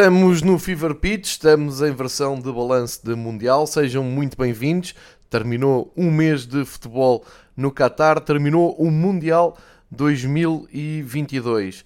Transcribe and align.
Estamos 0.00 0.40
no 0.40 0.58
Fever 0.58 0.94
Pitch, 0.94 1.26
estamos 1.26 1.82
em 1.82 1.92
versão 1.92 2.40
de 2.40 2.50
balanço 2.50 3.04
de 3.04 3.14
Mundial. 3.14 3.66
Sejam 3.66 4.02
muito 4.02 4.34
bem-vindos. 4.34 4.94
Terminou 5.28 5.92
um 5.94 6.10
mês 6.10 6.46
de 6.46 6.64
futebol 6.64 7.22
no 7.54 7.70
Qatar, 7.70 8.18
terminou 8.18 8.74
o 8.78 8.90
Mundial 8.90 9.58
2022. 9.90 11.80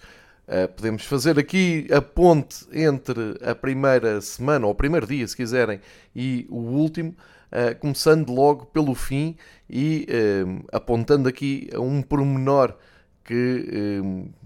Uh, 0.47 0.69
podemos 0.77 1.05
fazer 1.05 1.41
aqui 1.41 1.89
a 1.93 2.01
ponte 2.01 2.65
entre 2.73 3.37
a 3.43 3.53
primeira 3.53 4.21
semana, 4.21 4.67
ou 4.67 4.71
o 4.71 4.77
primeiro 4.77 5.09
dia, 5.09 5.27
se 5.27 5.37
quiserem, 5.37 5.81
e 6.15 6.47
o 6.49 6.59
último, 6.59 7.17
uh, 7.51 7.77
começando 7.81 8.33
logo 8.33 8.67
pelo 8.67 8.95
fim 8.95 9.37
e 9.69 10.07
uh, 10.09 10.65
apontando 10.71 11.29
aqui 11.29 11.69
a 11.75 11.81
um 11.81 12.01
pormenor 12.01 12.77
que 13.25 14.03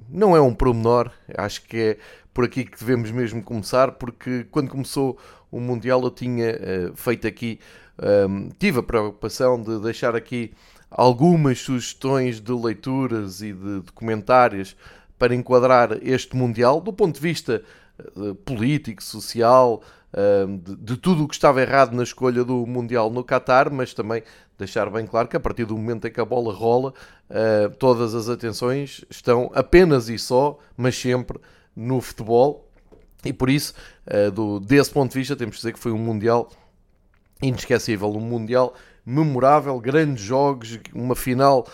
não 0.09 0.37
é 0.37 0.41
um 0.41 0.55
pormenor, 0.55 1.11
acho 1.37 1.63
que 1.63 1.77
é 1.77 1.99
por 2.39 2.45
aqui 2.45 2.65
que 2.65 2.79
devemos 2.79 3.11
mesmo 3.11 3.43
começar, 3.43 3.91
porque 3.91 4.47
quando 4.53 4.71
começou 4.71 5.19
o 5.51 5.59
Mundial 5.59 6.01
eu 6.05 6.11
tinha 6.13 6.57
feito 6.95 7.27
aqui, 7.27 7.59
um, 8.31 8.49
tive 8.57 8.79
a 8.79 8.83
preocupação 8.85 9.61
de 9.61 9.81
deixar 9.81 10.15
aqui 10.15 10.53
algumas 10.89 11.59
sugestões 11.59 12.41
de 12.41 12.53
leituras 12.53 13.43
e 13.43 13.53
de 13.53 13.81
documentários 13.81 14.77
para 15.19 15.35
enquadrar 15.35 15.99
este 16.01 16.37
Mundial 16.37 16.81
do 16.81 16.93
ponto 16.93 17.17
de 17.17 17.21
vista 17.21 17.61
uh, 18.15 18.37
político, 18.37 19.03
social, 19.03 19.83
uh, 20.13 20.59
de, 20.59 20.77
de, 20.77 20.97
tudo 20.97 21.25
o 21.25 21.27
que 21.27 21.35
estava 21.35 21.61
errado 21.61 21.93
na 21.93 22.05
escolha 22.05 22.45
do 22.45 22.65
Mundial 22.65 23.11
no 23.11 23.25
Qatar, 23.25 23.69
mas 23.69 23.93
também 23.93 24.23
deixar 24.57 24.89
bem 24.91 25.09
claro 25.09 25.27
que 25.27 25.37
a 25.37 25.41
partir 25.41 25.65
do 25.65 25.77
momento 25.77 26.07
em 26.07 26.13
que 26.13 26.21
a 26.21 26.25
bola 26.25 26.55
rola, 26.55 26.95
uh, 27.31 27.69
todas 27.81 28.15
as 28.15 28.29
atenções 28.29 29.05
estão 29.11 29.51
apenas 29.57 30.09
e 30.09 30.17
só, 30.17 30.57
mas 30.77 30.97
sempre 30.97 31.41
no 31.79 32.01
futebol. 32.01 32.69
E 33.25 33.33
por 33.33 33.49
isso, 33.49 33.75
do, 34.35 34.61
desse 34.61 34.91
ponto 34.91 35.13
de 35.13 35.19
vista, 35.19 35.37
temos 35.37 35.57
que 35.57 35.61
dizer 35.61 35.73
que 35.73 35.79
foi 35.79 35.93
um 35.93 35.99
Mundial 35.99 36.51
inesquecível, 37.43 38.11
um 38.11 38.21
Mundial 38.21 38.75
memorável, 39.05 39.79
grandes 39.81 40.23
jogos, 40.23 40.79
uma 40.95 41.17
final 41.17 41.67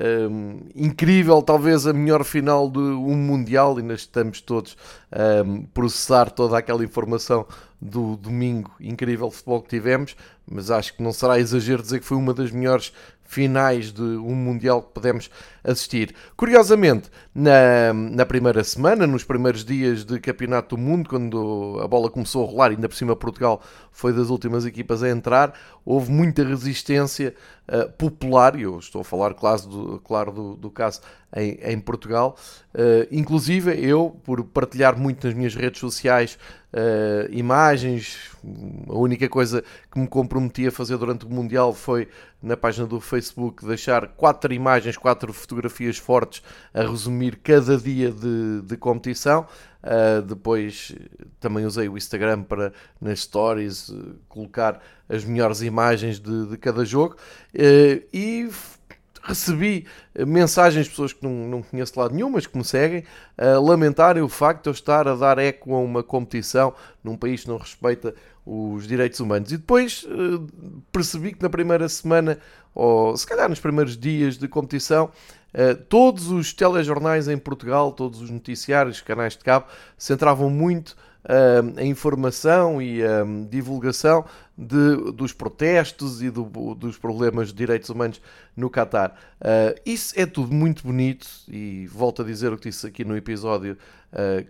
um, 0.00 0.60
incrível, 0.74 1.42
talvez 1.42 1.86
a 1.86 1.92
melhor 1.92 2.24
final 2.24 2.70
de 2.70 2.78
um 2.78 3.16
Mundial, 3.16 3.78
e 3.78 3.82
nós 3.82 4.00
estamos 4.00 4.40
todos 4.40 4.76
a 5.10 5.42
um, 5.42 5.62
processar 5.62 6.30
toda 6.30 6.56
aquela 6.56 6.84
informação 6.84 7.46
do 7.80 8.16
domingo 8.16 8.70
incrível 8.80 9.28
de 9.28 9.34
futebol 9.34 9.62
que 9.62 9.68
tivemos, 9.68 10.16
mas 10.46 10.70
acho 10.70 10.94
que 10.94 11.02
não 11.02 11.12
será 11.12 11.38
exagero 11.38 11.82
dizer 11.82 12.00
que 12.00 12.06
foi 12.06 12.16
uma 12.16 12.32
das 12.32 12.50
melhores 12.50 12.92
finais 13.24 13.92
de 13.92 14.02
um 14.02 14.34
Mundial 14.34 14.82
que 14.82 14.92
pudemos 14.92 15.30
assistir. 15.64 16.14
Curiosamente, 16.36 17.10
na, 17.34 17.92
na 17.92 18.26
primeira 18.26 18.62
semana, 18.64 19.06
nos 19.06 19.24
primeiros 19.24 19.64
dias 19.64 20.04
de 20.04 20.18
Campeonato 20.20 20.76
do 20.76 20.82
Mundo, 20.82 21.08
quando 21.08 21.78
a 21.82 21.88
bola 21.88 22.10
começou 22.10 22.44
a 22.44 22.50
rolar, 22.50 22.70
ainda 22.70 22.88
por 22.88 22.96
cima 22.96 23.14
Portugal 23.14 23.62
foi 23.90 24.12
das 24.12 24.28
últimas 24.28 24.64
equipas 24.64 25.02
a 25.02 25.08
entrar, 25.08 25.54
houve 25.84 26.10
muita 26.10 26.44
resistência 26.44 27.34
uh, 27.68 27.90
popular, 27.92 28.58
e 28.58 28.62
eu 28.62 28.78
estou 28.78 29.00
a 29.00 29.04
falar, 29.04 29.34
claro, 29.34 29.62
do, 29.62 30.00
claro, 30.00 30.32
do, 30.32 30.56
do 30.56 30.70
caso 30.70 31.00
em, 31.34 31.58
em 31.62 31.78
Portugal. 31.78 32.36
Uh, 32.74 33.06
inclusive, 33.10 33.72
eu, 33.84 34.16
por 34.24 34.42
partilhar 34.44 34.98
muito 34.98 35.26
nas 35.26 35.34
minhas 35.34 35.54
redes 35.54 35.80
sociais 35.80 36.38
uh, 36.72 37.30
imagens, 37.30 38.30
a 38.88 38.96
única 38.96 39.28
coisa 39.28 39.62
que 39.90 39.98
me 39.98 40.06
comprometi 40.06 40.66
a 40.66 40.72
fazer 40.72 40.96
durante 40.96 41.26
o 41.26 41.30
Mundial 41.30 41.72
foi 41.72 42.08
na 42.42 42.56
página 42.56 42.86
do 42.86 43.00
Facebook 43.00 43.64
deixar 43.64 44.08
quatro 44.08 44.52
imagens, 44.52 44.96
quatro 44.96 45.32
fotografias 45.32 45.51
fortes 45.98 46.42
a 46.72 46.82
resumir 46.82 47.36
cada 47.36 47.76
dia 47.76 48.10
de, 48.10 48.62
de 48.62 48.76
competição. 48.76 49.46
Uh, 49.82 50.22
depois 50.22 50.94
também 51.40 51.66
usei 51.66 51.88
o 51.88 51.98
Instagram 51.98 52.44
para 52.44 52.72
nas 53.00 53.18
stories 53.18 53.88
uh, 53.88 54.14
colocar 54.28 54.80
as 55.08 55.24
melhores 55.24 55.60
imagens 55.60 56.20
de, 56.20 56.46
de 56.46 56.56
cada 56.56 56.84
jogo 56.84 57.16
uh, 57.16 58.06
e 58.12 58.48
recebi 59.24 59.84
mensagens 60.24 60.84
de 60.84 60.90
pessoas 60.90 61.12
que 61.12 61.24
não, 61.24 61.48
não 61.48 61.62
conheço 61.62 61.92
de 61.92 61.98
lado 61.98 62.14
nenhum, 62.14 62.30
mas 62.30 62.44
que 62.44 62.58
me 62.58 62.64
seguem, 62.64 63.04
lamentarem 63.38 64.20
o 64.20 64.28
facto 64.28 64.64
de 64.64 64.70
eu 64.70 64.72
estar 64.72 65.06
a 65.06 65.14
dar 65.14 65.38
eco 65.38 65.72
a 65.76 65.78
uma 65.78 66.02
competição 66.02 66.74
num 67.04 67.16
país 67.16 67.42
que 67.42 67.48
não 67.48 67.56
respeita 67.56 68.16
os 68.44 68.84
direitos 68.84 69.20
humanos. 69.20 69.52
E 69.52 69.58
depois 69.58 70.04
percebi 70.90 71.34
que 71.34 71.40
na 71.40 71.48
primeira 71.48 71.88
semana, 71.88 72.36
ou 72.74 73.16
se 73.16 73.24
calhar 73.24 73.48
nos 73.48 73.60
primeiros 73.60 73.96
dias 73.96 74.36
de 74.36 74.48
competição, 74.48 75.08
Uh, 75.54 75.74
todos 75.88 76.30
os 76.30 76.52
telejornais 76.52 77.28
em 77.28 77.36
Portugal, 77.36 77.92
todos 77.92 78.20
os 78.20 78.30
noticiários, 78.30 79.00
canais 79.00 79.34
de 79.34 79.44
cabo, 79.44 79.66
centravam 79.98 80.48
muito 80.48 80.96
uh, 81.24 81.78
a 81.78 81.84
informação 81.84 82.80
e 82.80 83.04
a 83.04 83.22
um, 83.22 83.44
divulgação 83.44 84.24
de, 84.56 85.12
dos 85.12 85.32
protestos 85.32 86.22
e 86.22 86.30
do, 86.30 86.44
dos 86.74 86.96
problemas 86.96 87.48
de 87.48 87.54
direitos 87.54 87.90
humanos 87.90 88.20
no 88.56 88.70
Catar. 88.70 89.18
Uh, 89.40 89.78
isso 89.84 90.18
é 90.18 90.24
tudo 90.26 90.54
muito 90.54 90.84
bonito 90.84 91.26
e 91.48 91.86
volto 91.86 92.22
a 92.22 92.24
dizer 92.24 92.52
o 92.52 92.56
que 92.56 92.70
disse 92.70 92.86
aqui 92.86 93.04
no 93.04 93.16
episódio 93.16 93.76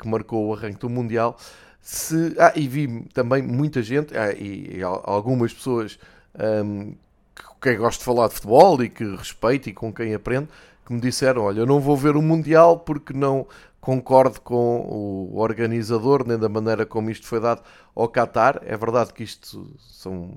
que 0.00 0.08
marcou 0.08 0.48
o 0.48 0.52
arranque 0.52 0.80
do 0.80 0.90
Mundial. 0.90 1.38
Se, 1.82 2.36
ah, 2.38 2.52
e 2.54 2.68
vi 2.68 3.02
também 3.12 3.42
muita 3.42 3.82
gente, 3.82 4.16
ah, 4.16 4.32
e, 4.32 4.78
e, 4.78 4.82
algumas 4.82 5.52
pessoas 5.52 5.98
um, 6.64 6.94
que, 7.34 7.42
que 7.60 7.76
gostam 7.76 7.98
de 7.98 8.04
falar 8.04 8.28
de 8.28 8.34
futebol 8.34 8.82
e 8.84 8.88
que 8.88 9.04
respeito 9.16 9.68
e 9.68 9.72
com 9.72 9.92
quem 9.92 10.14
aprende, 10.14 10.48
me 10.92 11.00
disseram: 11.00 11.42
Olha, 11.42 11.60
eu 11.60 11.66
não 11.66 11.80
vou 11.80 11.96
ver 11.96 12.16
o 12.16 12.22
Mundial 12.22 12.80
porque 12.80 13.12
não 13.12 13.46
concordo 13.80 14.40
com 14.40 14.80
o 14.88 15.38
organizador, 15.40 16.24
nem 16.26 16.38
da 16.38 16.48
maneira 16.48 16.86
como 16.86 17.10
isto 17.10 17.26
foi 17.26 17.40
dado 17.40 17.62
ao 17.94 18.08
Qatar. 18.08 18.60
É 18.64 18.76
verdade 18.76 19.12
que 19.12 19.24
isto 19.24 19.74
são. 19.78 20.30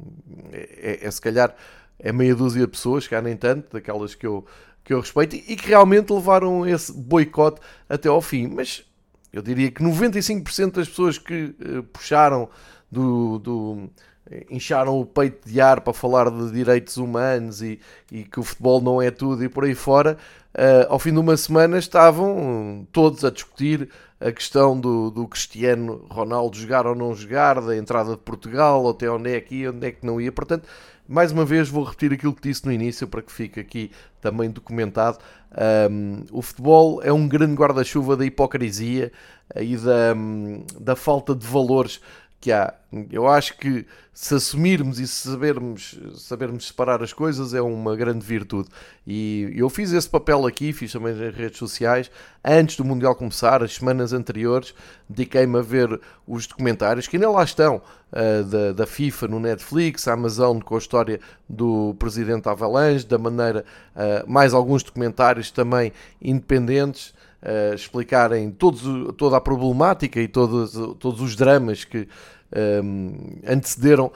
É, 0.52 1.04
é, 1.04 1.08
é 1.08 1.12
se 1.12 1.22
calhar 1.22 1.56
é 2.00 2.12
meia 2.12 2.36
dúzia 2.36 2.62
de 2.62 2.68
pessoas, 2.68 3.08
cá 3.08 3.22
nem 3.22 3.38
tanto, 3.38 3.74
daquelas 3.74 4.16
que 4.16 4.26
eu, 4.26 4.46
que 4.84 4.94
eu 4.94 5.00
respeito, 5.00 5.36
e 5.36 5.56
que 5.56 5.70
realmente 5.70 6.12
levaram 6.12 6.68
esse 6.68 6.92
boicote 6.92 7.62
até 7.88 8.10
ao 8.10 8.22
fim. 8.22 8.48
Mas 8.48 8.84
eu 9.32 9.42
diria 9.42 9.72
que 9.72 9.84
95% 9.84 10.72
das 10.72 10.90
pessoas 10.90 11.18
que 11.18 11.56
uh, 11.60 11.84
puxaram 11.84 12.50
do, 12.92 13.40
do 13.40 13.90
incharam 14.50 15.00
o 15.00 15.06
peito 15.06 15.48
de 15.48 15.62
ar 15.62 15.82
para 15.82 15.94
falar 15.94 16.30
de 16.30 16.52
direitos 16.52 16.98
humanos 16.98 17.62
e, 17.62 17.80
e 18.12 18.24
que 18.24 18.40
o 18.40 18.44
futebol 18.44 18.82
não 18.82 19.02
é 19.02 19.12
tudo 19.12 19.44
e 19.44 19.50
por 19.50 19.66
aí 19.66 19.76
fora, 19.76 20.18
uh, 20.56 20.92
ao 20.92 21.00
fim 21.00 21.12
de 21.12 21.20
uma 21.20 21.38
semana 21.38 21.78
estavam 21.78 22.88
todos 22.92 23.24
a 23.24 23.30
discutir 23.30 23.90
a 24.20 24.32
questão 24.32 24.80
do, 24.80 25.12
do 25.12 25.28
Cristiano 25.28 26.06
Ronaldo 26.10 26.58
jogar 26.58 26.88
ou 26.88 26.96
não 26.96 27.14
jogar, 27.14 27.62
da 27.62 27.76
entrada 27.76 28.12
de 28.12 28.18
Portugal, 28.18 28.90
até 28.90 29.10
onde 29.10 29.32
é 29.32 29.42
que 29.42 29.56
ia, 29.56 29.72
onde 29.72 29.86
é 29.86 29.92
que 29.92 30.06
não 30.06 30.20
ia. 30.20 30.32
Portanto, 30.32 30.68
mais 31.08 31.32
uma 31.32 31.46
vez 31.46 31.70
vou 31.70 31.84
repetir 31.84 32.14
aquilo 32.14 32.34
que 32.34 32.42
disse 32.42 32.66
no 32.66 32.72
início 32.72 33.08
para 33.08 33.22
que 33.22 33.32
fique 33.32 33.60
aqui 33.60 33.92
também 34.20 34.50
documentado. 34.50 35.20
Um, 35.92 36.24
o 36.32 36.42
futebol 36.42 37.02
é 37.04 37.14
um 37.14 37.28
grande 37.28 37.54
guarda-chuva 37.54 38.18
da 38.18 38.26
hipocrisia 38.26 39.12
e 39.56 39.78
da, 39.78 40.16
da 40.80 40.96
falta 40.96 41.36
de 41.36 41.46
valores 41.46 42.02
que 42.46 42.52
há. 42.52 42.76
Eu 43.12 43.28
acho 43.28 43.58
que 43.58 43.88
se 44.14 44.36
assumirmos 44.36 45.00
e 45.00 45.08
sabermos, 45.08 46.00
sabermos 46.16 46.68
separar 46.68 47.02
as 47.02 47.12
coisas 47.12 47.56
é 47.56 47.62
uma 47.62 47.96
grande 47.96 48.24
virtude. 48.24 48.70
E 49.06 49.52
eu 49.56 49.68
fiz 49.68 49.92
esse 49.92 50.08
papel 50.08 50.46
aqui, 50.46 50.72
fiz 50.72 50.94
também 50.94 51.16
nas 51.16 51.36
redes 51.36 51.58
sociais, 51.58 52.12
antes 52.44 52.78
do 52.78 52.86
Mundial 52.86 53.16
começar, 53.16 53.64
as 53.64 53.74
semanas 53.74 54.14
anteriores, 54.14 54.76
dediquei-me 55.10 55.58
a 55.58 55.62
ver 55.64 56.00
os 56.28 56.46
documentários 56.46 57.08
que 57.08 57.18
ainda 57.18 57.32
lá 57.32 57.44
estão, 57.44 57.82
uh, 58.12 58.44
da, 58.44 58.74
da 58.74 58.86
FIFA 58.86 59.28
no 59.28 59.40
Netflix, 59.40 60.08
a 60.08 60.14
Amazon 60.14 60.60
com 60.60 60.76
a 60.76 60.78
história 60.78 61.20
do 61.50 61.96
presidente 61.98 62.48
Avalanche, 62.48 63.08
da 63.08 63.18
maneira, 63.18 63.66
uh, 63.96 64.32
mais 64.32 64.54
alguns 64.54 64.84
documentários 64.84 65.50
também 65.50 65.92
independentes. 66.22 67.16
Uh, 67.44 67.76
explicarem 67.76 68.50
todos, 68.50 68.82
toda 69.18 69.38
a 69.38 69.42
problemática 69.42 70.20
e 70.20 70.28
todos, 70.28 70.74
todos 70.98 71.22
os 71.22 71.36
dramas 71.36 71.84
que 71.84 72.08
um, 72.84 73.16
antecederam 73.48 74.08
uh, 74.08 74.12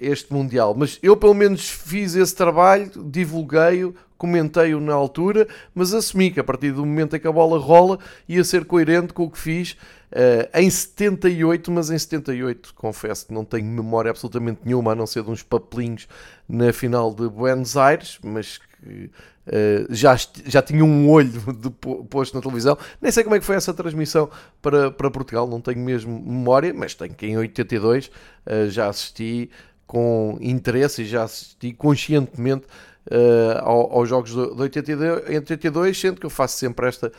este 0.00 0.32
Mundial. 0.32 0.74
Mas 0.76 0.98
eu, 1.02 1.16
pelo 1.16 1.34
menos, 1.34 1.68
fiz 1.68 2.14
esse 2.14 2.34
trabalho, 2.34 2.90
divulguei-o, 3.04 3.94
comentei-o 4.16 4.80
na 4.80 4.94
altura, 4.94 5.46
mas 5.74 5.92
assumi 5.92 6.30
que 6.30 6.40
a 6.40 6.44
partir 6.44 6.72
do 6.72 6.84
momento 6.84 7.16
em 7.16 7.20
que 7.20 7.26
a 7.26 7.32
bola 7.32 7.58
rola 7.58 7.98
ia 8.28 8.42
ser 8.44 8.64
coerente 8.64 9.12
com 9.12 9.24
o 9.24 9.30
que 9.30 9.38
fiz 9.38 9.72
uh, 10.12 10.48
em 10.54 10.70
78, 10.70 11.70
mas 11.70 11.90
em 11.90 11.98
78 11.98 12.74
confesso 12.74 13.26
que 13.26 13.34
não 13.34 13.44
tenho 13.44 13.66
memória 13.66 14.10
absolutamente 14.10 14.60
nenhuma, 14.64 14.92
a 14.92 14.94
não 14.94 15.06
ser 15.06 15.22
de 15.22 15.30
uns 15.30 15.42
papelinhos 15.42 16.08
na 16.48 16.72
final 16.72 17.12
de 17.12 17.28
Buenos 17.28 17.76
Aires, 17.76 18.18
mas 18.22 18.60
Uh, 18.86 19.86
já, 19.90 20.16
já 20.46 20.62
tinha 20.62 20.84
um 20.84 21.10
olho 21.10 21.30
de, 21.52 21.70
posto 22.08 22.34
na 22.34 22.40
televisão. 22.40 22.78
Nem 23.00 23.10
sei 23.10 23.22
como 23.22 23.36
é 23.36 23.38
que 23.38 23.44
foi 23.44 23.56
essa 23.56 23.72
transmissão 23.74 24.30
para, 24.62 24.90
para 24.90 25.10
Portugal, 25.10 25.46
não 25.46 25.60
tenho 25.60 25.80
mesmo 25.80 26.18
memória, 26.18 26.72
mas 26.74 26.94
tenho 26.94 27.14
que 27.14 27.26
em 27.26 27.36
82 27.36 28.06
uh, 28.06 28.70
já 28.70 28.88
assisti 28.88 29.50
com 29.86 30.38
interesse 30.40 31.02
e 31.02 31.04
já 31.06 31.24
assisti 31.24 31.72
conscientemente 31.72 32.66
uh, 33.10 33.64
aos 33.64 34.08
jogos 34.08 34.30
de 34.30 34.38
82, 34.38 35.28
82, 35.28 36.00
sendo 36.00 36.20
que 36.20 36.26
eu 36.26 36.30
faço 36.30 36.56
sempre 36.56 36.88
esta, 36.88 37.12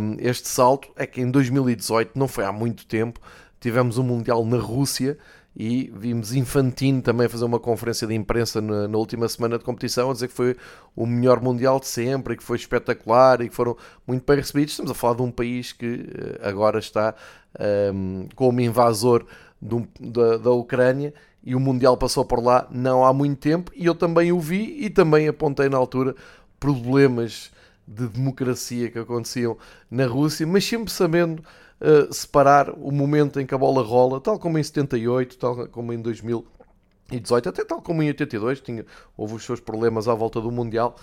um, 0.00 0.16
este 0.18 0.48
salto. 0.48 0.88
É 0.96 1.06
que 1.06 1.20
em 1.20 1.30
2018, 1.30 2.18
não 2.18 2.28
foi 2.28 2.44
há 2.44 2.52
muito 2.52 2.86
tempo, 2.86 3.20
tivemos 3.60 3.98
um 3.98 4.02
Mundial 4.02 4.44
na 4.44 4.58
Rússia 4.58 5.18
e 5.56 5.90
vimos 5.96 6.34
Infantino 6.34 7.00
também 7.00 7.28
fazer 7.28 7.46
uma 7.46 7.58
conferência 7.58 8.06
de 8.06 8.14
imprensa 8.14 8.60
na, 8.60 8.86
na, 8.86 8.98
última 8.98 9.26
semana 9.26 9.56
de 9.56 9.64
competição 9.64 10.10
a 10.10 10.12
dizer 10.12 10.28
que 10.28 10.34
foi 10.34 10.54
o 10.94 11.06
melhor 11.06 11.40
Mundial 11.40 11.80
de 11.80 11.86
sempre 11.86 12.34
e 12.34 12.36
que 12.36 12.42
foi 12.42 12.58
espetacular 12.58 13.40
e 13.40 13.48
que 13.48 13.54
foram 13.54 13.74
muito 14.06 14.22
bem 14.26 14.36
recebidos. 14.36 14.72
Estamos 14.72 14.90
a 14.90 14.94
falar 14.94 15.14
de 15.14 15.22
um 15.22 15.30
país 15.30 15.72
que 15.72 16.06
eh, 16.14 16.46
agora 16.46 16.78
está 16.78 17.14
um, 17.58 18.20
ehm, 18.20 18.28
como 18.34 18.60
invasor 18.60 19.24
do, 19.60 19.88
da, 19.98 20.36
da 20.36 20.50
Ucrânia 20.50 21.14
e 21.42 21.54
o 21.54 21.60
Mundial 21.60 21.96
passou 21.96 22.24
por 22.26 22.42
lá 22.42 22.68
não 22.70 23.02
há 23.02 23.14
muito 23.14 23.38
tempo 23.38 23.72
e 23.74 23.86
eu 23.86 23.94
também 23.94 24.32
o 24.32 24.38
vi 24.38 24.84
e 24.84 24.90
também 24.90 25.26
apontei 25.26 25.70
na 25.70 25.78
altura 25.78 26.14
problemas 26.60 27.50
de 27.88 28.06
democracia 28.08 28.90
que 28.90 28.98
aconteciam 28.98 29.56
na 29.90 30.06
Rússia, 30.06 30.46
mas 30.46 30.66
sempre 30.66 30.92
sabendo 30.92 31.42
uh, 31.80 32.12
separar 32.12 32.70
o 32.70 32.90
momento 32.90 33.40
em 33.40 33.46
que 33.46 33.54
a 33.54 33.58
bola 33.58 33.82
rola, 33.82 34.20
tal 34.20 34.38
como 34.38 34.58
em 34.58 34.62
78, 34.62 35.38
tal 35.38 35.68
como 35.68 35.92
em 35.92 36.00
2018, 36.00 37.48
até 37.48 37.64
tal 37.64 37.80
como 37.80 38.02
em 38.02 38.08
82, 38.08 38.60
tinha, 38.60 38.84
houve 39.16 39.34
os 39.34 39.44
seus 39.44 39.60
problemas 39.60 40.08
à 40.08 40.14
volta 40.14 40.40
do 40.40 40.50
Mundial, 40.50 40.96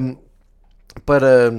um, 0.00 0.16
para 1.04 1.50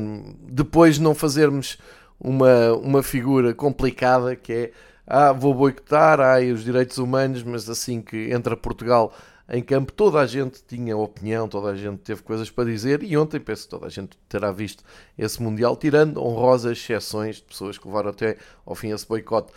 depois 0.43 0.99
não 0.99 1.13
fazermos 1.13 1.77
uma, 2.19 2.73
uma 2.73 3.03
figura 3.03 3.53
complicada 3.53 4.35
que 4.35 4.53
é 4.53 4.71
ah, 5.11 5.31
vou 5.31 5.55
boicotar, 5.55 6.19
ah, 6.19 6.39
os 6.53 6.63
direitos 6.63 6.99
humanos, 6.99 7.41
mas 7.41 7.67
assim 7.67 7.99
que 7.99 8.31
entra 8.31 8.55
Portugal 8.55 9.11
em 9.51 9.63
campo 9.63 9.91
toda 9.91 10.19
a 10.19 10.27
gente 10.27 10.63
tinha 10.67 10.95
opinião, 10.95 11.47
toda 11.47 11.71
a 11.71 11.75
gente 11.75 11.99
teve 11.99 12.21
coisas 12.21 12.51
para 12.51 12.65
dizer 12.65 13.01
e 13.01 13.17
ontem 13.17 13.39
penso 13.39 13.63
que 13.63 13.69
toda 13.69 13.87
a 13.87 13.89
gente 13.89 14.17
terá 14.27 14.51
visto 14.51 14.83
esse 15.17 15.41
Mundial, 15.41 15.75
tirando 15.75 16.21
honrosas 16.21 16.77
exceções 16.77 17.37
de 17.37 17.43
pessoas 17.43 17.77
que 17.77 17.87
levaram 17.87 18.11
até 18.11 18.37
ao 18.65 18.75
fim 18.75 18.91
esse 18.91 19.07
boicote. 19.07 19.51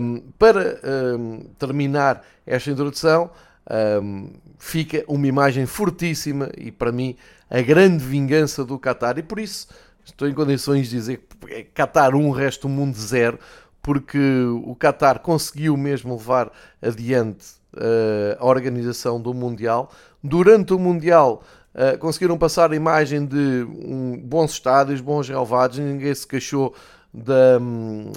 Um, 0.00 0.20
para 0.38 0.78
um, 1.18 1.40
terminar 1.58 2.22
esta 2.46 2.70
introdução, 2.70 3.30
um, 4.02 4.30
fica 4.58 5.02
uma 5.08 5.26
imagem 5.26 5.64
fortíssima 5.64 6.50
e 6.58 6.70
para 6.70 6.92
mim 6.92 7.16
a 7.48 7.62
grande 7.62 8.04
vingança 8.04 8.64
do 8.64 8.78
Qatar 8.78 9.18
e 9.18 9.22
por 9.22 9.38
isso 9.38 9.68
estou 10.04 10.28
em 10.28 10.34
condições 10.34 10.88
de 10.88 10.96
dizer 10.96 11.26
que 11.40 11.54
é 11.54 11.62
Qatar 11.62 12.14
1, 12.14 12.30
resto 12.32 12.68
do 12.68 12.68
mundo 12.68 12.98
0, 12.98 13.38
porque 13.80 14.18
o 14.64 14.76
Qatar 14.76 15.20
conseguiu 15.20 15.74
mesmo 15.76 16.14
levar 16.14 16.52
adiante 16.82 17.61
a 18.38 18.44
organização 18.44 19.20
do 19.20 19.32
Mundial. 19.32 19.90
Durante 20.22 20.72
o 20.72 20.78
Mundial 20.78 21.42
uh, 21.74 21.98
conseguiram 21.98 22.38
passar 22.38 22.70
a 22.72 22.76
imagem 22.76 23.24
de 23.26 23.66
um, 23.66 24.20
bons 24.22 24.52
estádios, 24.52 25.00
bons 25.00 25.28
relevados, 25.28 25.78
ninguém 25.78 26.14
se 26.14 26.26
queixou 26.26 26.74
da, 27.12 27.58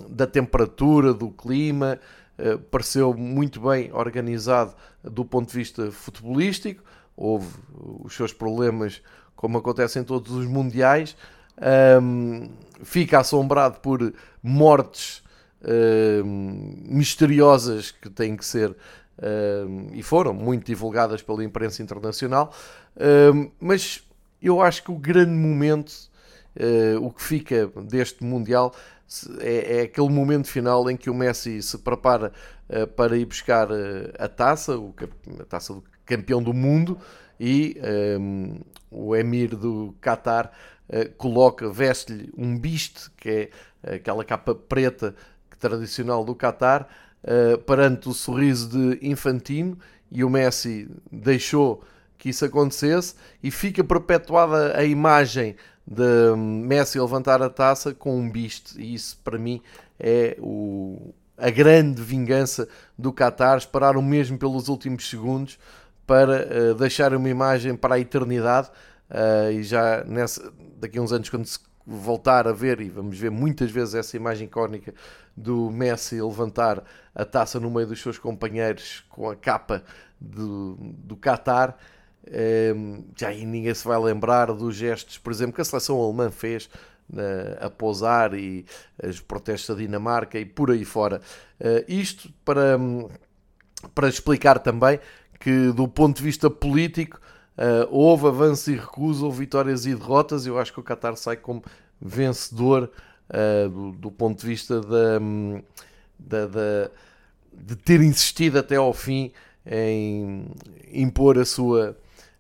da 0.10 0.28
temperatura, 0.28 1.14
do 1.14 1.30
clima, 1.30 2.00
uh, 2.38 2.60
pareceu 2.60 3.14
muito 3.14 3.60
bem 3.60 3.92
organizado 3.94 4.74
do 5.04 5.26
ponto 5.26 5.50
de 5.50 5.58
vista 5.58 5.92
futebolístico. 5.92 6.84
Houve 7.18 7.48
os 8.04 8.14
seus 8.14 8.34
problemas, 8.34 9.02
como 9.36 9.58
acontece 9.58 10.00
em 10.00 10.04
todos 10.04 10.32
os 10.34 10.46
mundiais. 10.46 11.16
Um, 12.02 12.50
fica 12.84 13.20
assombrado 13.20 13.80
por 13.80 14.14
mortes 14.44 15.24
uh, 15.62 16.26
misteriosas 16.26 17.92
que 17.92 18.10
têm 18.10 18.36
que 18.36 18.46
ser 18.46 18.76
Uh, 19.18 19.88
e 19.94 20.04
foram 20.04 20.34
muito 20.34 20.66
divulgadas 20.66 21.22
pela 21.22 21.42
imprensa 21.42 21.82
internacional, 21.82 22.54
uh, 22.98 23.52
mas 23.62 24.06
eu 24.42 24.62
acho 24.62 24.84
que 24.84 24.92
o 24.92 24.98
grande 24.98 25.32
momento, 25.32 25.92
uh, 26.58 27.02
o 27.02 27.10
que 27.12 27.24
fica 27.24 27.68
deste 27.88 28.26
Mundial, 28.26 28.76
é, 29.40 29.78
é, 29.78 29.82
aquele 29.84 30.10
momento 30.10 30.48
final 30.48 30.90
em 30.90 30.98
que 30.98 31.10
o 31.10 31.14
Messi 31.14 31.62
se 31.62 31.78
prepara 31.78 32.34
eh, 32.68 32.88
para 32.88 33.16
ir 33.16 33.26
buscar 33.26 33.68
a 34.18 34.28
taça, 34.28 34.76
o, 34.76 34.96
a 35.40 35.46
taça 35.46 35.76
do 35.76 35.84
campeão 36.04 36.42
do 36.42 36.52
mundo, 36.52 36.98
e 37.40 37.78
um, 38.20 38.60
o 38.90 39.16
Emir 39.16 39.56
do 39.56 39.94
Qatar 40.02 40.52
coloca, 41.18 41.70
veste-lhe 41.70 42.34
um 42.36 42.58
biste, 42.58 43.12
que 43.16 43.52
é 43.84 43.96
aquela 43.96 44.26
capa 44.26 44.56
preta 44.56 45.14
tradicional 45.60 46.26
do 46.26 46.36
Qatar, 46.36 46.88
uh, 47.26 47.58
perante 47.60 48.08
o 48.08 48.14
sorriso 48.14 48.70
de 48.70 49.08
Infantino 49.08 49.78
e 50.12 50.24
o 50.24 50.30
Messi 50.30 50.90
deixou 51.12 51.84
que 52.18 52.30
isso 52.30 52.46
acontecesse 52.46 53.16
e 53.44 53.52
fica 53.52 53.84
perpetuada 53.84 54.78
a 54.78 54.84
imagem 54.84 55.56
de 55.86 56.32
hum, 56.34 56.64
Messi 56.66 57.00
levantar 57.00 57.42
a 57.42 57.50
taça 57.50 57.94
com 57.94 58.18
um 58.18 58.30
biste 58.30 58.80
e 58.82 58.96
isso 58.96 59.20
para 59.24 59.38
mim 59.38 59.62
é 60.00 60.38
o, 60.40 61.14
a 61.38 61.50
grande 61.50 62.02
vingança 62.02 62.68
do 62.98 63.12
Qatar, 63.12 63.58
esperaram 63.58 64.02
mesmo 64.02 64.38
pelos 64.38 64.68
últimos 64.68 65.10
segundos 65.10 65.60
para 66.08 66.48
uh, 66.48 66.76
deixar 66.76 67.14
uma 67.14 67.30
imagem 67.30 67.76
para 67.76 67.96
a 67.96 68.00
eternidade 68.00 68.70
uh, 69.10 69.52
e 69.52 69.64
já 69.64 70.04
nessa, 70.06 70.52
daqui 70.78 70.98
a 70.98 71.02
uns 71.02 71.12
anos 71.12 71.30
quando 71.30 71.46
se 71.46 71.60
voltar 71.86 72.48
a 72.48 72.52
ver, 72.52 72.82
e 72.82 72.90
vamos 72.90 73.18
ver 73.18 73.30
muitas 73.30 73.70
vezes 73.70 73.94
essa 73.94 74.18
imagem 74.18 74.48
icónica 74.48 74.94
do 75.36 75.70
Messi 75.70 76.22
levantar 76.22 76.84
a 77.14 77.26
taça 77.26 77.60
no 77.60 77.70
meio 77.70 77.88
dos 77.88 78.02
seus 78.02 78.18
companheiros 78.18 79.04
com 79.10 79.30
a 79.30 79.36
capa 79.36 79.84
do, 80.20 80.78
do 80.80 81.18
Qatar. 81.18 81.78
Um, 82.76 83.04
já 83.16 83.30
aí 83.30 83.46
ninguém 83.46 83.74
se 83.74 83.88
vai 83.88 84.00
lembrar 84.00 84.48
dos 84.48 84.76
gestos, 84.76 85.18
por 85.18 85.32
exemplo, 85.32 85.54
que 85.54 85.62
a 85.62 85.66
seleção 85.66 86.02
alemã 86.02 86.32
fez 86.32 86.70
a 87.62 87.70
pousar 87.70 88.34
e 88.34 88.66
os 89.04 89.20
protestos 89.20 89.76
da 89.76 89.82
Dinamarca 89.82 90.40
e 90.40 90.46
por 90.46 90.72
aí 90.72 90.84
fora. 90.84 91.22
Uh, 91.60 91.86
isto 91.88 92.32
para, 92.44 92.80
para 93.94 94.10
explicar 94.10 94.58
também 94.58 95.00
que, 95.40 95.72
do 95.72 95.88
ponto 95.88 96.18
de 96.18 96.24
vista 96.24 96.50
político, 96.50 97.20
Uh, 97.56 97.88
houve 97.90 98.28
avanços 98.28 98.68
e 98.68 98.76
recusos, 98.76 99.24
houve 99.24 99.40
vitórias 99.40 99.86
e 99.86 99.96
derrotas. 99.96 100.46
Eu 100.46 100.60
acho 100.60 100.74
que 100.74 100.80
o 100.82 100.84
Qatar 100.84 101.16
sai 101.16 101.38
como 101.38 101.64
vencedor 102.02 102.92
uh, 103.30 103.92
do, 103.94 104.12
ponto 104.12 104.42
de 104.42 104.48
vista 104.48 104.82
da, 104.82 105.20
da, 106.18 106.48
da, 106.48 106.92
de 107.54 107.76
ter 107.76 108.02
insistido 108.02 108.60
até 108.60 108.76
ao 108.76 108.94
fim 108.94 109.32
em 109.66 110.46
impor 110.92 111.38
a 111.38 111.46
sua, 111.46 111.98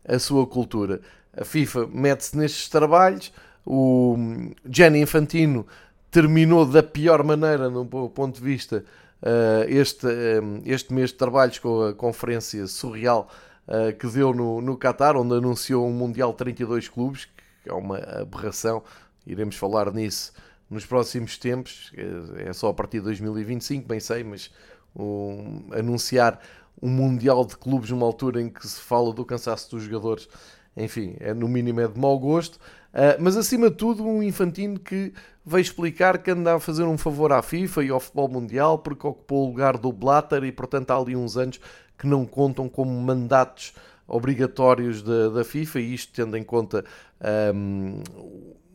a 0.07 0.19
sua 0.19 0.45
cultura. 0.45 1.01
A 1.35 1.43
FIFA 1.43 1.87
mete-se 1.87 2.37
nestes 2.37 2.69
trabalhos. 2.69 3.31
O 3.65 4.15
Gianni 4.69 5.01
Infantino 5.01 5.65
terminou 6.11 6.65
da 6.65 6.83
pior 6.83 7.23
maneira, 7.23 7.69
no 7.69 7.85
ponto 7.85 8.35
de 8.35 8.41
vista, 8.41 8.85
uh, 9.21 9.67
este, 9.67 10.07
este 10.65 10.93
mês 10.93 11.09
de 11.09 11.15
trabalhos 11.15 11.59
com 11.59 11.83
a 11.83 11.93
conferência 11.93 12.65
surreal 12.67 13.29
que 13.97 14.05
deu 14.05 14.31
no, 14.31 14.61
no 14.61 14.77
Qatar, 14.77 15.17
onde 15.17 15.33
anunciou 15.33 15.87
um 15.87 15.91
Mundial 15.91 16.29
de 16.29 16.37
32 16.37 16.87
clubes, 16.87 17.27
que 17.63 17.67
é 17.67 17.73
uma 17.73 17.97
aberração, 17.97 18.83
iremos 19.25 19.55
falar 19.55 19.91
nisso 19.91 20.31
nos 20.69 20.85
próximos 20.85 21.37
tempos, 21.37 21.91
é 22.37 22.51
só 22.53 22.69
a 22.69 22.73
partir 22.73 22.99
de 22.99 23.05
2025, 23.05 23.87
bem 23.87 23.99
sei, 23.99 24.23
mas 24.23 24.51
um, 24.95 25.67
anunciar 25.71 26.39
um 26.81 26.89
Mundial 26.89 27.45
de 27.45 27.55
clubes 27.55 27.89
numa 27.89 28.05
altura 28.05 28.41
em 28.41 28.49
que 28.49 28.67
se 28.67 28.79
fala 28.79 29.13
do 29.13 29.23
cansaço 29.23 29.71
dos 29.71 29.83
jogadores, 29.83 30.27
enfim, 30.75 31.15
é, 31.19 31.33
no 31.33 31.47
mínimo 31.47 31.79
é 31.79 31.87
de 31.87 31.99
mau 31.99 32.17
gosto. 32.19 32.55
Uh, 32.55 33.15
mas 33.19 33.35
acima 33.37 33.69
de 33.69 33.75
tudo, 33.75 34.05
um 34.05 34.23
Infantino 34.23 34.79
que 34.79 35.13
veio 35.45 35.61
explicar 35.61 36.17
que 36.17 36.31
anda 36.31 36.55
a 36.55 36.59
fazer 36.59 36.83
um 36.83 36.97
favor 36.97 37.31
à 37.31 37.41
FIFA 37.41 37.83
e 37.83 37.89
ao 37.89 37.99
futebol 37.99 38.27
mundial 38.27 38.79
porque 38.79 39.05
ocupou 39.05 39.45
o 39.45 39.49
lugar 39.49 39.77
do 39.77 39.91
Blatter 39.91 40.43
e, 40.43 40.51
portanto, 40.51 40.91
há 40.91 40.97
ali 40.97 41.15
uns 41.15 41.37
anos 41.37 41.59
que 41.97 42.07
não 42.07 42.25
contam 42.25 42.67
como 42.67 42.91
mandatos 42.91 43.73
obrigatórios 44.07 45.01
da, 45.01 45.29
da 45.29 45.43
FIFA, 45.43 45.79
e 45.79 45.93
isto 45.93 46.13
tendo 46.13 46.37
em 46.37 46.43
conta 46.43 46.85
um, 47.53 48.01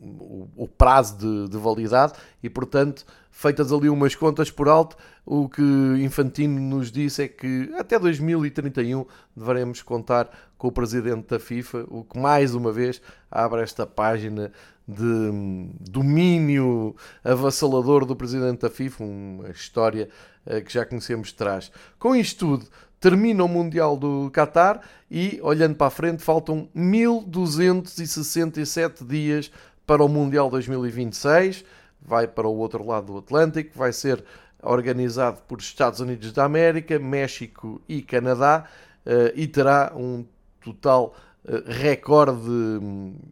o, 0.01 0.49
o, 0.55 0.67
prazo 0.67 1.17
de, 1.17 1.49
de, 1.49 1.57
validade, 1.57 2.13
e 2.41 2.49
portanto, 2.49 3.05
feitas 3.29 3.71
ali 3.71 3.87
umas 3.87 4.15
contas 4.15 4.49
por 4.49 4.67
alto, 4.67 4.97
o 5.23 5.47
que 5.47 5.61
Infantino 6.01 6.59
nos 6.59 6.91
disse 6.91 7.21
é 7.23 7.27
que 7.27 7.71
até 7.77 7.99
2031 7.99 9.05
deveremos 9.35 9.83
contar 9.83 10.27
com 10.57 10.69
o 10.69 10.71
presidente 10.71 11.27
da 11.27 11.39
FIFA, 11.39 11.85
o 11.87 12.03
que 12.03 12.19
mais 12.19 12.55
uma 12.55 12.71
vez 12.71 12.99
abre 13.29 13.61
esta 13.61 13.85
página 13.85 14.51
de 14.87 15.69
domínio 15.79 16.95
avassalador 17.23 18.03
do 18.05 18.15
presidente 18.15 18.61
da 18.61 18.69
FIFA, 18.69 19.03
uma 19.03 19.49
história 19.49 20.09
uh, 20.45 20.63
que 20.63 20.71
já 20.73 20.85
conhecemos 20.85 21.29
de 21.29 21.35
trás. 21.35 21.71
Com 21.97 22.15
isto 22.15 22.39
tudo, 22.39 22.67
termina 22.99 23.43
o 23.43 23.47
Mundial 23.47 23.97
do 23.97 24.29
Qatar 24.31 24.81
e, 25.09 25.39
olhando 25.41 25.75
para 25.75 25.87
a 25.87 25.91
frente, 25.91 26.21
faltam 26.23 26.69
1267 26.73 29.03
dias 29.03 29.51
para 29.91 30.05
o 30.05 30.07
Mundial 30.07 30.49
2026. 30.49 31.65
Vai 32.01 32.25
para 32.25 32.47
o 32.47 32.55
outro 32.55 32.87
lado 32.87 33.07
do 33.07 33.17
Atlântico, 33.17 33.77
vai 33.77 33.91
ser 33.91 34.23
organizado 34.63 35.41
por 35.45 35.59
Estados 35.59 35.99
Unidos 35.99 36.31
da 36.31 36.45
América, 36.45 36.97
México 36.97 37.81
e 37.89 38.01
Canadá 38.01 38.69
eh, 39.05 39.33
e 39.35 39.47
terá 39.47 39.91
um 39.93 40.23
total 40.63 41.13
recorde 41.65 42.39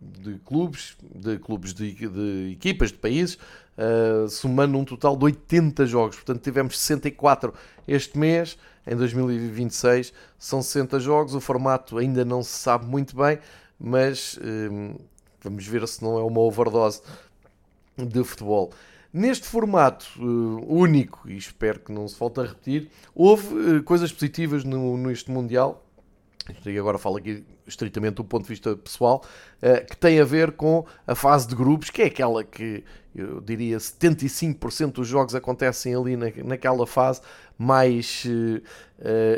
de, 0.02 0.38
clubes, 0.40 0.98
de 1.16 1.38
clubes 1.38 1.74
de, 1.74 1.94
de 1.94 2.52
equipas, 2.52 2.92
de 2.92 2.98
países, 2.98 3.36
uh, 3.78 4.28
somando 4.28 4.78
um 4.78 4.84
total 4.84 5.16
de 5.16 5.26
80 5.26 5.86
jogos. 5.86 6.16
Portanto, 6.18 6.42
tivemos 6.42 6.78
64 6.78 7.54
este 7.88 8.18
mês, 8.18 8.58
em 8.86 8.96
2026 8.96 10.12
são 10.38 10.62
60 10.62 11.00
jogos. 11.00 11.36
O 11.36 11.40
formato 11.40 12.00
ainda 12.00 12.26
não 12.26 12.44
se 12.44 12.58
sabe 12.58 12.86
muito 12.86 13.16
bem, 13.16 13.38
mas 13.80 14.38
vamos 15.42 15.66
ver 15.66 15.88
se 15.88 16.04
não 16.04 16.18
é 16.18 16.24
uma 16.24 16.40
overdose 16.40 17.02
de 17.98 18.24
futebol. 18.24 18.72
Neste 19.12 19.48
formato 19.48 20.08
uh, 20.20 20.72
único, 20.72 21.28
e 21.28 21.36
espero 21.36 21.80
que 21.80 21.92
não 21.92 22.08
se 22.08 22.18
volte 22.18 22.40
a 22.42 22.44
repetir, 22.44 22.90
houve 23.16 23.56
uh, 23.56 23.84
coisas 23.84 24.12
positivas 24.12 24.64
no, 24.64 24.98
neste 24.98 25.32
Mundial. 25.32 25.84
E 26.66 26.78
agora 26.78 26.98
falo 26.98 27.18
aqui 27.18 27.44
estritamente 27.66 28.16
do 28.16 28.24
ponto 28.24 28.44
de 28.44 28.50
vista 28.50 28.76
pessoal, 28.76 29.24
uh, 29.64 29.86
que 29.86 29.98
tem 29.98 30.20
a 30.20 30.24
ver 30.24 30.52
com 30.52 30.86
a 31.08 31.16
fase 31.16 31.48
de 31.48 31.56
grupos, 31.56 31.90
que 31.90 32.04
é 32.04 32.06
aquela 32.06 32.44
que 32.44 32.84
eu 33.16 33.42
diria 33.42 33.78
75% 33.78 34.94
dos 34.94 35.08
jogos 35.08 35.34
acontecem 35.34 35.96
ali 35.96 36.16
na, 36.16 36.28
naquela 36.46 36.86
fase 36.86 37.22
mais 37.58 38.26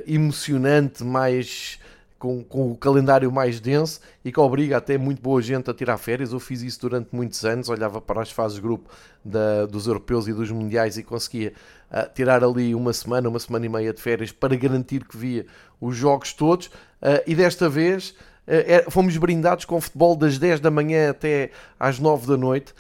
emocionante, 0.06 1.04
mais 1.04 1.80
com, 2.22 2.44
com, 2.44 2.72
o 2.72 2.78
calendário 2.78 3.32
mais 3.32 3.60
denso 3.60 4.00
e 4.24 4.32
que 4.32 4.40
obriga 4.40 4.78
até 4.78 4.96
muito 4.96 5.20
boa 5.20 5.42
gente 5.42 5.72
a 5.72 5.74
tirar 5.74 5.98
férias. 5.98 6.32
Eu 6.32 6.40
fiz 6.40 6.62
isso 6.62 6.80
durante 6.82 7.10
muitos 7.12 7.44
anos, 7.44 7.68
olhava 7.68 8.00
para 8.00 8.22
as 8.22 8.30
fases 8.30 8.58
de 8.58 8.62
grupo 8.62 8.88
da, 9.26 9.66
dos 9.66 9.88
europeus 9.88 10.28
e 10.28 10.34
dos 10.34 10.52
mundiais 10.52 10.98
e 10.98 11.04
conseguia 11.04 11.52
uh, 11.92 12.14
tirar 12.14 12.44
ali 12.44 12.76
uma 12.76 12.94
semana, 12.94 13.28
uma 13.28 13.40
semana 13.40 13.66
e 13.66 13.70
meia 13.70 13.92
de 13.92 14.00
férias 14.00 14.32
para 14.32 14.56
garantir 14.56 15.04
que 15.04 15.18
via 15.18 15.48
os 15.82 15.96
jogos 15.96 16.32
todos. 16.32 16.68
Uh, 16.68 17.26
e 17.26 17.34
desta 17.34 17.68
vez 17.68 18.12
uh, 18.48 18.92
fomos 18.92 19.18
brindados 19.18 19.66
com 19.66 19.82
futebol 19.82 20.16
das 20.16 20.38
10 20.38 20.60
da 20.60 20.70
manhã 20.70 21.10
até 21.10 21.50
às 21.80 21.98
9 21.98 22.28
da 22.28 22.38
noite. 22.38 22.72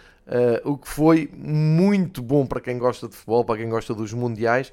O 0.63 0.77
que 0.77 0.88
foi 0.88 1.29
muito 1.36 2.21
bom 2.21 2.45
para 2.45 2.62
quem 2.62 2.77
gosta 2.77 3.05
de 3.05 3.15
futebol, 3.15 3.43
para 3.43 3.57
quem 3.57 3.67
gosta 3.67 3.93
dos 3.93 4.13
mundiais, 4.13 4.71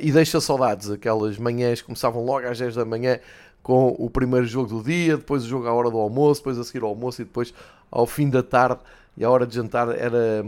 e 0.00 0.10
deixa 0.10 0.40
saudades. 0.40 0.90
Aquelas 0.90 1.36
manhãs 1.36 1.82
começavam 1.82 2.24
logo 2.24 2.46
às 2.46 2.58
10 2.58 2.76
da 2.76 2.84
manhã 2.86 3.18
com 3.66 3.96
o 3.98 4.08
primeiro 4.08 4.46
jogo 4.46 4.68
do 4.68 4.80
dia, 4.80 5.16
depois 5.16 5.42
o 5.42 5.48
jogo 5.48 5.66
à 5.66 5.72
hora 5.72 5.90
do 5.90 5.98
almoço, 5.98 6.40
depois 6.40 6.56
a 6.56 6.62
seguir 6.62 6.84
ao 6.84 6.90
almoço 6.90 7.20
e 7.20 7.24
depois 7.24 7.52
ao 7.90 8.06
fim 8.06 8.30
da 8.30 8.40
tarde 8.40 8.78
e 9.16 9.24
à 9.24 9.28
hora 9.28 9.44
de 9.44 9.56
jantar 9.56 9.88
era, 9.88 10.44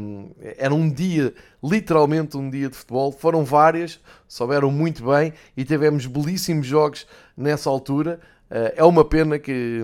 era 0.57 0.73
um 0.73 0.89
dia, 0.89 1.35
literalmente 1.61 2.37
um 2.37 2.49
dia 2.49 2.69
de 2.69 2.77
futebol. 2.77 3.11
Foram 3.11 3.45
várias, 3.45 3.99
souberam 4.29 4.71
muito 4.71 5.05
bem 5.05 5.33
e 5.57 5.65
tivemos 5.65 6.07
belíssimos 6.07 6.65
jogos 6.65 7.09
nessa 7.37 7.69
altura. 7.69 8.21
Eh, 8.49 8.75
é 8.77 8.85
uma 8.85 9.05
pena 9.05 9.37
que, 9.37 9.83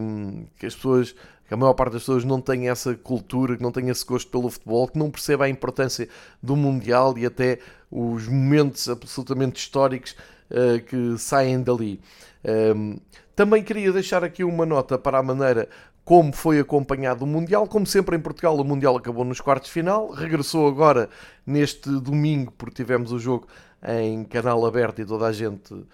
que 0.57 0.67
as 0.67 0.77
pessoas 0.77 1.13
que 1.49 1.53
a 1.53 1.57
maior 1.57 1.75
parte 1.75 1.95
das 1.95 2.03
pessoas 2.03 2.25
não 2.25 2.41
tem 2.41 2.69
essa 2.69 2.95
cultura, 2.95 3.57
que 3.57 3.63
não 3.65 3.73
tem 3.73 3.89
esse 3.89 4.07
gosto 4.07 4.31
pelo 4.31 4.49
futebol, 4.49 4.87
que 4.87 4.97
não 4.97 5.11
perceba 5.11 5.47
a 5.47 5.49
importância 5.49 6.09
do 6.41 6.55
Mundial 6.55 7.19
e 7.19 7.27
até 7.27 7.59
os 7.91 8.29
momentos 8.29 8.89
absolutamente 8.89 9.61
históricos 9.61 10.15
uh, 10.53 10.81
que 10.85 11.19
saem 11.19 11.61
dali. 11.61 12.01
Um, 12.45 12.93
ehm, 12.93 12.97
também 13.35 13.63
queria 13.63 13.93
deixar 13.93 14.23
aqui 14.23 14.45
uma 14.45 14.65
nota 14.65 14.99
para 14.99 15.19
a 15.19 15.23
maneira 15.23 15.69
como 16.05 16.33
foi 16.33 16.61
acompanhado 16.61 17.25
o 17.25 17.27
Mundial. 17.27 17.67
Como 17.67 17.87
sempre 17.87 18.17
em 18.17 18.21
Portugal, 18.21 18.57
o 18.57 18.65
Mundial 18.65 18.97
acabou 18.97 19.25
nos 19.25 19.41
quartos 19.41 19.69
de 19.69 19.73
final, 19.73 20.11
regressou 20.11 20.69
agora 20.69 21.09
neste 21.47 21.89
domingo, 21.89 22.53
porque 22.57 22.75
tivemos 22.75 23.11
o 23.11 23.19
jogo 23.19 23.47
em 23.83 24.25
canal 24.25 24.65
aberto 24.65 25.01
e 25.01 25.05
toda 25.05 25.27
a 25.27 25.33
gente 25.33 25.73
uh, 25.73 25.87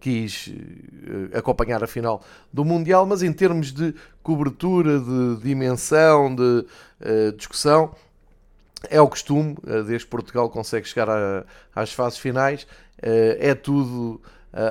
quis 0.00 0.48
uh, 0.48 1.38
acompanhar 1.38 1.82
a 1.82 1.86
final 1.86 2.22
do 2.52 2.64
Mundial, 2.64 3.04
mas 3.04 3.22
em 3.22 3.32
termos 3.32 3.72
de 3.72 3.94
cobertura, 4.22 4.98
de 4.98 5.36
dimensão, 5.42 6.34
de 6.34 6.42
uh, 6.42 7.32
discussão, 7.36 7.94
é 8.90 9.00
o 9.00 9.06
costume, 9.06 9.56
desde 9.86 10.08
Portugal 10.08 10.50
consegue 10.50 10.88
chegar 10.88 11.08
a, 11.08 11.44
às 11.72 11.92
fases 11.92 12.18
finais, 12.18 12.66
é 13.00 13.54
tudo 13.54 14.20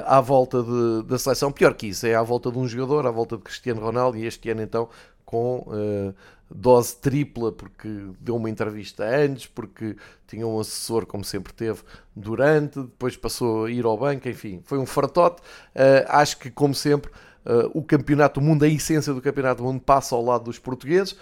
à 0.05 0.21
volta 0.21 0.61
de, 0.61 1.03
da 1.07 1.17
seleção. 1.17 1.51
Pior 1.51 1.73
que 1.73 1.87
isso, 1.87 2.05
é 2.05 2.15
à 2.15 2.21
volta 2.21 2.51
de 2.51 2.57
um 2.57 2.67
jogador, 2.67 3.07
à 3.07 3.11
volta 3.11 3.37
de 3.37 3.43
Cristiano 3.43 3.81
Ronaldo, 3.81 4.17
e 4.17 4.25
este 4.25 4.49
ano 4.49 4.61
então 4.61 4.89
com 5.25 5.59
uh, 5.67 6.13
dose 6.53 6.97
tripla, 6.97 7.53
porque 7.53 7.87
deu 8.19 8.35
uma 8.35 8.49
entrevista 8.49 9.05
antes, 9.05 9.47
porque 9.47 9.95
tinha 10.27 10.45
um 10.45 10.59
assessor, 10.59 11.05
como 11.05 11.23
sempre 11.23 11.53
teve, 11.53 11.81
durante, 12.13 12.81
depois 12.81 13.15
passou 13.15 13.65
a 13.65 13.71
ir 13.71 13.85
ao 13.85 13.97
banco, 13.97 14.27
enfim, 14.27 14.61
foi 14.65 14.77
um 14.77 14.85
fartote. 14.85 15.41
Uh, 15.73 16.05
acho 16.09 16.37
que, 16.37 16.51
como 16.51 16.75
sempre, 16.75 17.11
Uh, 17.43 17.65
o 17.73 17.81
campeonato 17.81 18.39
do 18.39 18.45
mundo, 18.45 18.61
a 18.61 18.67
essência 18.67 19.15
do 19.15 19.19
campeonato 19.19 19.63
do 19.63 19.67
mundo 19.67 19.81
passa 19.81 20.13
ao 20.13 20.23
lado 20.23 20.43
dos 20.43 20.59
portugueses, 20.59 21.15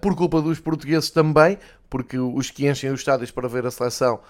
por 0.00 0.14
culpa 0.14 0.40
dos 0.40 0.60
portugueses 0.60 1.10
também, 1.10 1.58
porque 1.90 2.16
os 2.16 2.52
que 2.52 2.68
enchem 2.68 2.92
os 2.92 3.00
estádios 3.00 3.32
para 3.32 3.48
ver 3.48 3.66
a 3.66 3.70
seleção, 3.72 4.20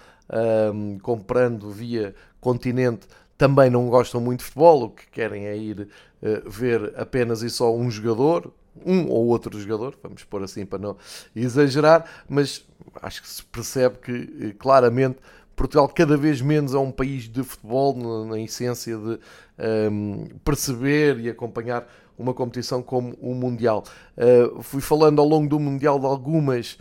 comprando 1.03 1.71
via 1.71 2.15
continente, 2.41 3.07
também 3.37 3.71
não 3.71 3.89
gostam 3.89 4.21
muito 4.21 4.41
de 4.41 4.47
futebol, 4.47 4.85
o 4.85 4.91
que 4.91 5.07
querem 5.09 5.47
é 5.47 5.57
ir 5.57 5.81
uh, 6.23 6.51
ver 6.51 6.95
apenas 6.97 7.43
e 7.43 7.51
só 7.51 7.75
um 7.75 7.91
jogador, 7.91 8.53
um 8.85 9.09
ou 9.09 9.27
outro 9.27 9.59
jogador, 9.61 9.97
vamos 10.03 10.25
pôr 10.25 10.43
assim 10.43 10.65
para 10.65 10.79
não 10.79 10.97
exagerar, 11.35 12.05
mas 12.29 12.65
acho 13.03 13.23
que 13.23 13.29
se 13.29 13.43
percebe 13.45 13.99
que 13.99 14.13
uh, 14.13 14.55
claramente 14.59 15.19
Portugal 15.55 15.89
cada 15.89 16.17
vez 16.17 16.41
menos 16.41 16.75
é 16.75 16.79
um 16.79 16.91
país 16.91 17.29
de 17.29 17.43
futebol, 17.43 17.97
na, 17.97 18.33
na 18.33 18.41
essência 18.41 18.97
de 18.97 19.03
um, 19.03 19.19
ehm, 19.59 20.25
perceber 20.45 21.19
e 21.19 21.31
acompanhar 21.31 21.91
uma 22.19 22.35
competição 22.35 22.83
como 22.83 23.15
o 23.23 23.35
Mundial. 23.35 23.83
Uh, 24.17 24.63
fui 24.63 24.83
falando 24.83 25.19
ao 25.19 25.27
longo 25.27 25.49
do 25.49 25.59
Mundial 25.59 25.99
de 25.99 26.07
algumas 26.07 26.79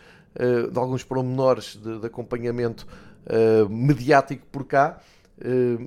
de 0.70 0.78
alguns 0.78 1.02
pormenores 1.02 1.80
de, 1.82 1.98
de 1.98 2.08
acompanhamento 2.08 2.86
mediático 3.70 4.46
por 4.52 4.66
cá 4.66 5.00
uh, 5.00 5.15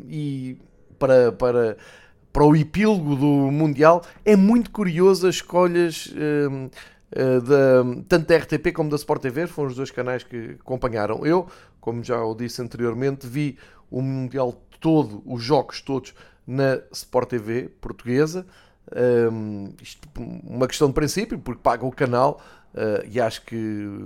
e 0.08 0.58
para, 0.98 1.32
para, 1.32 1.76
para 2.32 2.44
o 2.44 2.54
epílogo 2.54 3.16
do 3.16 3.50
Mundial, 3.50 4.02
é 4.24 4.36
muito 4.36 4.70
curioso 4.70 5.26
as 5.26 5.36
escolhas 5.36 6.06
uh, 6.06 6.66
uh, 6.66 7.40
da, 7.40 8.04
tanto 8.08 8.26
da 8.26 8.36
RTP 8.36 8.72
como 8.74 8.90
da 8.90 8.96
Sport 8.96 9.22
TV, 9.22 9.46
foram 9.46 9.70
os 9.70 9.76
dois 9.76 9.90
canais 9.90 10.22
que 10.22 10.56
acompanharam. 10.60 11.24
Eu, 11.24 11.46
como 11.80 12.02
já 12.02 12.22
o 12.22 12.34
disse 12.34 12.60
anteriormente, 12.60 13.26
vi 13.26 13.58
o 13.90 14.02
Mundial 14.02 14.52
todo, 14.80 15.22
os 15.24 15.42
jogos 15.42 15.80
todos 15.80 16.14
na 16.46 16.80
Sport 16.92 17.30
TV 17.30 17.68
portuguesa. 17.80 18.46
Um, 19.30 19.74
isto 19.82 20.08
uma 20.16 20.66
questão 20.66 20.88
de 20.88 20.94
princípio, 20.94 21.38
porque 21.38 21.60
paga 21.62 21.84
o 21.84 21.92
canal 21.92 22.40
uh, 22.74 23.06
e 23.06 23.20
acho 23.20 23.44
que 23.44 23.56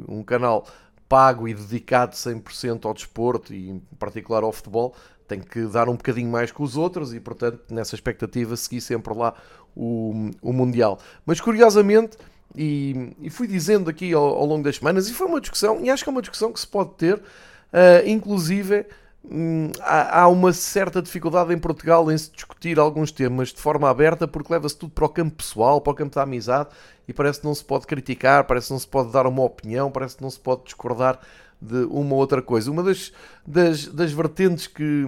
um 0.08 0.24
canal 0.24 0.66
pago 1.08 1.46
e 1.46 1.54
dedicado 1.54 2.16
100% 2.16 2.86
ao 2.86 2.94
desporto 2.94 3.52
e 3.52 3.68
em 3.68 3.78
particular 3.98 4.42
ao 4.42 4.50
futebol 4.50 4.94
tem 5.26 5.40
que 5.40 5.66
dar 5.66 5.88
um 5.88 5.96
bocadinho 5.96 6.30
mais 6.30 6.50
que 6.50 6.62
os 6.62 6.76
outros 6.76 7.14
e, 7.14 7.20
portanto, 7.20 7.60
nessa 7.70 7.94
expectativa, 7.94 8.56
segui 8.56 8.80
sempre 8.80 9.14
lá 9.14 9.34
o, 9.74 10.30
o 10.40 10.52
Mundial. 10.52 10.98
Mas, 11.24 11.40
curiosamente, 11.40 12.16
e, 12.54 13.14
e 13.20 13.30
fui 13.30 13.46
dizendo 13.46 13.88
aqui 13.88 14.12
ao, 14.12 14.22
ao, 14.22 14.46
longo 14.46 14.62
das 14.62 14.76
semanas, 14.76 15.08
e 15.08 15.12
foi 15.12 15.26
uma 15.26 15.40
discussão, 15.40 15.80
e 15.82 15.90
acho 15.90 16.04
que 16.04 16.10
é 16.10 16.12
uma 16.12 16.22
discussão 16.22 16.52
que 16.52 16.60
se 16.60 16.66
pode 16.66 16.90
ter, 16.94 17.16
uh, 17.16 18.06
inclusive. 18.06 18.86
Hum, 19.24 19.70
há, 19.80 20.22
há 20.22 20.28
uma 20.28 20.52
certa 20.52 21.00
dificuldade 21.00 21.54
em 21.54 21.58
Portugal 21.58 22.10
em 22.10 22.18
se 22.18 22.28
discutir 22.32 22.76
alguns 22.76 23.12
temas 23.12 23.50
de 23.50 23.60
forma 23.60 23.88
aberta 23.88 24.26
porque 24.26 24.52
leva-se 24.52 24.76
tudo 24.76 24.90
para 24.90 25.04
o 25.04 25.08
campo 25.08 25.36
pessoal, 25.36 25.80
para 25.80 25.92
o 25.92 25.94
campo 25.94 26.12
da 26.16 26.22
amizade 26.22 26.70
e 27.06 27.12
parece 27.12 27.38
que 27.38 27.46
não 27.46 27.54
se 27.54 27.64
pode 27.64 27.86
criticar, 27.86 28.42
parece 28.42 28.66
que 28.66 28.72
não 28.72 28.80
se 28.80 28.88
pode 28.88 29.12
dar 29.12 29.24
uma 29.24 29.44
opinião, 29.44 29.92
parece 29.92 30.16
que 30.16 30.22
não 30.24 30.30
se 30.30 30.40
pode 30.40 30.64
discordar 30.64 31.20
de 31.62 31.84
uma 31.84 32.16
outra 32.16 32.42
coisa. 32.42 32.70
Uma 32.70 32.82
das, 32.82 33.12
das, 33.46 33.86
das 33.86 34.12
vertentes 34.12 34.66
que, 34.66 35.06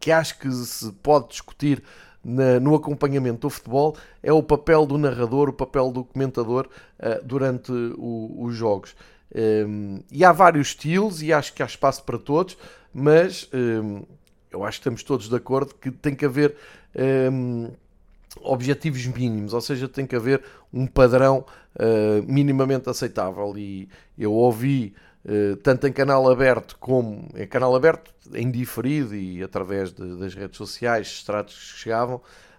que 0.00 0.10
acho 0.10 0.38
que 0.38 0.50
se 0.50 0.90
pode 1.02 1.28
discutir 1.28 1.82
na, 2.24 2.58
no 2.58 2.74
acompanhamento 2.74 3.42
do 3.42 3.50
futebol 3.50 3.96
é 4.22 4.32
o 4.32 4.42
papel 4.42 4.86
do 4.86 4.96
narrador, 4.96 5.50
o 5.50 5.52
papel 5.52 5.92
do 5.92 6.02
comentador 6.02 6.68
uh, 6.98 7.24
durante 7.24 7.70
o, 7.70 8.44
os 8.44 8.54
jogos. 8.54 8.96
Um, 9.34 9.38
ehm, 9.38 10.00
e 10.10 10.24
há 10.24 10.32
vários 10.32 10.68
estilos 10.68 11.22
e 11.22 11.32
acho 11.32 11.52
que 11.52 11.62
há 11.62 11.66
espaço 11.66 12.02
para 12.04 12.18
todos, 12.18 12.56
mas 12.94 13.48
um, 13.52 13.98
ehm, 13.98 14.02
eu 14.50 14.64
acho 14.64 14.78
que 14.78 14.82
estamos 14.82 15.02
todos 15.02 15.28
de 15.28 15.36
acordo 15.36 15.74
que 15.74 15.90
tem 15.90 16.14
que 16.14 16.24
haver 16.24 16.56
um, 16.94 17.66
ehm, 17.66 17.70
objetivos 18.40 19.06
mínimos, 19.06 19.52
ou 19.52 19.60
seja, 19.60 19.88
tem 19.88 20.06
que 20.06 20.16
haver 20.16 20.42
um 20.72 20.86
padrão 20.86 21.44
uh, 21.74 22.22
minimamente 22.26 22.88
aceitável. 22.88 23.56
E 23.56 23.88
eu 24.18 24.32
ouvi 24.32 24.94
tanto 25.62 25.86
em 25.86 25.92
canal 25.92 26.30
aberto 26.30 26.76
como 26.78 27.28
em 27.34 27.46
canal 27.46 27.74
aberto, 27.74 28.12
em 28.32 28.50
diferido 28.50 29.14
e 29.14 29.42
através 29.42 29.92
de, 29.92 30.16
das 30.16 30.34
redes 30.34 30.56
sociais, 30.56 31.08
extratos 31.08 31.54
que 31.54 31.78
chegavam, 31.78 32.16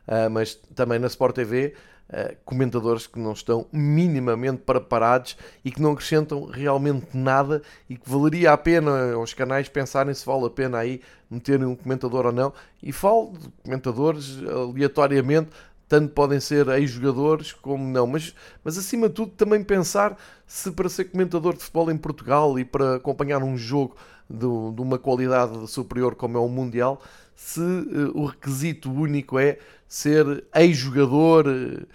uh, 0.07 0.29
mas 0.29 0.55
também 0.75 1.00
na 1.00 1.07
Sport 1.07 1.36
TV, 1.36 1.74
eh, 2.09 2.38
comentadores 2.45 3.05
que 3.05 3.19
não 3.19 3.33
estão 3.33 3.67
minimamente 3.69 4.62
preparados 4.62 5.36
e 5.65 5.69
que 5.69 5.81
não 5.81 5.91
acrescentam 5.91 6.45
realmente 6.45 7.05
nada 7.13 7.62
e 7.89 7.97
que 7.97 8.09
valeria 8.09 8.53
a 8.53 8.57
pena 8.57 9.12
aos 9.12 9.33
canais 9.33 9.67
pensarem 9.67 10.13
se 10.13 10.25
vale 10.25 10.45
a 10.45 10.50
pena 10.50 10.77
aí 10.77 11.01
meterem 11.29 11.65
um 11.65 11.75
comentador 11.75 12.27
ou 12.27 12.31
não. 12.31 12.53
E 12.81 12.93
falo 12.93 13.33
de 13.38 13.50
comentadores 13.62 14.38
aleatoriamente 14.41 15.50
tanto 15.88 16.13
podem 16.13 16.39
ser 16.39 16.67
ex-jogadores 16.67 17.53
como 17.53 17.84
não. 17.84 18.06
Mas, 18.06 18.34
mas 18.63 18.77
acima 18.77 19.08
de 19.08 19.15
tudo, 19.15 19.32
também 19.32 19.63
pensar 19.63 20.17
se 20.46 20.72
para 20.72 20.89
ser 20.89 21.06
comentador 21.06 21.53
de 21.53 21.63
futebol 21.63 21.91
em 21.91 21.98
Portugal 21.98 22.60
e 22.60 22.65
para 22.65 22.96
acompanhar 22.96 23.44
um 23.44 23.58
jogo 23.58 23.96
de, 24.29 24.39
de 24.39 24.82
uma 24.82 24.98
qualidade 24.98 25.70
superior 25.70 26.15
como 26.15 26.38
é 26.38 26.41
o 26.41 26.50
Mundial, 26.50 27.01
se 27.36 27.62
uh, 27.62 28.12
o 28.13 28.25
requisito 28.25 28.91
único 28.91 29.39
é 29.39 29.60
ser 29.88 30.44
ex-jogador 30.56 31.48
uh, 31.48 31.88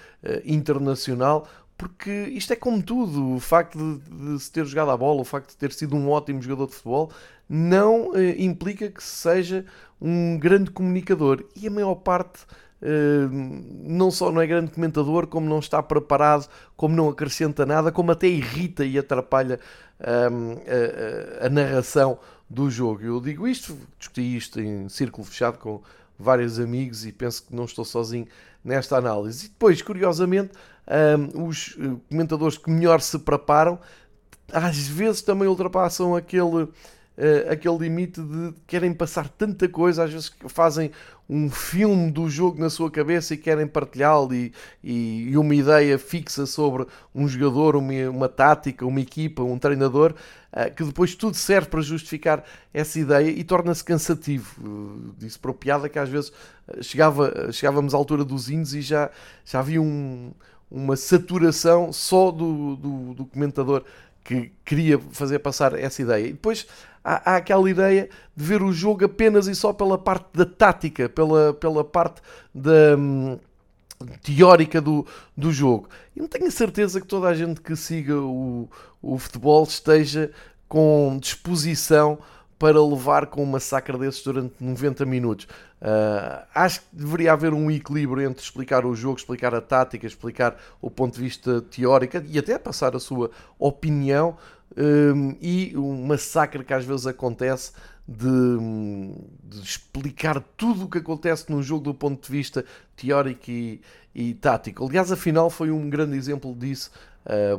internacional, 0.45 1.47
porque 1.77 2.11
isto 2.33 2.53
é 2.53 2.57
como 2.57 2.83
tudo, 2.83 3.35
o 3.35 3.41
facto 3.41 3.77
de, 3.77 4.35
de, 4.35 4.41
se 4.41 4.51
ter 4.51 4.65
jogado 4.65 4.91
a 4.93 4.97
bola, 4.97 5.21
o 5.21 5.25
facto 5.25 5.51
de 5.51 5.57
ter 5.57 5.73
sido 5.73 5.97
um 5.97 6.09
ótimo 6.09 6.41
jogador 6.41 6.69
de 6.69 6.75
futebol, 6.75 7.11
não 7.49 8.11
uh, 8.11 8.21
implica 8.39 8.89
que 8.89 9.03
seja 9.03 9.67
um 10.01 10.39
grande 10.39 10.71
comunicador. 10.71 11.45
E 11.57 11.67
a 11.67 11.71
maior 11.71 11.97
parte 11.97 12.47
não 13.85 14.11
só 14.11 14.33
não 14.33 14.41
é 14.41 14.47
grande 14.47 14.73
comentador, 14.73 15.27
como 15.27 15.49
não 15.49 15.59
está 15.61 15.83
preparado, 15.83 16.49
como 16.77 16.97
não 16.97 17.09
acrescenta 17.09 17.65
nada, 17.65 17.93
como 17.93 18.11
até 18.11 18.27
irrita 18.27 18.85
e 18.85 18.99
atrapalha 18.99 19.61
a, 20.01 21.43
a, 21.43 21.47
a, 21.47 21.49
narração 21.49 22.19
do 22.51 22.69
jogo. 22.71 23.03
Eu 23.03 23.21
digo 23.21 23.47
isto, 23.47 23.77
discuti 23.99 24.37
isto 24.37 24.61
em 24.61 24.89
círculo 24.89 25.25
fechado 25.25 25.59
com 25.59 25.81
vários 26.19 26.59
amigos 26.59 27.07
e 27.07 27.13
penso 27.13 27.45
que 27.45 27.55
não 27.55 27.65
estou 27.65 27.85
sozinho 27.85 28.27
nesta 28.65 28.97
análise. 28.97 29.47
E 29.47 29.49
depois, 29.49 29.81
curiosamente, 29.81 30.53
os 31.35 31.77
eh, 31.79 31.97
comentadores 32.09 32.59
que 32.59 32.71
melhor 32.71 33.01
se 33.01 33.19
preparam 33.19 33.79
às 34.53 34.87
vezes 34.87 35.23
também 35.23 35.49
ultrapassam 35.49 36.15
aquele 36.15 36.69
uh, 37.17 37.53
aquele 37.53 37.79
limite 37.79 38.21
de 38.21 38.55
querem 38.67 38.93
passar 38.93 39.29
tanta 39.29 39.69
coisa, 39.69 40.05
às 40.05 40.13
vezes 40.13 40.33
fazem 40.49 40.91
um 41.29 41.51
filme 41.51 42.11
do 42.11 42.29
jogo 42.29 42.61
na 42.61 42.69
sua 42.69 42.91
cabeça 42.91 43.35
e 43.35 43.37
querem 43.37 43.67
partilhá-lo 43.67 44.35
e, 44.35 44.53
e, 44.83 45.31
e, 45.31 45.37
uma 45.39 45.55
ideia 45.55 45.99
fixa 45.99 46.45
sobre 46.45 46.87
um 47.15 47.27
jogador, 47.27 47.77
uma, 47.77 48.11
uma 48.11 48.29
tática, 48.29 48.85
uma 48.85 49.01
equipa, 49.01 49.43
um 49.43 49.59
treinador, 49.59 50.15
uh, 50.53 50.75
que 50.75 50.85
depois 50.85 51.15
tudo 51.15 51.37
serve 51.37 51.69
para 51.69 51.81
justificar 51.81 52.45
essa 52.73 52.99
ideia 52.99 53.31
e 53.31 53.43
torna-se 53.45 53.83
cansativo. 53.83 54.61
Uh, 54.61 55.15
disse 55.19 55.39
para 55.39 55.55
piada 55.55 55.89
que 55.89 55.99
às 55.99 56.09
vezes 56.09 56.33
chegava, 56.81 57.51
chegávamos 57.53 57.95
à 57.95 57.97
altura 57.97 58.25
dos 58.25 58.51
índios 58.51 58.75
e 58.75 58.83
já, 58.83 59.11
já 59.45 59.61
havia 59.61 59.81
um, 59.81 60.33
uma 60.71 60.97
saturação 60.97 61.93
só 61.93 62.31
do, 62.31 62.77
do, 62.77 63.15
do 63.15 63.27
comentador 63.27 63.85
que 64.25 64.53
queria 64.65 64.99
fazer 65.11 65.39
passar 65.39 65.79
essa 65.79 66.03
ideia. 66.03 66.27
E 66.27 66.33
depois 66.33 66.67
há, 67.05 67.33
há, 67.33 67.37
aquela 67.37 67.69
ideia 67.69 68.09
de 68.37 68.45
ver 68.45 68.63
o 68.63 68.73
jogo 68.73 69.05
apenas 69.05 69.47
e 69.47 69.55
só 69.55 69.73
pela 69.73 69.99
parte 69.99 70.27
da 70.35 70.47
tática, 70.47 71.09
pela, 71.09 71.55
pela 71.55 71.85
parte 71.85 72.21
da. 72.55 72.97
Hum, 72.97 73.39
teórica 74.23 74.81
do, 74.81 75.07
do 75.37 75.53
jogo. 75.53 75.89
E 76.15 76.21
não 76.21 76.29
tenho 76.29 76.51
certeza 76.51 77.01
que 77.01 77.07
toda 77.07 77.29
a 77.29 77.35
gente 77.35 77.61
que 77.61 77.75
siga 77.77 78.17
o, 78.17 78.69
o 79.01 79.19
futebol 79.19 79.63
esteja 79.65 80.31
com 80.69 81.19
disposição 81.21 82.19
para 82.59 82.83
levar 82.83 83.27
com 83.27 83.43
um 83.43 83.47
massacre 83.47 83.99
desses 83.99 84.23
durante 84.23 84.55
90 84.61 85.05
minutos. 85.05 85.47
Uh, 85.83 86.47
acho 86.55 86.81
que 86.81 86.87
deveria 86.93 87.33
haver 87.33 87.53
um 87.53 87.69
equilíbrio 87.69 88.25
entre 88.25 88.41
explicar 88.41 88.87
o 88.87 88.95
jogo, 88.95 89.19
explicar 89.19 89.53
a 89.53 89.61
tática, 89.61 90.07
explicar 90.07 90.57
o 90.81 90.89
ponto 90.89 91.17
de 91.17 91.21
vista 91.21 91.61
teórico 91.61 92.23
e 92.29 92.39
até 92.39 92.57
passar 92.57 92.95
a 92.95 93.01
sua 93.01 93.33
opinião 93.59 94.37
um, 94.77 95.37
e 95.41 95.73
o 95.77 95.93
massacre 95.95 96.63
que 96.63 96.73
às 96.73 96.85
vezes 96.85 97.05
acontece 97.05 97.73
de, 98.07 98.29
de, 99.43 99.61
explicar 99.61 100.41
tudo 100.57 100.85
o 100.85 100.89
que 100.89 100.99
acontece 100.99 101.51
num 101.51 101.61
jogo 101.61 101.83
do 101.83 101.95
ponto 101.95 102.25
de 102.25 102.31
vista 102.31 102.65
teórico 102.95 103.51
e, 103.51 103.81
e 104.15 104.35
tático. 104.35 104.87
Aliás, 104.87 105.11
a 105.11 105.17
final 105.17 105.51
foi 105.51 105.73
um 105.73 105.91
grande 105.91 106.17
exemplo 106.17 106.55
disso, 106.55 106.93
uh, 107.27 107.59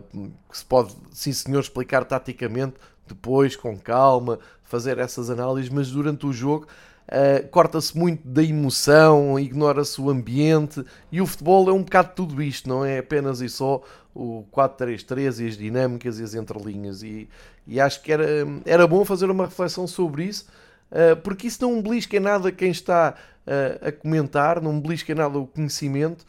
que 0.49 0.57
se 0.57 0.63
pode, 0.63 0.95
sim 1.11 1.33
senhor, 1.33 1.59
explicar 1.59 2.05
taticamente, 2.05 2.75
depois, 3.05 3.57
com 3.57 3.77
calma, 3.77 4.39
fazer 4.63 4.97
essas 4.97 5.29
análises, 5.29 5.69
mas 5.69 5.91
durante 5.91 6.25
o 6.25 6.31
jogo 6.31 6.67
uh, 7.07 7.47
corta-se 7.49 7.97
muito 7.97 8.27
da 8.27 8.43
emoção, 8.43 9.39
ignora-se 9.39 9.99
o 9.99 10.09
ambiente 10.09 10.83
e 11.11 11.21
o 11.21 11.25
futebol 11.25 11.69
é 11.69 11.73
um 11.73 11.83
bocado 11.83 12.11
tudo 12.15 12.41
isto, 12.41 12.67
não 12.67 12.85
é 12.85 12.99
apenas 12.99 13.41
e 13.41 13.49
só 13.49 13.81
o 14.13 14.45
4-3-3 14.51 15.43
e 15.43 15.47
as 15.47 15.57
dinâmicas 15.57 16.19
e 16.19 16.23
as 16.23 16.33
entrelinhas. 16.33 17.03
E, 17.03 17.27
e 17.65 17.79
acho 17.79 18.01
que 18.01 18.11
era, 18.11 18.25
era 18.65 18.87
bom 18.87 19.03
fazer 19.03 19.29
uma 19.29 19.45
reflexão 19.45 19.87
sobre 19.87 20.25
isso, 20.25 20.47
uh, 20.91 21.15
porque 21.17 21.47
isso 21.47 21.61
não 21.61 21.81
belisca 21.81 22.19
nada 22.19 22.51
quem 22.51 22.71
está 22.71 23.15
uh, 23.47 23.87
a 23.87 23.91
comentar, 23.91 24.61
não 24.61 24.79
belisca 24.79 25.13
nada 25.15 25.37
o 25.37 25.47
conhecimento 25.47 26.25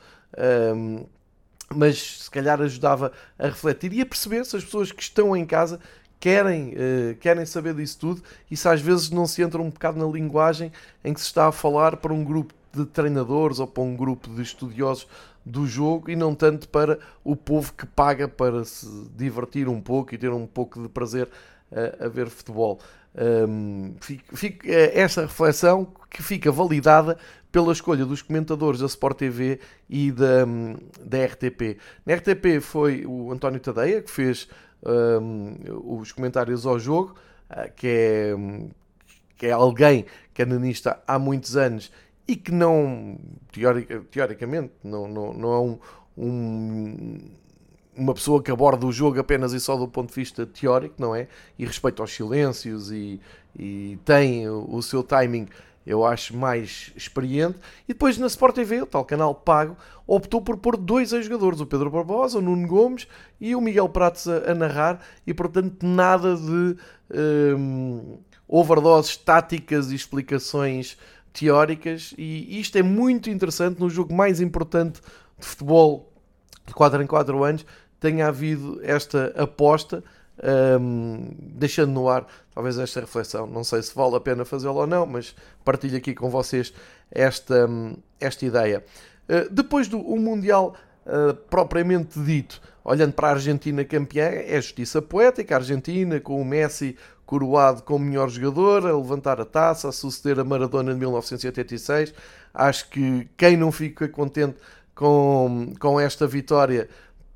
mas 1.74 2.22
se 2.22 2.30
calhar 2.30 2.60
ajudava 2.60 3.12
a 3.38 3.46
refletir 3.46 3.92
e 3.92 4.00
a 4.00 4.06
perceber 4.06 4.44
se 4.44 4.56
as 4.56 4.64
pessoas 4.64 4.92
que 4.92 5.02
estão 5.02 5.36
em 5.36 5.44
casa 5.44 5.80
querem, 6.24 6.70
uh, 6.70 7.14
querem 7.20 7.44
saber 7.44 7.74
disso 7.74 7.98
tudo 7.98 8.22
e 8.50 8.56
se 8.56 8.66
às 8.66 8.80
vezes 8.80 9.10
não 9.10 9.26
se 9.26 9.42
entra 9.42 9.60
um 9.60 9.68
bocado 9.68 9.98
na 9.98 10.10
linguagem 10.10 10.72
em 11.04 11.12
que 11.12 11.20
se 11.20 11.26
está 11.26 11.48
a 11.48 11.52
falar 11.52 11.98
para 11.98 12.14
um 12.14 12.24
grupo 12.24 12.54
de 12.72 12.86
treinadores 12.86 13.58
ou 13.58 13.66
para 13.66 13.82
um 13.82 13.94
grupo 13.94 14.30
de 14.30 14.40
estudiosos 14.40 15.06
do 15.44 15.66
jogo 15.66 16.10
e 16.10 16.16
não 16.16 16.34
tanto 16.34 16.66
para 16.70 16.98
o 17.22 17.36
povo 17.36 17.74
que 17.74 17.84
paga 17.84 18.26
para 18.26 18.64
se 18.64 18.86
divertir 19.14 19.68
um 19.68 19.82
pouco 19.82 20.14
e 20.14 20.18
ter 20.18 20.30
um 20.30 20.46
pouco 20.46 20.80
de 20.80 20.88
prazer 20.88 21.28
uh, 21.70 22.06
a 22.06 22.08
ver 22.08 22.30
futebol. 22.30 22.80
Um, 23.14 23.94
fica, 24.00 24.34
fica, 24.34 24.66
é 24.66 25.00
esta 25.00 25.20
reflexão 25.26 25.86
que 26.10 26.22
fica 26.22 26.50
validada 26.50 27.18
pela 27.52 27.70
escolha 27.70 28.06
dos 28.06 28.22
comentadores 28.22 28.80
da 28.80 28.86
Sport 28.86 29.18
TV 29.18 29.60
e 29.90 30.10
da, 30.10 30.46
da 31.04 31.24
RTP. 31.26 31.76
Na 32.06 32.14
RTP 32.14 32.62
foi 32.62 33.04
o 33.04 33.30
António 33.30 33.60
Tadeia 33.60 34.00
que 34.00 34.10
fez 34.10 34.48
um, 34.86 35.56
os 36.00 36.12
comentários 36.12 36.66
ao 36.66 36.78
jogo, 36.78 37.14
uh, 37.50 37.72
que, 37.74 37.86
é, 37.86 38.34
que 39.36 39.46
é 39.46 39.52
alguém 39.52 40.06
que 40.32 40.42
é 40.42 40.46
há 41.06 41.18
muitos 41.18 41.56
anos 41.56 41.90
e 42.26 42.36
que 42.36 42.50
não, 42.50 43.18
teoric, 43.52 44.00
teoricamente, 44.10 44.72
não, 44.82 45.06
não, 45.06 45.32
não 45.34 45.52
é 45.52 45.60
um, 45.60 45.78
um, 46.16 47.18
uma 47.96 48.14
pessoa 48.14 48.42
que 48.42 48.50
aborda 48.50 48.86
o 48.86 48.92
jogo 48.92 49.20
apenas 49.20 49.52
e 49.52 49.60
só 49.60 49.76
do 49.76 49.86
ponto 49.86 50.08
de 50.08 50.14
vista 50.14 50.46
teórico, 50.46 50.94
não 50.98 51.14
é? 51.14 51.28
E 51.58 51.64
respeita 51.64 52.02
aos 52.02 52.12
silêncios 52.12 52.90
e, 52.90 53.20
e 53.56 53.98
tem 54.04 54.48
o, 54.48 54.66
o 54.68 54.82
seu 54.82 55.02
timing 55.02 55.46
eu 55.86 56.04
acho 56.04 56.36
mais 56.36 56.92
experiente. 56.96 57.58
E 57.88 57.92
depois 57.92 58.16
na 58.18 58.26
Sport 58.26 58.54
TV, 58.54 58.82
o 58.82 58.86
tal 58.86 59.04
canal 59.04 59.34
pago, 59.34 59.76
optou 60.06 60.40
por 60.40 60.56
pôr 60.56 60.76
dois 60.76 61.12
ex-jogadores, 61.12 61.60
o 61.60 61.66
Pedro 61.66 61.90
Barbosa, 61.90 62.38
o 62.38 62.42
Nuno 62.42 62.66
Gomes 62.66 63.06
e 63.40 63.54
o 63.54 63.60
Miguel 63.60 63.88
Prates 63.88 64.26
a, 64.26 64.50
a 64.50 64.54
narrar, 64.54 65.00
e 65.26 65.34
portanto 65.34 65.84
nada 65.84 66.36
de 66.36 66.76
um, 67.56 68.18
overdoses 68.48 69.16
táticas 69.16 69.90
e 69.90 69.94
explicações 69.94 70.96
teóricas. 71.32 72.14
E 72.16 72.60
isto 72.60 72.78
é 72.78 72.82
muito 72.82 73.28
interessante 73.28 73.80
no 73.80 73.90
jogo 73.90 74.14
mais 74.14 74.40
importante 74.40 75.00
de 75.38 75.46
futebol 75.46 76.12
de 76.66 76.72
4 76.72 77.02
em 77.02 77.06
4 77.06 77.44
anos. 77.44 77.66
Tenha 78.00 78.28
havido 78.28 78.80
esta 78.82 79.34
aposta 79.36 80.02
um, 80.42 81.30
deixando 81.38 81.92
no 81.92 82.08
ar 82.08 82.26
talvez 82.54 82.78
esta 82.78 83.00
reflexão. 83.00 83.46
Não 83.46 83.64
sei 83.64 83.82
se 83.82 83.94
vale 83.94 84.16
a 84.16 84.20
pena 84.20 84.44
fazê-la 84.44 84.72
ou 84.72 84.86
não, 84.86 85.06
mas 85.06 85.34
partilho 85.64 85.96
aqui 85.96 86.14
com 86.14 86.30
vocês 86.30 86.72
esta, 87.10 87.68
esta 88.20 88.44
ideia. 88.44 88.84
Uh, 89.28 89.48
depois 89.50 89.88
do 89.88 89.98
um 89.98 90.18
Mundial 90.18 90.74
uh, 91.06 91.34
propriamente 91.34 92.18
dito, 92.20 92.60
olhando 92.84 93.12
para 93.12 93.28
a 93.28 93.30
Argentina 93.32 93.84
campeã, 93.84 94.24
é 94.24 94.60
justiça 94.60 95.00
poética. 95.00 95.54
A 95.54 95.58
Argentina, 95.58 96.20
com 96.20 96.40
o 96.40 96.44
Messi 96.44 96.96
coroado 97.26 97.82
como 97.82 98.04
melhor 98.04 98.28
jogador, 98.28 98.86
a 98.86 98.96
levantar 98.96 99.40
a 99.40 99.44
taça, 99.44 99.88
a 99.88 99.92
suceder 99.92 100.38
a 100.38 100.44
Maradona 100.44 100.92
de 100.92 101.00
1986. 101.00 102.12
Acho 102.52 102.88
que 102.90 103.28
quem 103.36 103.56
não 103.56 103.72
fica 103.72 104.06
contente 104.08 104.56
com, 104.94 105.72
com 105.80 105.98
esta 105.98 106.26
vitória 106.26 106.88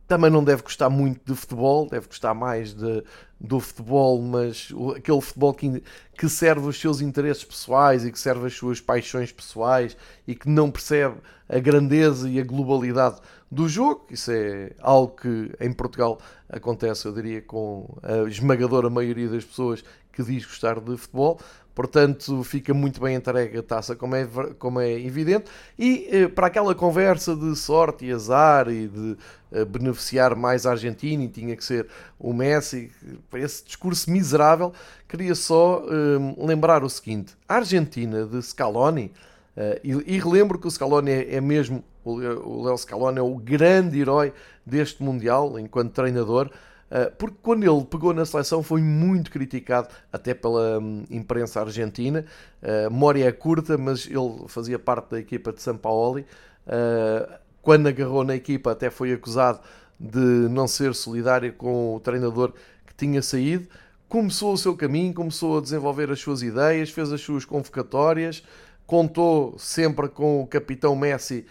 também 0.08 0.30
não 0.30 0.42
deve 0.42 0.62
gostar 0.62 0.88
muito 0.88 1.20
de 1.24 1.38
futebol, 1.38 1.86
deve 1.86 2.06
gostar 2.06 2.32
mais 2.32 2.72
de, 2.72 3.04
do 3.38 3.60
futebol, 3.60 4.20
mas 4.22 4.72
aquele 4.96 5.20
futebol 5.20 5.52
que, 5.52 5.82
que 6.16 6.28
serve 6.30 6.66
os 6.66 6.80
seus 6.80 7.02
interesses 7.02 7.44
pessoais 7.44 8.06
e 8.06 8.10
que 8.10 8.18
serve 8.18 8.46
as 8.46 8.54
suas 8.54 8.80
paixões 8.80 9.30
pessoais 9.30 9.96
e 10.26 10.34
que 10.34 10.48
não 10.48 10.70
percebe 10.70 11.16
a 11.46 11.58
grandeza 11.58 12.28
e 12.28 12.40
a 12.40 12.44
globalidade 12.44 13.20
do 13.50 13.68
jogo. 13.68 14.06
Isso 14.10 14.32
é 14.32 14.72
algo 14.80 15.14
que 15.14 15.52
em 15.60 15.72
Portugal 15.72 16.18
acontece, 16.48 17.06
eu 17.06 17.12
diria, 17.12 17.42
com 17.42 17.94
a 18.02 18.28
esmagadora 18.28 18.88
maioria 18.88 19.28
das 19.28 19.44
pessoas 19.44 19.84
que 20.10 20.22
diz 20.22 20.44
gostar 20.44 20.80
de 20.80 20.96
futebol. 20.96 21.38
Portanto, 21.78 22.42
fica 22.42 22.74
muito 22.74 23.00
bem 23.00 23.14
entregue 23.14 23.56
a 23.56 23.62
taça, 23.62 23.94
como 23.94 24.16
é, 24.16 24.26
como 24.58 24.80
é 24.80 25.00
evidente. 25.00 25.48
E 25.78 26.08
eh, 26.10 26.26
para 26.26 26.48
aquela 26.48 26.74
conversa 26.74 27.36
de 27.36 27.54
sorte 27.54 28.04
e 28.04 28.10
azar 28.10 28.68
e 28.68 28.88
de 28.88 29.16
eh, 29.52 29.64
beneficiar 29.64 30.34
mais 30.34 30.66
a 30.66 30.72
Argentina 30.72 31.22
e 31.22 31.28
tinha 31.28 31.54
que 31.54 31.64
ser 31.64 31.86
o 32.18 32.32
Messi, 32.32 32.90
para 33.30 33.38
esse 33.38 33.64
discurso 33.64 34.10
miserável, 34.10 34.72
queria 35.06 35.36
só 35.36 35.84
eh, 35.86 36.44
lembrar 36.44 36.82
o 36.82 36.90
seguinte: 36.90 37.36
a 37.48 37.54
Argentina 37.54 38.26
de 38.26 38.42
Scaloni, 38.42 39.12
eh, 39.56 39.80
e, 39.84 40.16
e 40.16 40.18
relembro 40.18 40.58
que 40.58 40.66
o 40.66 40.70
Scaloni 40.72 41.12
é, 41.12 41.36
é 41.36 41.40
mesmo 41.40 41.84
O 42.04 42.64
Léo 42.64 42.76
Scaloni 42.76 43.20
é 43.20 43.22
o 43.22 43.36
grande 43.36 44.00
herói 44.00 44.32
deste 44.66 45.00
Mundial 45.00 45.56
enquanto 45.60 45.92
treinador. 45.92 46.50
Uh, 46.90 47.14
porque 47.18 47.36
quando 47.42 47.64
ele 47.64 47.84
pegou 47.84 48.14
na 48.14 48.24
seleção 48.24 48.62
foi 48.62 48.80
muito 48.80 49.30
criticado 49.30 49.88
até 50.10 50.32
pela 50.32 50.78
um, 50.78 51.04
imprensa 51.10 51.60
argentina. 51.60 52.24
Uh, 52.62 52.90
memória 52.90 53.26
é 53.26 53.32
curta, 53.32 53.76
mas 53.76 54.06
ele 54.06 54.48
fazia 54.48 54.78
parte 54.78 55.10
da 55.10 55.20
equipa 55.20 55.52
de 55.52 55.60
São 55.60 55.76
Paulo. 55.76 56.20
Uh, 56.20 57.38
quando 57.60 57.88
agarrou 57.88 58.24
na 58.24 58.34
equipa, 58.34 58.72
até 58.72 58.88
foi 58.88 59.12
acusado 59.12 59.60
de 60.00 60.18
não 60.18 60.66
ser 60.66 60.94
solidário 60.94 61.52
com 61.52 61.96
o 61.96 62.00
treinador 62.00 62.52
que 62.86 62.94
tinha 62.96 63.20
saído. 63.20 63.68
Começou 64.08 64.54
o 64.54 64.58
seu 64.58 64.74
caminho, 64.74 65.12
começou 65.12 65.58
a 65.58 65.60
desenvolver 65.60 66.10
as 66.10 66.20
suas 66.20 66.42
ideias, 66.42 66.88
fez 66.88 67.12
as 67.12 67.20
suas 67.20 67.44
convocatórias, 67.44 68.42
contou 68.86 69.58
sempre 69.58 70.08
com 70.08 70.40
o 70.40 70.46
capitão 70.46 70.96
Messi 70.96 71.44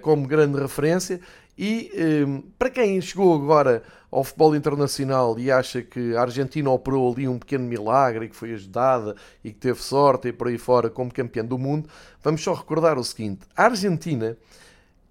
como 0.00 0.26
grande 0.26 0.58
referência. 0.58 1.20
E 1.58 1.90
um, 2.26 2.40
para 2.58 2.70
quem 2.70 2.98
chegou 3.00 3.34
agora 3.34 3.82
ao 4.12 4.22
futebol 4.22 4.54
internacional 4.54 5.38
e 5.38 5.50
acha 5.50 5.80
que 5.80 6.14
a 6.14 6.20
Argentina 6.20 6.70
operou 6.70 7.10
ali 7.10 7.26
um 7.26 7.38
pequeno 7.38 7.64
milagre 7.64 8.26
e 8.26 8.28
que 8.28 8.36
foi 8.36 8.52
ajudada 8.52 9.16
e 9.42 9.50
que 9.50 9.58
teve 9.58 9.82
sorte 9.82 10.28
e 10.28 10.32
por 10.34 10.48
aí 10.48 10.58
fora 10.58 10.90
como 10.90 11.12
campeã 11.12 11.42
do 11.42 11.58
mundo, 11.58 11.88
vamos 12.22 12.42
só 12.42 12.52
recordar 12.52 12.98
o 12.98 13.04
seguinte: 13.04 13.40
a 13.56 13.64
Argentina 13.64 14.36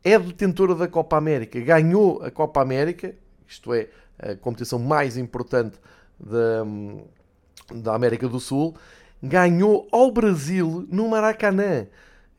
é 0.03 0.19
detentora 0.19 0.75
da 0.75 0.87
Copa 0.87 1.17
América, 1.17 1.59
ganhou 1.59 2.21
a 2.21 2.29
Copa 2.29 2.61
América, 2.61 3.15
isto 3.47 3.73
é, 3.73 3.87
a 4.19 4.35
competição 4.35 4.77
mais 4.77 5.17
importante 5.17 5.79
da, 6.19 6.63
da 7.73 7.95
América 7.95 8.27
do 8.29 8.39
Sul, 8.39 8.75
ganhou 9.21 9.87
ao 9.91 10.11
Brasil 10.11 10.87
no 10.91 11.09
Maracanã 11.09 11.87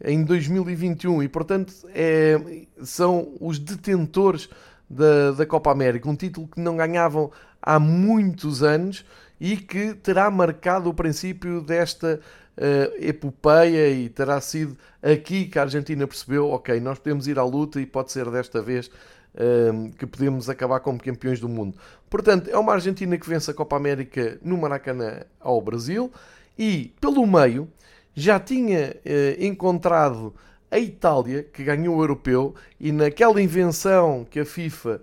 em 0.04 0.22
2021 0.22 1.24
e, 1.24 1.28
portanto, 1.28 1.72
é, 1.92 2.40
são 2.82 3.34
os 3.40 3.58
detentores 3.58 4.48
da, 4.92 5.32
da 5.32 5.46
Copa 5.46 5.70
América, 5.70 6.08
um 6.08 6.14
título 6.14 6.46
que 6.46 6.60
não 6.60 6.76
ganhavam 6.76 7.30
há 7.60 7.78
muitos 7.78 8.62
anos 8.62 9.04
e 9.40 9.56
que 9.56 9.94
terá 9.94 10.30
marcado 10.30 10.90
o 10.90 10.94
princípio 10.94 11.60
desta 11.62 12.20
uh, 12.56 13.04
epopeia 13.04 13.88
e 13.90 14.08
terá 14.08 14.40
sido 14.40 14.76
aqui 15.02 15.46
que 15.46 15.58
a 15.58 15.62
Argentina 15.62 16.06
percebeu, 16.06 16.50
ok, 16.50 16.78
nós 16.80 16.98
podemos 16.98 17.26
ir 17.26 17.38
à 17.38 17.44
luta 17.44 17.80
e 17.80 17.86
pode 17.86 18.12
ser 18.12 18.30
desta 18.30 18.60
vez 18.60 18.88
uh, 18.88 19.90
que 19.98 20.06
podemos 20.06 20.50
acabar 20.50 20.80
como 20.80 21.02
campeões 21.02 21.40
do 21.40 21.48
mundo. 21.48 21.76
Portanto, 22.10 22.50
é 22.50 22.58
uma 22.58 22.74
Argentina 22.74 23.16
que 23.16 23.28
vence 23.28 23.50
a 23.50 23.54
Copa 23.54 23.76
América 23.76 24.38
no 24.42 24.58
Maracanã 24.58 25.22
ao 25.40 25.60
Brasil 25.60 26.12
e, 26.58 26.94
pelo 27.00 27.26
meio, 27.26 27.68
já 28.14 28.38
tinha 28.38 28.94
uh, 28.94 29.44
encontrado 29.44 30.34
a 30.72 30.78
Itália, 30.78 31.42
que 31.42 31.62
ganhou 31.62 31.96
o 31.96 32.02
europeu, 32.02 32.54
e 32.80 32.90
naquela 32.90 33.42
invenção 33.42 34.26
que 34.28 34.40
a 34.40 34.44
FIFA, 34.46 35.02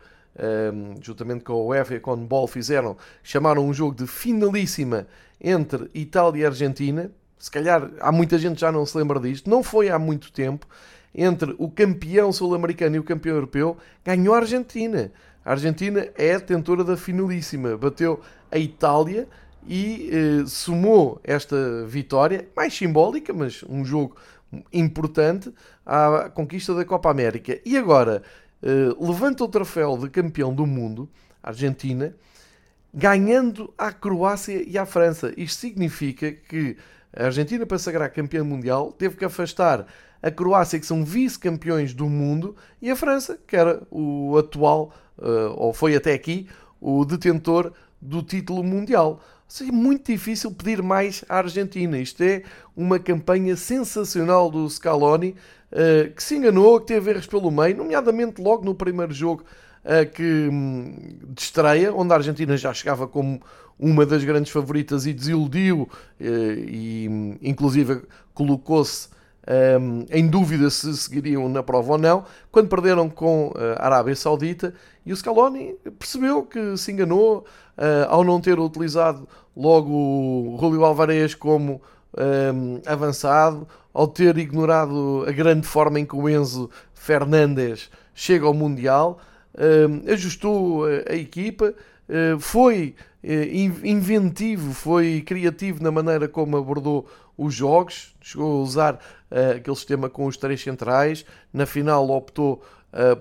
um, 0.74 0.96
juntamente 1.00 1.44
com 1.44 1.54
a 1.54 1.64
UEFA 1.64 1.94
e 1.94 2.00
com 2.00 2.14
o 2.14 2.18
Ball 2.18 2.48
fizeram, 2.48 2.98
chamaram 3.22 3.68
um 3.68 3.72
jogo 3.72 3.96
de 3.96 4.08
finalíssima 4.08 5.06
entre 5.40 5.88
Itália 5.94 6.42
e 6.42 6.46
Argentina, 6.46 7.12
se 7.38 7.52
calhar 7.52 7.88
há 8.02 8.12
muita 8.12 8.40
gente 8.40 8.60
já 8.60 8.72
não 8.72 8.84
se 8.84 8.98
lembra 8.98 9.20
disto, 9.20 9.48
não 9.48 9.62
foi 9.62 9.90
há 9.90 10.00
muito 10.00 10.32
tempo, 10.32 10.68
entre 11.14 11.56
o 11.60 11.70
campeão 11.70 12.34
sul-americano 12.34 12.96
e 12.96 13.00
o 13.00 13.04
campeão 13.04 13.36
europeu, 13.36 13.78
ganhou 14.04 14.34
a 14.34 14.40
Argentina. 14.40 15.12
A 15.46 15.52
Argentina 15.52 16.08
é 16.18 16.34
a 16.34 16.40
detentora 16.40 16.84
da 16.84 16.98
finalíssima, 16.98 17.78
bateu 17.78 18.20
a 18.52 18.58
Itália 18.58 19.28
e 19.68 20.10
eh, 20.12 20.46
somou 20.48 21.20
esta 21.24 21.86
vitória, 21.86 22.48
mais 22.56 22.74
simbólica, 22.74 23.32
mas 23.34 23.64
um 23.70 23.86
jogo 23.86 24.16
importante, 24.74 25.54
à 25.86 26.30
conquista 26.30 26.74
da 26.74 26.86
Copa 26.86 27.10
América. 27.10 27.60
E 27.66 27.78
agora 27.78 28.24
eh, 28.62 28.96
levanta 29.00 29.44
o 29.44 29.48
troféu 29.48 29.98
de 29.98 30.10
campeão 30.10 30.54
do 30.54 30.66
mundo, 30.66 31.10
a 31.42 31.50
Argentina, 31.50 32.16
ganhando 32.94 33.74
à 33.78 33.92
Croácia 33.92 34.64
e 34.68 34.78
à 34.78 34.86
França. 34.86 35.34
Isto 35.38 35.60
significa 35.60 36.32
que 36.32 36.78
a 37.16 37.26
Argentina, 37.26 37.66
para 37.66 37.78
sagrar 37.78 38.10
campeã 38.12 38.44
mundial, 38.44 38.92
teve 38.92 39.16
que 39.16 39.26
afastar 39.26 39.86
a 40.22 40.30
Croácia, 40.30 40.80
que 40.80 40.86
são 40.86 41.04
vice-campeões 41.04 41.94
do 41.94 42.10
mundo, 42.10 42.56
e 42.82 42.90
a 42.92 42.96
França, 42.96 43.40
que 43.48 43.56
era 43.56 43.82
o 43.90 44.38
atual, 44.38 44.92
uh, 45.18 45.54
ou 45.56 45.74
foi 45.74 45.96
até 45.96 46.14
aqui, 46.14 46.48
o 46.80 47.06
detentor 47.06 47.72
do 48.02 48.22
título 48.22 48.64
mundial. 48.64 49.22
É 49.62 49.72
muito 49.72 50.12
difícil 50.12 50.52
pedir 50.52 50.82
mais 50.84 51.26
à 51.28 51.38
Argentina. 51.38 51.98
Isto 51.98 52.22
é 52.24 52.44
uma 52.78 53.00
campanha 53.00 53.56
sensacional 53.56 54.52
do 54.52 54.70
Scaloni, 54.70 55.36
uh, 55.72 56.14
que 56.14 56.22
se 56.22 56.36
enganou, 56.36 56.80
que 56.80 56.88
teve 56.88 57.10
erros 57.10 57.26
pelo 57.26 57.50
meio, 57.50 57.76
nomeadamente 57.78 58.40
logo 58.40 58.64
no 58.64 58.76
primeiro 58.76 59.12
jogo 59.12 59.44
uh, 59.84 60.10
que, 60.12 60.48
um, 60.52 60.94
de 61.34 61.42
estreia, 61.42 61.92
onde 61.92 62.14
a 62.14 62.18
Argentina 62.18 62.56
já 62.56 62.72
chegava 62.74 63.08
como 63.08 63.42
uma 63.80 64.06
das 64.06 64.24
grandes 64.24 64.52
favoritas 64.52 65.06
e 65.06 65.14
desiludiu 65.14 65.90
eh, 66.20 66.26
e 66.68 67.38
inclusive 67.42 68.02
colocou-se 68.34 69.08
um, 69.80 70.06
em 70.10 70.28
dúvida 70.28 70.70
se 70.70 70.96
seguiriam 70.96 71.50
na 71.50 71.64
prova 71.64 71.94
ou 71.94 71.98
não, 71.98 72.24
quando 72.52 72.70
perderam 72.70 73.10
com 73.10 73.52
a 73.78 73.86
Arábia 73.86 74.16
Saudita 74.16 74.74
e 75.06 75.12
o 75.12 75.16
Scaloni 75.16 75.76
percebeu 75.98 76.44
que 76.44 76.78
se 76.78 76.92
enganou 76.92 77.40
uh, 77.78 78.08
ao 78.10 78.24
não 78.24 78.40
ter 78.40 78.60
utilizado 78.60 79.28
logo 79.56 79.92
o 79.92 80.58
Julio 80.60 80.86
Alvarez 80.86 81.34
como 81.34 81.82
um, 82.18 82.82
avançado, 82.86 83.68
ao 83.94 84.08
ter 84.08 84.38
ignorado 84.38 85.26
a 85.28 85.32
grande 85.32 85.68
forma 85.68 86.00
em 86.00 86.06
que 86.06 86.16
o 86.16 86.30
Enzo 86.30 86.70
Fernandes 86.94 87.90
chega 88.14 88.46
ao 88.46 88.54
Mundial, 88.54 89.20
ajustou 90.12 90.86
a, 90.86 91.16
equipa, 91.16 91.74
uh, 92.08 92.40
foi 92.40 92.96
eh, 93.24 93.50
inventivo, 93.84 94.74
foi 94.74 95.22
criativo 95.26 95.84
na 95.84 95.92
maneira 95.92 96.28
como 96.28 96.58
abordou 96.58 97.08
os 97.38 97.54
jogos, 97.54 98.16
chegou 98.22 98.60
a 98.60 98.64
usar 98.64 98.96
uh, 98.96 99.58
aquele 99.58 99.76
sistema 99.76 100.10
com 100.10 100.26
os 100.26 100.38
três 100.38 100.62
centrais, 100.62 101.26
na 101.54 101.66
final 101.66 102.10
optou 102.10 102.64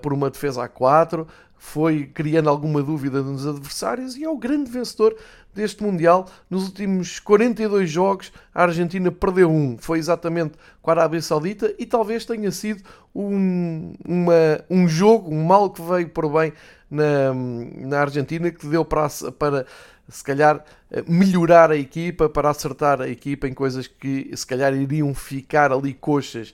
por 0.01 0.11
uma 0.13 0.31
defesa 0.31 0.63
a 0.63 0.67
4, 0.67 1.27
foi 1.59 2.05
criando 2.05 2.49
alguma 2.49 2.81
dúvida 2.81 3.21
nos 3.21 3.45
adversários 3.45 4.15
e 4.15 4.23
é 4.23 4.29
o 4.29 4.37
grande 4.37 4.71
vencedor 4.71 5.13
deste 5.53 5.83
Mundial. 5.83 6.25
Nos 6.49 6.67
últimos 6.67 7.19
42 7.19 7.91
jogos, 7.91 8.31
a 8.55 8.63
Argentina 8.63 9.11
perdeu 9.11 9.51
um, 9.51 9.77
foi 9.77 9.99
exatamente 9.99 10.53
com 10.81 10.89
a 10.89 10.93
Arábia 10.93 11.21
Saudita, 11.21 11.75
e 11.77 11.85
talvez 11.85 12.25
tenha 12.25 12.49
sido 12.49 12.81
um, 13.13 13.93
uma, 14.07 14.63
um 14.69 14.87
jogo, 14.87 15.29
um 15.35 15.43
mal 15.43 15.69
que 15.69 15.81
veio 15.81 16.07
por 16.09 16.31
bem 16.31 16.53
na, 16.89 17.33
na 17.33 17.99
Argentina, 17.99 18.49
que 18.49 18.65
deu 18.65 18.85
para, 18.85 19.09
para 19.37 19.65
se 20.07 20.23
calhar 20.23 20.63
melhorar 21.07 21.71
a 21.71 21.77
equipa, 21.77 22.29
para 22.29 22.49
acertar 22.49 23.01
a 23.01 23.09
equipa 23.09 23.49
em 23.49 23.53
coisas 23.53 23.85
que 23.85 24.31
se 24.33 24.47
calhar 24.47 24.73
iriam 24.73 25.13
ficar 25.13 25.73
ali 25.73 25.93
coxas 25.93 26.53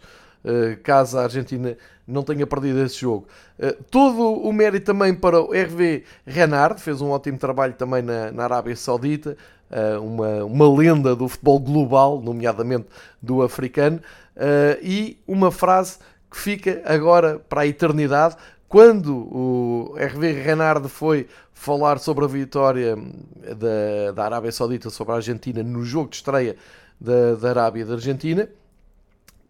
caso 0.83 1.17
a 1.17 1.23
Argentina 1.23 1.75
não 2.07 2.23
tenha 2.23 2.45
perdido 2.45 2.83
esse 2.83 2.99
jogo. 2.99 3.27
Eh, 3.57 3.75
todo 3.89 4.21
o 4.21 4.53
mérito 4.53 4.85
também 4.85 5.13
para 5.13 5.41
o 5.41 5.51
RV 5.51 6.03
Renard, 6.25 6.81
fez 6.81 7.01
um 7.01 7.09
ótimo 7.09 7.37
trabalho 7.37 7.73
também 7.73 8.01
na, 8.01 8.31
na 8.31 8.43
Arábia 8.43 8.75
Saudita, 8.75 9.35
eh, 9.71 9.97
uma, 9.97 10.45
uma 10.45 10.77
lenda 10.77 11.15
do 11.15 11.27
futebol 11.27 11.59
global, 11.59 12.21
nomeadamente 12.21 12.85
do 13.21 13.41
africano, 13.41 13.99
e 14.83 15.17
uma 15.25 15.49
frase 15.49 15.97
que 16.29 16.37
fica 16.37 16.81
agora 16.85 17.39
para 17.39 17.61
a 17.61 17.67
eternidade. 17.67 18.35
Quando 18.67 19.15
o 19.15 19.95
RV 19.97 20.33
Renard 20.33 20.89
foi 20.89 21.27
falar 21.53 21.97
sobre 21.99 22.25
a 22.25 22.27
vitória 22.27 22.97
da, 23.55 24.11
da 24.13 24.25
Arábia 24.25 24.51
Saudita 24.51 24.89
sobre 24.89 25.13
a 25.13 25.15
Argentina 25.15 25.63
no 25.63 25.85
jogo 25.85 26.09
de 26.09 26.17
estreia 26.17 26.57
da, 26.99 27.35
da 27.35 27.49
Arábia 27.49 27.83
e 27.83 27.85
da 27.85 27.93
Argentina, 27.93 28.49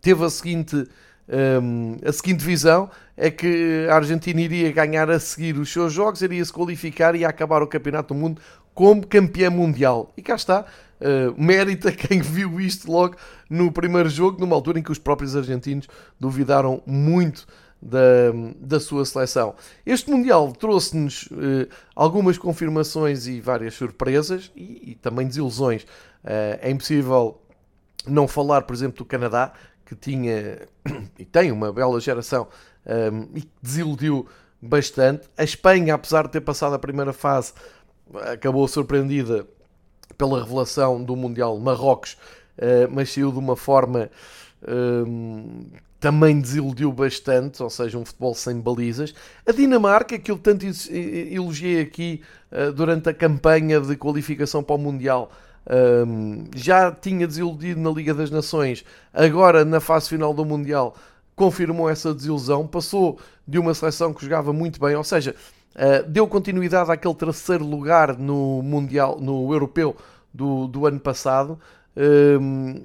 teve 0.06 0.24
a 0.24 0.30
seguinte, 0.30 0.88
um, 1.28 1.98
a 2.08 2.12
seguinte 2.14 2.46
visão: 2.46 2.92
é 3.18 3.32
que 3.32 3.88
a 3.90 3.96
Argentina 3.96 4.40
iria 4.40 4.72
ganhar 4.72 5.10
a 5.10 5.20
seguir 5.20 5.58
os 5.58 5.74
seus 5.74 5.92
jogos, 5.92 6.22
iria 6.22 6.46
se 6.46 6.54
qualificar 6.54 7.16
e 7.16 7.26
acabar 7.26 7.64
o 7.64 7.68
Campeonato 7.68 8.14
do 8.14 8.20
Mundo 8.20 8.40
como 8.72 9.08
campeã 9.08 9.50
mundial. 9.50 10.14
E 10.16 10.22
cá 10.22 10.36
está. 10.36 10.66
Uh, 10.96 11.42
mérito 11.42 11.90
a 11.90 11.92
quem 11.92 12.22
viu 12.24 12.60
isto 12.60 12.90
logo 12.90 13.16
no 13.50 13.72
primeiro 13.72 14.10
jogo, 14.10 14.40
numa 14.40 14.56
altura 14.56 14.80
em 14.80 14.84
que 14.84 14.92
os 14.92 15.00
próprios 15.00 15.36
argentinos 15.36 15.88
duvidaram 16.20 16.82
muito 16.86 17.48
da, 17.82 18.32
da 18.58 18.80
sua 18.80 19.04
seleção. 19.06 19.56
Este 19.86 20.10
Mundial 20.10 20.54
trouxe-nos 20.54 21.24
uh, 21.32 21.68
algumas 21.96 22.38
confirmações 22.38 23.28
e 23.28 23.42
várias 23.42 23.74
surpresas 23.74 24.52
e, 24.56 24.92
e 24.92 24.96
também 24.96 25.28
desilusões. 25.28 25.84
Uh, 25.84 26.60
é 26.62 26.70
impossível 26.72 27.42
não 28.08 28.28
falar, 28.28 28.62
por 28.64 28.74
exemplo, 28.74 29.00
do 29.00 29.06
Canadá, 29.06 29.54
que 29.86 29.96
tinha 29.96 30.68
e 31.18 31.26
tem 31.26 31.52
uma 31.52 31.72
bela 31.72 32.00
geração 32.00 32.48
um, 32.86 33.28
e 33.36 33.42
que 33.42 33.52
desiludiu 33.62 34.28
bastante. 34.62 35.28
A 35.38 35.44
Espanha, 35.44 35.94
apesar 35.94 36.24
de 36.24 36.32
ter 36.32 36.42
passado 36.42 36.74
a 36.74 36.80
primeira 36.80 37.14
fase, 37.14 37.54
acabou 38.32 38.68
surpreendida 38.68 39.48
pela 40.18 40.40
revelação 40.40 41.04
do 41.04 41.16
Mundial 41.16 41.58
Marrocos, 41.60 42.18
uh, 42.58 42.90
mas 42.92 43.12
saiu 43.12 43.32
de 43.32 43.40
uma 43.40 43.56
forma 43.56 44.10
um, 44.68 45.66
também 46.00 46.40
desiludiu 46.40 46.92
bastante, 46.92 47.64
ou 47.64 47.70
seja, 47.70 47.98
um 47.98 48.06
futebol 48.06 48.36
sem 48.36 48.60
balizas. 48.60 49.14
A 49.46 49.52
Dinamarca, 49.52 50.20
que 50.20 50.32
eu 50.32 50.38
tanto 50.38 50.66
elogiei 50.92 51.82
aqui 51.82 52.22
uh, 52.52 52.72
durante 52.72 53.10
a 53.10 53.14
campanha 53.14 53.82
de 53.82 53.96
qualificação 53.96 54.64
para 54.64 54.76
o 54.76 54.78
Mundial, 54.78 55.32
um, 56.08 56.46
já 56.56 56.92
tinha 56.92 57.28
desiludido 57.28 57.80
na 57.80 57.90
Liga 57.90 58.14
das 58.14 58.30
Nações, 58.30 58.86
agora 59.14 59.66
na 59.66 59.80
fase 59.80 60.10
final 60.10 60.34
do 60.34 60.46
Mundial 60.46 60.96
confirmou 61.36 61.90
essa 61.90 62.14
desilusão, 62.14 62.66
passou 62.66 63.20
de 63.48 63.60
uma 63.60 63.74
seleção 63.74 64.14
que 64.14 64.24
jogava 64.24 64.54
muito 64.54 64.80
bem, 64.80 64.96
ou 64.96 65.04
seja, 65.04 65.36
uh, 65.76 66.10
deu 66.10 66.28
continuidade 66.28 66.92
àquele 66.92 67.16
terceiro 67.16 67.66
lugar 67.66 68.18
no 68.18 68.62
Mundial, 68.64 69.20
no 69.20 69.52
Europeu 69.52 69.96
do, 70.34 70.68
do 70.68 70.86
ano 70.86 71.00
passado, 71.00 71.60
um, 72.42 72.84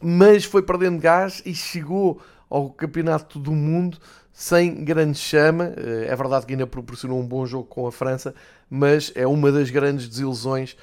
mas 0.00 0.44
foi 0.44 0.62
perdendo 0.62 1.00
gás 1.00 1.42
e 1.44 1.54
chegou 1.54 2.20
ao 2.48 2.70
Campeonato 2.70 3.38
do 3.38 3.52
Mundo 3.52 3.98
sem 4.38 4.84
grande 4.84 5.18
chama. 5.18 5.72
Eh, 5.76 6.06
é 6.08 6.14
verdade 6.14 6.46
que 6.46 6.52
ainda 6.52 6.64
proporcionou 6.64 7.18
um 7.18 7.26
bom 7.26 7.44
jogo 7.44 7.64
com 7.64 7.88
a 7.88 7.92
França, 7.92 8.32
mas 8.70 9.10
é 9.16 9.26
uma 9.26 9.50
das 9.50 9.68
grandes 9.68 10.08
desilusões 10.08 10.76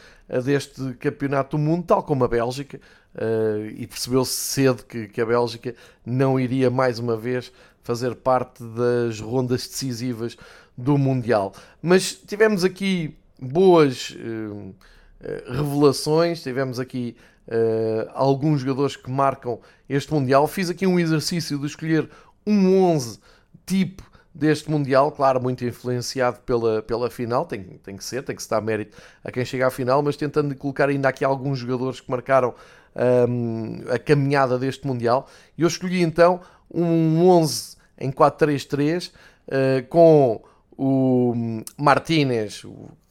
deste 0.44 0.94
Campeonato 0.96 1.58
do 1.58 1.64
Mundo, 1.64 1.86
tal 1.86 2.04
como 2.04 2.24
a 2.24 2.28
Bélgica. 2.28 2.80
Eh, 3.18 3.74
e 3.78 3.88
percebeu-se 3.88 4.34
cedo 4.34 4.84
que, 4.84 5.22
a 5.22 5.26
Bélgica 5.26 5.74
não 6.06 6.40
iria 6.40 6.70
mais 6.70 7.00
uma 7.00 7.16
vez 7.16 7.52
fazer 7.82 8.16
parte 8.16 8.64
das 8.64 9.20
rondas 9.20 9.68
decisivas 9.68 10.38
do 10.78 10.98
Mundial. 10.98 11.54
Mas 11.82 12.14
tivemos 12.14 12.64
aqui 12.64 13.16
boas 13.40 14.16
revelações, 15.48 16.42
tivemos 16.44 16.80
aqui 16.80 17.16
uh, 17.48 18.10
alguns 18.14 18.62
jogadores 18.62 18.96
que 18.96 19.10
marcam 19.10 19.60
este 19.88 20.14
Mundial. 20.14 20.48
Fiz 20.48 20.70
aqui 20.70 20.86
um 20.86 21.00
exercício 21.00 21.58
de 21.60 21.66
escolher 21.66 22.10
um 22.46 22.84
11 22.84 23.20
tipo 23.66 24.04
deste 24.36 24.70
Mundial, 24.70 25.14
claro, 25.14 25.42
muito 25.42 25.64
influenciado 25.64 26.40
pela, 26.42 26.82
pela 26.82 27.10
final, 27.10 27.46
tem, 27.46 27.64
tem 27.64 27.96
que 27.96 28.04
ser, 28.04 28.22
tem 28.22 28.36
que 28.36 28.44
se 28.44 28.50
dar 28.50 28.62
mérito 28.62 28.98
a 29.24 29.32
quem 29.32 29.46
chega 29.46 29.68
à 29.68 29.70
final, 29.70 30.04
mas 30.04 30.18
tentando 30.18 30.54
colocar 30.56 30.90
ainda 30.90 31.08
aqui 31.08 31.24
alguns 31.24 31.60
jogadores 31.60 32.02
que 32.02 32.12
marcaram 32.12 32.54
um, 33.30 33.82
a 33.90 33.98
caminhada 33.98 34.60
deste 34.60 34.86
Mundial. 34.86 35.30
E 35.58 35.62
eu 35.62 35.68
escolhi 35.70 36.02
então 36.02 36.42
um 36.70 37.26
11 37.30 37.78
em 37.98 38.12
4-3-3 38.12 39.08
uh, 39.08 39.12
eh, 39.48 39.82
com 39.84 40.44
o 40.78 41.64
Martínez, 41.78 42.64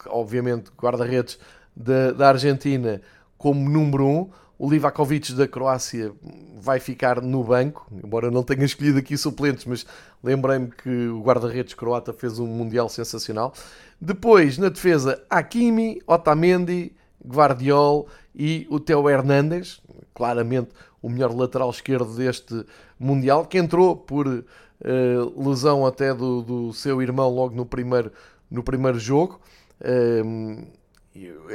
obviamente 0.07 0.71
guarda-redes 0.79 1.39
da, 1.75 2.13
da 2.13 2.29
Argentina, 2.29 3.01
como 3.39 3.67
número 3.67 4.07
1. 4.07 4.11
Um. 4.11 4.31
O 4.59 4.71
Livakovic 4.71 5.33
da 5.33 5.49
Croácia 5.49 6.13
vai 6.61 6.79
ficar 6.79 7.21
no 7.21 7.43
banco, 7.43 7.87
embora 7.93 8.31
não 8.31 8.43
tenha 8.43 8.65
escolhido 8.65 8.99
aqui 8.99 9.17
suplentes, 9.17 9.65
mas 9.65 9.85
lembrei-me 10.23 10.69
que 10.69 11.09
o 11.09 11.21
guarda-redes 11.21 11.75
croata 11.75 12.13
fez 12.13 12.39
um 12.39 12.47
Mundial 12.47 12.89
sensacional. 12.89 13.53
Depois, 14.01 14.57
na 14.57 14.69
defesa, 14.69 15.23
Hakimi, 15.29 16.01
Otamendi, 16.07 16.93
Guardiol 17.27 18.07
e 18.35 18.67
o 18.71 18.79
Teo 18.79 19.09
Hernandes, 19.09 19.81
claramente 20.15 20.71
o 21.03 21.09
melhor 21.09 21.35
lateral 21.35 21.71
esquerdo 21.71 22.15
deste 22.15 22.65
Mundial, 22.99 23.45
que 23.47 23.59
entrou 23.59 23.97
por 23.97 24.27
uh, 24.27 25.49
lesão 25.49 25.85
até 25.85 26.15
do, 26.15 26.43
do, 26.43 26.73
seu 26.73 27.03
irmão 27.03 27.29
logo 27.29 27.55
no 27.55 27.67
primeiro, 27.67 28.13
no 28.51 28.63
primeiro 28.63 28.99
jogo. 28.99 29.41
Uh, 29.81 30.65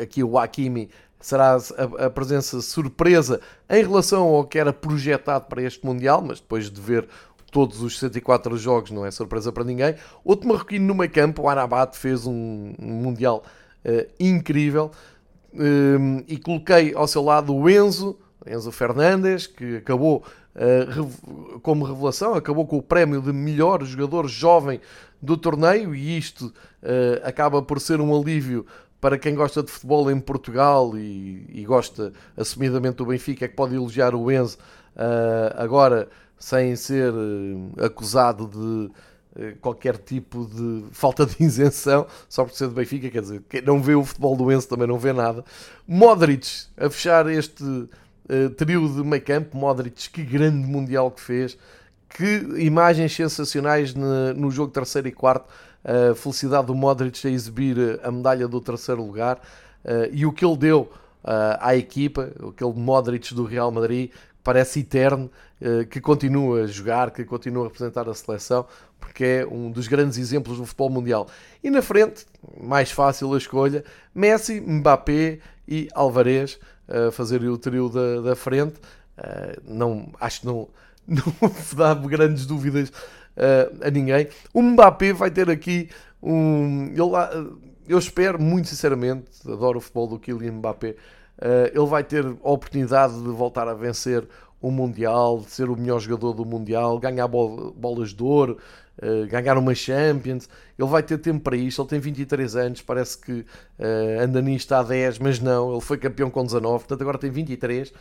aqui 0.01 0.23
o 0.23 0.37
Hakimi 0.37 0.89
será 1.19 1.55
a, 1.55 2.05
a, 2.05 2.09
presença 2.09 2.61
surpresa 2.61 3.41
em 3.69 3.83
relação 3.83 4.23
ao 4.23 4.45
que 4.45 4.57
era 4.57 4.71
projetado 4.71 5.45
para 5.45 5.61
este 5.61 5.85
Mundial, 5.85 6.23
mas 6.25 6.39
depois 6.39 6.69
de 6.69 6.79
ver 6.79 7.07
todos 7.51 7.81
os 7.81 7.99
64 7.99 8.57
jogos 8.57 8.91
não 8.91 9.05
é 9.05 9.11
surpresa 9.11 9.51
para 9.51 9.63
ninguém. 9.63 9.95
Outro 10.23 10.47
marroquino 10.47 10.85
no 10.85 10.95
meio 10.95 11.11
campo, 11.11 11.43
o 11.43 11.49
Arabat, 11.49 11.97
fez 11.97 12.25
um, 12.25 12.73
um 12.79 12.93
Mundial 12.93 13.43
uh, 13.85 14.07
incrível 14.19 14.91
um, 15.53 16.23
e 16.27 16.37
coloquei 16.37 16.93
ao 16.93 17.07
seu 17.07 17.23
lado 17.23 17.55
o 17.55 17.69
Enzo, 17.69 18.17
Enzo 18.47 18.71
Fernandes, 18.71 19.47
que 19.47 19.77
acabou 19.77 20.23
uh, 20.55 21.59
como 21.59 21.85
revelação, 21.85 22.35
acabou 22.35 22.65
com 22.65 22.77
o 22.77 22.83
prémio 22.83 23.21
de 23.21 23.33
melhor 23.33 23.83
jogador 23.83 24.27
jovem 24.27 24.79
do 25.21 25.35
torneio 25.35 25.93
e 25.93 26.17
isto 26.17 26.45
uh, 26.45 26.53
acaba 27.23 27.61
por 27.61 27.81
ser 27.81 27.99
um 27.99 28.15
alívio 28.17 28.65
para 29.01 29.17
quem 29.17 29.33
gosta 29.33 29.63
de 29.63 29.71
futebol 29.71 30.11
em 30.11 30.19
Portugal 30.19 30.97
e, 30.97 31.45
e 31.49 31.63
gosta 31.65 32.11
assumidamente 32.35 32.97
do 32.97 33.05
Benfica, 33.05 33.45
é 33.45 33.47
que 33.47 33.55
pode 33.55 33.75
elogiar 33.75 34.13
o 34.13 34.31
Enzo 34.31 34.57
uh, 34.95 35.55
agora 35.55 36.09
sem 36.37 36.75
ser 36.75 37.13
uh, 37.13 37.85
acusado 37.85 38.47
de 38.47 39.39
uh, 39.41 39.55
qualquer 39.61 39.97
tipo 39.97 40.45
de 40.45 40.85
falta 40.91 41.25
de 41.25 41.35
isenção, 41.43 42.05
só 42.27 42.43
por 42.43 42.53
ser 42.53 42.67
do 42.67 42.73
Benfica, 42.73 43.09
quer 43.09 43.21
dizer, 43.21 43.41
quem 43.49 43.61
não 43.61 43.81
vê 43.81 43.95
o 43.95 44.03
futebol 44.03 44.35
do 44.35 44.51
Enzo 44.51 44.67
também 44.67 44.87
não 44.87 44.99
vê 44.99 45.13
nada. 45.13 45.45
Modric 45.87 46.65
a 46.77 46.89
fechar 46.89 47.29
este 47.29 47.63
trio 48.57 48.87
de 48.87 49.03
meio 49.03 49.23
campo, 49.23 49.57
Modric, 49.57 50.07
que 50.11 50.23
grande 50.23 50.67
mundial 50.67 51.09
que 51.09 51.19
fez, 51.19 51.57
que 52.09 52.25
imagens 52.57 53.15
sensacionais 53.15 53.95
no, 53.95 54.33
no 54.35 54.51
jogo 54.51 54.71
terceiro 54.71 55.07
e 55.07 55.11
quarto 55.11 55.51
a 55.83 56.15
felicidade 56.15 56.67
do 56.67 56.75
Modric 56.75 57.25
a 57.25 57.29
exibir 57.29 57.99
a 58.03 58.11
medalha 58.11 58.47
do 58.47 58.59
terceiro 58.59 59.03
lugar 59.03 59.39
eh, 59.83 60.09
e 60.13 60.25
o 60.25 60.31
que 60.31 60.45
ele 60.45 60.57
deu 60.57 60.91
eh, 61.23 61.57
à 61.59 61.75
equipa, 61.75 62.31
aquele 62.49 62.73
Modric 62.73 63.33
do 63.33 63.43
Real 63.43 63.71
Madrid, 63.71 64.11
parece 64.43 64.81
eterno, 64.81 65.29
eh, 65.61 65.85
que 65.85 66.01
continua 66.01 66.63
a 66.63 66.67
jogar, 66.67 67.11
que 67.11 67.23
continua 67.23 67.65
a 67.65 67.67
representar 67.67 68.09
a 68.09 68.13
seleção, 68.13 68.65
porque 68.99 69.23
é 69.23 69.45
um 69.45 69.71
dos 69.71 69.87
grandes 69.87 70.17
exemplos 70.17 70.57
do 70.57 70.65
futebol 70.65 70.89
mundial. 70.89 71.27
E 71.63 71.69
na 71.69 71.81
frente, 71.81 72.25
mais 72.61 72.91
fácil 72.91 73.33
a 73.33 73.37
escolha, 73.37 73.83
Messi, 74.13 74.59
Mbappé 74.61 75.39
e 75.67 75.87
Alvarez 75.93 76.59
a 76.87 77.11
fazer 77.11 77.43
o 77.43 77.57
trio 77.57 77.87
da, 77.89 78.21
da 78.21 78.35
frente. 78.35 78.79
não, 79.63 80.11
acho 80.19 80.41
que 80.41 80.47
não, 80.47 80.67
não 81.07 81.23
dá 81.75 81.93
grandes 81.93 82.45
dúvidas 82.45 82.91
uh, 83.39 83.87
a 83.87 83.89
ninguém. 83.89 84.27
O 84.53 84.61
Mbappé 84.61 85.13
vai 85.13 85.31
ter 85.31 85.49
aqui 85.49 85.89
um. 86.21 86.87
Ele, 86.87 87.57
eu 87.87 87.97
espero, 87.97 88.39
muito 88.39 88.67
sinceramente, 88.67 89.25
adoro 89.47 89.79
o 89.79 89.81
futebol 89.81 90.07
do 90.07 90.19
Kylian 90.19 90.53
Mbappé. 90.53 90.95
Uh, 91.41 91.71
ele 91.73 91.87
vai 91.87 92.03
ter 92.03 92.25
a 92.25 92.51
oportunidade 92.51 93.13
de 93.13 93.29
voltar 93.29 93.67
a 93.67 93.73
vencer 93.73 94.27
o 94.61 94.69
Mundial, 94.69 95.39
de 95.39 95.51
ser 95.51 95.69
o 95.69 95.75
melhor 95.75 95.99
jogador 95.99 96.33
do 96.33 96.45
Mundial, 96.45 96.99
ganhar 96.99 97.27
bol 97.27 97.71
bolas 97.71 98.13
de 98.13 98.21
ouro, 98.21 98.57
uh, 99.01 99.25
ganhar 99.27 99.57
uma 99.57 99.73
Champions. 99.73 100.49
Ele 100.77 100.87
vai 100.87 101.01
ter 101.01 101.17
tempo 101.17 101.39
para 101.39 101.55
isto. 101.55 101.81
Ele 101.81 101.89
tem 101.89 101.99
23 101.99 102.55
anos, 102.57 102.81
parece 102.81 103.17
que 103.17 103.31
uh, 103.31 104.21
anda 104.21 104.41
nisto 104.41 104.71
há 104.73 104.83
10, 104.83 105.19
mas 105.19 105.39
não. 105.39 105.71
Ele 105.71 105.81
foi 105.81 105.97
campeão 105.97 106.29
com 106.29 106.45
19, 106.45 106.79
portanto 106.79 107.01
agora 107.01 107.17
tem 107.17 107.31
23. 107.31 107.91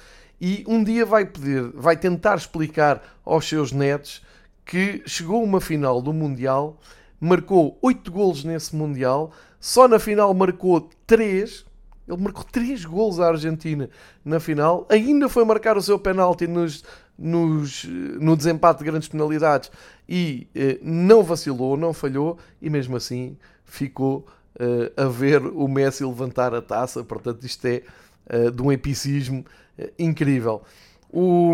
E 0.41 0.65
um 0.69 0.83
dia 0.85 1.07
vai 1.07 1.25
pedir, 1.25 1.71
vai 1.75 1.97
tentar 1.97 2.37
explicar 2.37 3.03
aos 3.25 3.49
seus 3.49 3.73
netos 3.73 4.23
que 4.69 5.03
chegou 5.07 5.41
a 5.41 5.45
uma 5.45 5.63
final 5.63 6.03
do 6.03 6.13
Mundial, 6.13 6.79
marcou 7.19 7.79
8 7.81 8.13
golos 8.13 8.45
nesse 8.45 8.77
Mundial, 8.77 9.33
só 9.59 9.89
na 9.89 9.99
final 9.99 10.33
marcou 10.35 10.91
3. 11.07 11.65
Ele 12.07 12.23
marcou 12.23 12.45
3 12.45 12.85
golos 12.85 13.19
à 13.19 13.29
Argentina 13.29 13.89
na 14.23 14.39
final, 14.39 14.87
ainda 14.91 15.27
foi 15.27 15.43
marcar 15.47 15.79
o 15.79 15.83
seu 15.83 15.99
penalti 15.99 16.47
nos, 16.47 16.85
nos, 17.19 17.85
no 18.21 18.37
desempate 18.37 18.81
de 18.81 18.85
grandes 18.85 19.09
penalidades 19.09 19.71
e 20.07 20.47
eh, 20.55 20.79
não 20.83 21.23
vacilou, 21.23 21.75
não 21.75 21.95
falhou 21.95 22.39
e 22.61 22.69
mesmo 22.69 22.95
assim 22.95 23.39
ficou 23.65 24.27
eh, 24.59 24.93
a 24.97 25.07
ver 25.07 25.47
o 25.47 25.67
Messi 25.67 26.05
levantar 26.05 26.55
a 26.55 26.61
taça. 26.61 27.03
Portanto, 27.03 27.45
isto 27.45 27.67
é 27.67 27.83
eh, 28.29 28.51
de 28.51 28.63
um 28.63 28.71
epicismo 28.71 29.45
eh, 29.79 29.93
incrível. 29.99 30.63
O, 31.11 31.53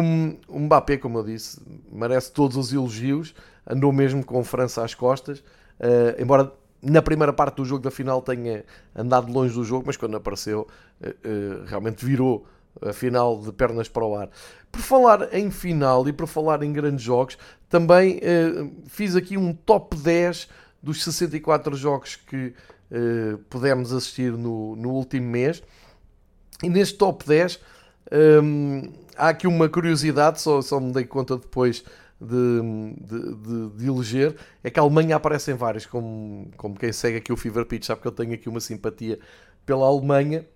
o 0.49 0.59
Mbappé, 0.61 0.97
como 0.97 1.19
eu 1.19 1.25
disse, 1.25 1.61
merece 1.90 2.33
todos 2.33 2.57
os 2.57 2.73
elogios, 2.73 3.35
andou 3.67 3.93
mesmo 3.93 4.25
com 4.25 4.43
França 4.43 4.85
às 4.85 4.95
costas, 4.95 5.38
uh, 5.38 6.21
embora 6.21 6.53
na 6.83 7.01
primeira 7.01 7.33
parte 7.33 7.57
do 7.57 7.64
jogo 7.64 7.83
da 7.83 7.90
final 7.90 8.21
tenha 8.21 8.64
andado 8.95 9.33
longe 9.33 9.55
do 9.55 9.64
jogo, 9.64 9.85
mas 9.87 9.97
quando 9.97 10.17
apareceu 10.17 10.67
uh, 11.01 11.09
uh, 11.09 11.64
realmente 11.67 12.05
virou 12.05 12.47
a 12.83 12.93
final 12.93 13.40
de 13.40 13.53
pernas 13.53 13.88
para 13.88 14.05
o 14.05 14.17
ar. 14.17 14.29
Por 14.73 14.81
falar 14.81 15.33
em 15.33 15.49
final 15.51 16.07
e 16.09 16.12
por 16.12 16.27
falar 16.27 16.61
em 16.64 16.73
grandes 16.73 17.05
jogos, 17.05 17.38
também 17.69 18.21
fiz 18.88 19.14
aqui 19.14 19.38
um 19.38 19.55
top 19.55 19.97
10 19.97 20.49
dos 20.83 21.05
64 21.05 21.77
jogos 21.77 22.17
que 22.17 22.53
pudemos 23.49 23.93
assistir 23.93 24.33
no, 24.33 24.75
no 24.75 24.90
último 24.90 25.29
mês. 25.29 25.62
E 26.64 26.69
neste 26.69 26.99
top 26.99 27.25
10 27.25 27.61
um, 28.14 28.92
há 29.16 29.29
aqui 29.29 29.46
uma 29.46 29.68
curiosidade, 29.68 30.40
só, 30.40 30.62
só 30.62 30.79
me 30.79 30.92
dei 30.92 31.05
conta 31.05 31.37
depois 31.37 31.85
de, 32.20 32.61
de, 33.00 33.35
de, 33.35 33.77
de 33.77 33.87
eleger, 33.88 34.37
é 34.62 34.70
que 34.70 34.79
a 34.79 34.83
Alemanha 34.83 35.16
aparece 35.16 35.50
em 35.50 35.55
vários, 35.55 35.85
como, 35.85 36.48
como 36.57 36.79
quem 36.79 36.92
segue 36.92 37.18
aqui 37.18 37.33
o 37.33 37.37
Fever 37.37 37.66
Pitch, 37.66 37.85
sabe 37.87 38.00
que 38.00 38.09
eu 38.09 38.12
tenho 38.12 38.33
aqui 38.35 38.48
uma 38.48 38.61
simpatia 38.61 39.18
pela 39.66 39.87
Alemanha, 39.87 40.46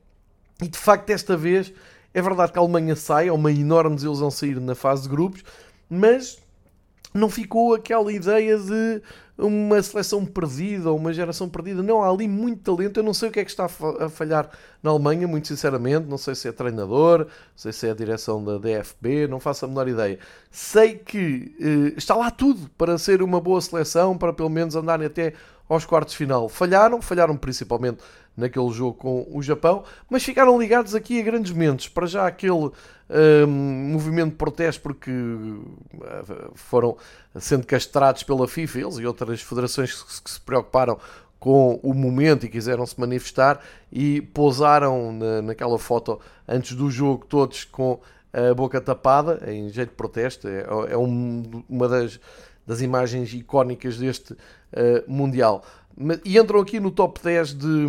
e 0.62 0.68
de 0.68 0.78
facto 0.78 1.06
desta 1.06 1.36
vez 1.36 1.72
É 2.14 2.22
verdade 2.22 2.52
que 2.52 2.58
a 2.58 2.62
Alemanha 2.62 2.96
sai, 2.96 3.28
é 3.28 3.32
uma 3.32 3.52
enorme 3.52 3.94
desilusão 3.94 4.30
sair 4.30 4.58
na 4.60 4.74
fase 4.74 5.02
de 5.02 5.08
grupos, 5.08 5.44
mas 5.88 6.38
não 7.14 7.28
ficou 7.30 7.74
aquela 7.74 8.12
ideia 8.12 8.58
de 8.58 9.02
uma 9.38 9.80
seleção 9.80 10.26
perdida 10.26 10.90
ou 10.90 10.96
uma 10.96 11.12
geração 11.12 11.48
perdida. 11.48 11.82
Não, 11.82 12.02
há 12.02 12.10
ali 12.10 12.26
muito 12.26 12.74
talento. 12.74 12.98
Eu 12.98 13.04
não 13.04 13.14
sei 13.14 13.28
o 13.28 13.32
que 13.32 13.38
é 13.38 13.44
que 13.44 13.50
está 13.50 13.66
a 13.66 14.08
falhar 14.08 14.50
na 14.82 14.90
Alemanha, 14.90 15.28
muito 15.28 15.46
sinceramente. 15.46 16.08
Não 16.08 16.18
sei 16.18 16.34
se 16.34 16.48
é 16.48 16.52
treinador, 16.52 17.20
não 17.20 17.26
sei 17.54 17.72
se 17.72 17.86
é 17.86 17.92
a 17.92 17.94
direção 17.94 18.44
da 18.44 18.58
DFB, 18.58 19.28
não 19.28 19.38
faço 19.38 19.64
a 19.64 19.68
menor 19.68 19.88
ideia. 19.88 20.18
Sei 20.50 20.96
que 20.96 21.54
eh, 21.60 21.94
está 21.96 22.16
lá 22.16 22.30
tudo 22.30 22.68
para 22.76 22.98
ser 22.98 23.22
uma 23.22 23.40
boa 23.40 23.60
seleção, 23.60 24.18
para 24.18 24.32
pelo 24.32 24.50
menos 24.50 24.74
andarem 24.74 25.06
até 25.06 25.34
aos 25.68 25.84
quartos 25.84 26.12
de 26.12 26.18
final. 26.18 26.48
Falharam, 26.48 27.02
falharam 27.02 27.36
principalmente 27.36 27.98
naquele 28.36 28.70
jogo 28.70 28.94
com 28.94 29.26
o 29.30 29.42
Japão, 29.42 29.82
mas 30.08 30.22
ficaram 30.22 30.58
ligados 30.58 30.94
aqui 30.94 31.20
a 31.20 31.24
grandes 31.24 31.52
momentos. 31.52 31.88
Para 31.88 32.06
já 32.06 32.26
aquele 32.26 32.52
um, 32.52 33.46
movimento 33.92 34.30
de 34.30 34.36
protesto 34.36 34.80
porque 34.82 35.10
uh, 35.10 36.52
foram 36.54 36.96
sendo 37.38 37.66
castrados 37.66 38.22
pela 38.22 38.46
FIFA, 38.46 38.78
eles 38.78 38.98
e 38.98 39.06
outras 39.06 39.42
federações 39.42 40.02
que, 40.02 40.22
que 40.22 40.30
se 40.30 40.40
preocuparam 40.40 40.98
com 41.38 41.78
o 41.82 41.94
momento 41.94 42.46
e 42.46 42.48
quiseram 42.48 42.84
se 42.86 42.98
manifestar 42.98 43.60
e 43.92 44.20
pousaram 44.20 45.12
na, 45.12 45.42
naquela 45.42 45.78
foto 45.78 46.20
antes 46.46 46.76
do 46.76 46.90
jogo 46.90 47.24
todos 47.26 47.64
com 47.64 48.00
a 48.32 48.54
boca 48.54 48.80
tapada 48.80 49.40
em 49.50 49.68
jeito 49.68 49.90
de 49.90 49.96
protesto. 49.96 50.48
É, 50.48 50.66
é 50.90 50.96
um, 50.96 51.64
uma 51.68 51.88
das, 51.88 52.20
das 52.68 52.82
imagens 52.82 53.32
icónicas 53.32 53.96
deste 53.96 54.34
uh, 54.34 54.36
Mundial. 55.08 55.64
E 56.22 56.38
entram 56.38 56.60
aqui 56.60 56.78
no 56.78 56.90
top 56.90 57.18
10 57.22 57.54
de, 57.54 57.86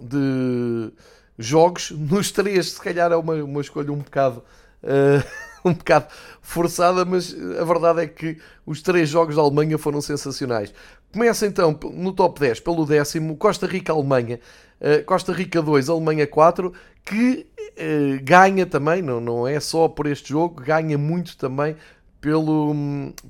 de 0.00 0.92
jogos. 1.36 1.90
Nos 1.98 2.30
três, 2.30 2.70
se 2.70 2.80
calhar, 2.80 3.10
é 3.10 3.16
uma, 3.16 3.34
uma 3.34 3.60
escolha 3.60 3.92
um 3.92 3.98
bocado. 3.98 4.42
Uh, 4.82 5.44
um 5.68 5.72
bocado 5.72 6.06
forçada, 6.42 7.04
mas 7.04 7.34
a 7.58 7.64
verdade 7.64 8.02
é 8.02 8.06
que 8.06 8.38
os 8.66 8.82
três 8.82 9.08
jogos 9.08 9.34
da 9.34 9.42
Alemanha 9.42 9.78
foram 9.78 10.00
sensacionais. 10.00 10.72
Começa 11.10 11.46
então 11.46 11.78
no 11.94 12.12
top 12.12 12.38
10 12.38 12.60
pelo 12.60 12.84
décimo, 12.84 13.36
Costa 13.36 13.66
Rica-Alemanha, 13.66 14.38
uh, 14.80 15.02
Costa 15.04 15.32
Rica 15.32 15.62
2, 15.62 15.88
Alemanha 15.88 16.26
4, 16.26 16.72
que 17.02 17.46
uh, 17.60 18.22
ganha 18.22 18.66
também, 18.66 19.00
não, 19.00 19.20
não 19.20 19.48
é 19.48 19.58
só 19.58 19.88
por 19.88 20.06
este 20.06 20.28
jogo, 20.28 20.62
ganha 20.62 20.98
muito 20.98 21.36
também 21.36 21.76
pelo, 22.24 22.74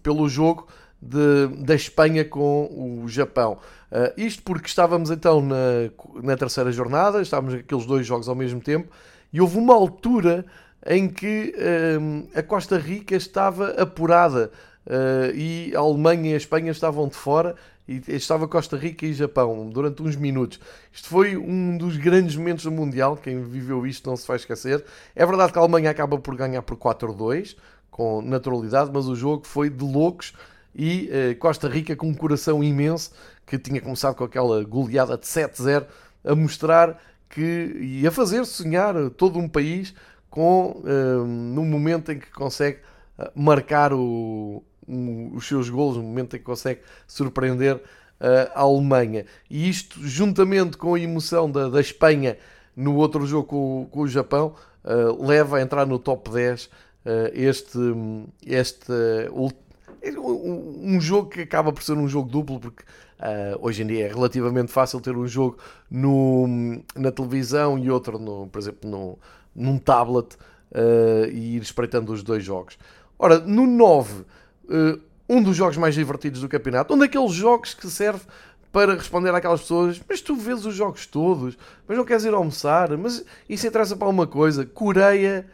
pelo 0.04 0.28
jogo 0.28 0.68
de, 1.02 1.48
da 1.64 1.74
Espanha 1.74 2.24
com 2.24 3.02
o 3.02 3.09
Japão. 3.09 3.59
Uh, 3.90 4.14
isto 4.16 4.40
porque 4.44 4.68
estávamos 4.68 5.11
então 5.11 5.42
na, 5.42 5.90
na 6.22 6.37
terceira 6.37 6.70
jornada, 6.70 7.20
estávamos 7.20 7.54
aqueles 7.54 7.87
dois 7.87 8.07
jogos 8.07 8.28
ao 8.28 8.37
mesmo 8.37 8.61
tempo, 8.61 8.88
e 9.33 9.40
houve 9.40 9.59
uma 9.59 9.74
altura 9.74 10.46
em 10.87 11.09
que 11.09 11.52
uh, 11.57 12.38
a 12.38 12.42
Costa 12.44 12.78
Rica 12.78 13.16
estava 13.16 13.70
apurada 13.70 14.52
uh, 14.87 15.35
e 15.35 15.74
a 15.74 15.80
Alemanha 15.80 16.30
e 16.30 16.35
a 16.35 16.37
Espanha 16.37 16.70
estavam 16.70 17.09
de 17.09 17.16
fora 17.16 17.57
e 17.88 18.00
estava 18.07 18.46
Costa 18.46 18.76
Rica 18.76 19.04
e 19.04 19.12
Japão 19.12 19.68
durante 19.70 20.02
uns 20.04 20.14
minutos. 20.14 20.61
Isto 20.92 21.09
foi 21.09 21.37
um 21.37 21.76
dos 21.76 21.96
grandes 21.96 22.37
momentos 22.37 22.62
do 22.62 22.70
Mundial, 22.70 23.16
quem 23.16 23.42
viveu 23.42 23.85
isto 23.87 24.09
não 24.09 24.16
se 24.16 24.26
vai 24.26 24.37
esquecer. 24.37 24.85
É 25.16 25.26
verdade 25.26 25.52
que 25.52 25.59
a 25.59 25.62
Alemanha 25.62 25.90
acaba 25.90 26.16
por 26.16 26.37
ganhar 26.37 26.62
por 26.62 26.76
4-2, 26.76 27.57
com 27.94 28.20
naturalidade, 28.20 28.90
mas 28.92 29.07
o 29.07 29.14
jogo 29.14 29.46
foi 29.46 29.70
de 29.70 29.85
loucos 29.85 30.33
e 30.74 31.09
uh, 31.09 31.38
Costa 31.38 31.68
Rica 31.68 31.94
com 31.94 32.09
um 32.09 32.14
coração 32.14 32.62
imenso, 32.62 33.12
que 33.46 33.57
tinha 33.57 33.80
começado 33.80 34.16
com 34.16 34.24
aquela 34.24 34.64
goleada 34.64 35.16
de 35.16 35.24
7-0, 35.24 35.87
a 36.24 36.35
mostrar 36.35 37.00
que 37.30 37.76
e 37.80 38.04
a 38.04 38.11
fazer 38.11 38.44
sonhar 38.46 38.96
todo 39.11 39.38
um 39.38 39.48
país 39.48 39.94
com 40.28 40.83
uh, 40.83 41.24
no 41.24 41.64
momento 41.64 42.11
em 42.11 42.18
que 42.18 42.33
consegue 42.33 42.80
eh, 43.16 43.30
marcar 43.33 43.92
o, 43.92 44.61
um, 44.88 45.30
os 45.37 45.46
seus 45.46 45.70
golos, 45.70 45.96
no 45.96 46.02
momento 46.02 46.35
em 46.35 46.40
que 46.40 46.44
consegue 46.44 46.80
surpreender 47.07 47.76
uh, 47.76 48.50
a 48.57 48.62
Alemanha. 48.62 49.24
E 49.48 49.68
isto, 49.68 50.04
juntamente 50.04 50.76
com 50.76 50.94
a 50.94 50.98
emoção 50.98 51.48
da, 51.48 51.68
da 51.68 51.80
Espanha 51.80 52.38
no 52.74 52.96
outro 52.96 53.24
jogo 53.24 53.46
com, 53.46 53.88
com 53.88 54.00
o 54.00 54.09
Japão, 54.09 54.57
uh, 54.85 55.24
leva 55.24 55.59
a 55.59 55.62
entrar 55.62 55.87
no 55.87 55.96
top 55.96 56.28
10 56.28 56.68
este, 57.35 57.79
este 58.47 58.93
um 60.12 61.01
jogo 61.01 61.31
que 61.31 61.40
acaba 61.40 61.73
por 61.73 61.83
ser 61.83 61.93
um 61.93 62.09
jogo 62.09 62.29
duplo, 62.29 62.61
porque 62.61 62.83
uh, 62.83 63.59
hoje 63.61 63.83
em 63.83 63.87
dia 63.87 64.07
é 64.07 64.09
relativamente 64.09 64.71
fácil 64.71 65.01
ter 65.01 65.17
um 65.17 65.27
jogo 65.27 65.59
no, 65.90 66.83
na 66.95 67.11
televisão 67.11 67.79
e 67.79 67.90
outro, 67.90 68.19
no, 68.19 68.47
por 68.49 68.59
exemplo, 68.59 68.90
no, 68.90 69.19
num 69.55 69.79
tablet 69.79 70.35
uh, 70.35 71.27
e 71.31 71.57
ir 71.57 71.62
espreitando 71.62 72.12
os 72.12 72.23
dois 72.23 72.45
jogos. 72.45 72.79
Ora, 73.19 73.38
no 73.38 73.67
9, 73.67 74.23
uh, 74.23 75.01
um 75.29 75.43
dos 75.43 75.57
jogos 75.57 75.77
mais 75.77 75.95
divertidos 75.95 76.40
do 76.40 76.49
campeonato, 76.49 76.93
um 76.93 76.99
daqueles 76.99 77.33
jogos 77.33 77.73
que 77.73 77.88
serve 77.88 78.21
para 78.71 78.95
responder 78.95 79.33
àquelas 79.33 79.61
pessoas, 79.61 80.03
mas 80.07 80.21
tu 80.21 80.35
vês 80.35 80.67
os 80.67 80.75
jogos 80.75 81.07
todos, 81.07 81.57
mas 81.87 81.97
não 81.97 82.05
queres 82.05 82.25
ir 82.25 82.35
almoçar, 82.35 82.95
mas 82.99 83.25
isso 83.49 83.67
interessa 83.67 83.97
para 83.97 84.09
uma 84.09 84.27
coisa, 84.27 84.67
Coreia, 84.67 85.47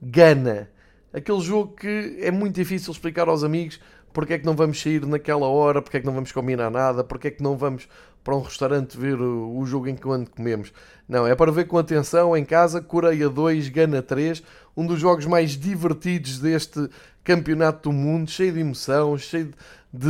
Gana 0.00 0.68
aquele 1.12 1.40
jogo 1.40 1.74
que 1.74 2.18
é 2.20 2.30
muito 2.30 2.54
difícil 2.54 2.92
explicar 2.92 3.28
aos 3.28 3.44
amigos 3.44 3.80
porque 4.12 4.34
é 4.34 4.38
que 4.38 4.46
não 4.46 4.54
vamos 4.54 4.80
sair 4.80 5.06
naquela 5.06 5.46
hora, 5.46 5.80
porque 5.80 5.96
é 5.96 6.00
que 6.00 6.06
não 6.06 6.12
vamos 6.12 6.32
combinar 6.32 6.70
nada, 6.70 7.04
porque 7.04 7.28
é 7.28 7.30
que 7.30 7.42
não 7.42 7.56
vamos 7.56 7.88
para 8.22 8.36
um 8.36 8.42
restaurante 8.42 8.98
ver 8.98 9.20
o, 9.20 9.64
jogo 9.64 9.88
enquanto 9.88 10.30
comemos. 10.30 10.72
Não, 11.08 11.26
é 11.26 11.34
para 11.34 11.50
ver 11.50 11.66
com 11.66 11.78
atenção 11.78 12.36
em 12.36 12.44
casa, 12.44 12.80
Coreia 12.80 13.28
2, 13.28 13.68
Gana 13.68 14.02
3, 14.02 14.42
um 14.76 14.86
dos 14.86 15.00
jogos 15.00 15.26
mais 15.26 15.52
divertidos 15.52 16.38
deste 16.38 16.88
campeonato 17.24 17.88
do 17.88 17.92
mundo, 17.94 18.30
cheio 18.30 18.52
de 18.52 18.60
emoção, 18.60 19.16
cheio 19.16 19.52
de, 19.92 20.08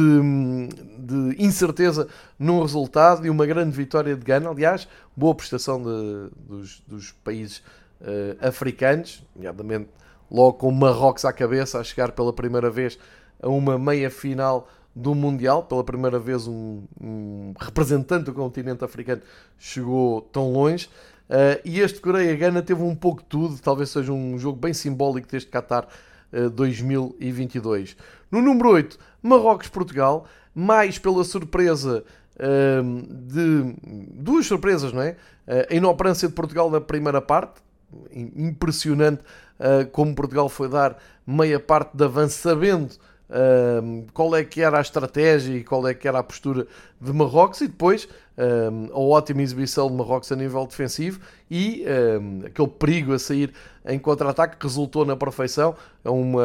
de 0.99 1.43
incerteza 1.43 2.09
no 2.39 2.61
resultado 2.63 3.27
e 3.27 3.31
uma 3.31 3.47
grande 3.47 3.77
vitória 3.77 4.17
de 4.17 4.25
Gana. 4.25 4.51
Aliás, 4.51 4.89
boa 5.17 5.35
prestação 5.35 5.83
de, 5.83 6.31
dos, 6.37 6.83
dos, 6.87 7.13
países 7.13 7.59
uh, 8.01 8.47
africanos, 8.47 9.23
nomeadamente 9.35 9.89
logo 10.31 10.55
com 10.55 10.71
Marrocos 10.71 11.25
à 11.25 11.33
cabeça, 11.33 11.79
a 11.79 11.85
chegar 11.85 12.13
pela 12.13 12.33
primeira 12.33 12.71
vez 12.71 12.99
a 13.43 13.49
uma 13.49 13.79
meia 13.79 14.11
final 14.11 14.69
do 14.95 15.15
Mundial. 15.15 15.63
Pela 15.65 15.83
primeira 15.83 16.19
vez, 16.19 16.47
um, 16.47 16.83
um 17.01 17.55
representante 17.59 18.27
do 18.27 18.33
continente 18.33 18.85
africano 18.85 19.23
chegou 19.59 20.21
tão 20.23 20.53
longe. 20.53 20.89
Uh, 21.31 21.61
e 21.65 21.79
este 21.79 22.01
Coreia-Gana 22.01 22.61
teve 22.61 22.83
um 22.83 22.95
pouco 22.95 23.23
de 23.23 23.29
tudo, 23.29 23.57
talvez 23.63 23.91
seja 23.91 24.13
um 24.13 24.37
jogo 24.37 24.59
bem 24.59 24.75
simbólico 24.75 25.29
deste 25.29 25.49
Qatar 25.49 25.87
uh, 26.33 26.51
2022. 26.51 27.97
No 28.33 28.43
número 28.43 28.71
8, 28.71 28.99
Marrocos-Portugal, 29.23 30.27
mais 30.53 30.99
pela 30.99 31.23
surpresa 31.23 32.03
uh, 32.35 33.07
de 33.09 33.77
duas 34.13 34.47
surpresas, 34.47 34.93
não 34.93 35.03
é? 35.03 35.17
a 35.69 35.75
inoperância 35.75 36.29
de 36.29 36.35
Portugal 36.35 36.71
na 36.71 36.81
primeira 36.81 37.21
parte, 37.21 37.61
impressionante 38.13 39.23
uh, 39.59 39.89
como 39.91 40.15
Portugal 40.15 40.49
foi 40.49 40.69
dar 40.69 40.97
meia 41.27 41.61
parte 41.61 41.97
de 41.97 42.05
avanço, 42.05 42.39
sabendo 42.39 42.91
uh, 42.91 44.07
qual 44.13 44.35
é 44.35 44.45
que 44.45 44.61
era 44.61 44.79
a 44.79 44.81
estratégia 44.81 45.57
e 45.57 45.65
qual 45.65 45.87
é 45.87 45.95
que 45.95 46.09
era 46.09 46.19
a 46.19 46.23
postura 46.23 46.67
de 47.01 47.13
Marrocos, 47.13 47.61
e 47.61 47.69
depois 47.69 48.05
uh, 48.05 48.93
a 48.93 48.99
ótima 48.99 49.43
exibição 49.43 49.89
de 49.89 49.95
Marrocos 49.95 50.31
a 50.33 50.37
nível 50.37 50.67
defensivo 50.67 51.21
e 51.51 51.85
aquele 52.47 52.69
perigo 52.69 53.13
a 53.13 53.19
sair 53.19 53.53
em 53.85 53.99
contra-ataque 53.99 54.57
resultou 54.61 55.05
na 55.05 55.17
perfeição. 55.17 55.75
É 56.05 56.11
uma, 56.11 56.43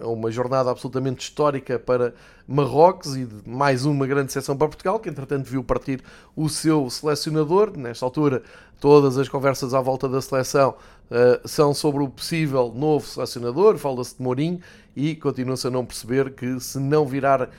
é 0.00 0.06
uma 0.06 0.30
jornada 0.30 0.70
absolutamente 0.70 1.22
histórica 1.22 1.78
para 1.78 2.14
Marrocos 2.48 3.16
e 3.16 3.28
mais 3.44 3.84
uma 3.84 4.06
grande 4.06 4.32
sessão 4.32 4.56
para 4.56 4.68
Portugal, 4.68 5.00
que 5.00 5.08
entretanto 5.08 5.44
viu 5.44 5.62
partir 5.62 6.00
o 6.34 6.48
seu 6.48 6.88
selecionador. 6.88 7.76
Nesta 7.76 8.04
altura, 8.04 8.42
todas 8.80 9.18
as 9.18 9.28
conversas 9.28 9.74
à 9.74 9.80
volta 9.80 10.08
da 10.08 10.20
seleção 10.20 10.74
uh, 11.10 11.48
são 11.48 11.72
sobre 11.72 12.02
o 12.02 12.08
possível 12.08 12.72
novo 12.74 13.06
selecionador, 13.06 13.78
fala-se 13.78 14.16
de 14.16 14.22
Mourinho, 14.22 14.60
e 14.94 15.14
continua-se 15.14 15.66
a 15.66 15.70
não 15.70 15.84
perceber 15.84 16.32
que 16.34 16.58
se 16.60 16.78
não 16.78 17.06
virar 17.06 17.50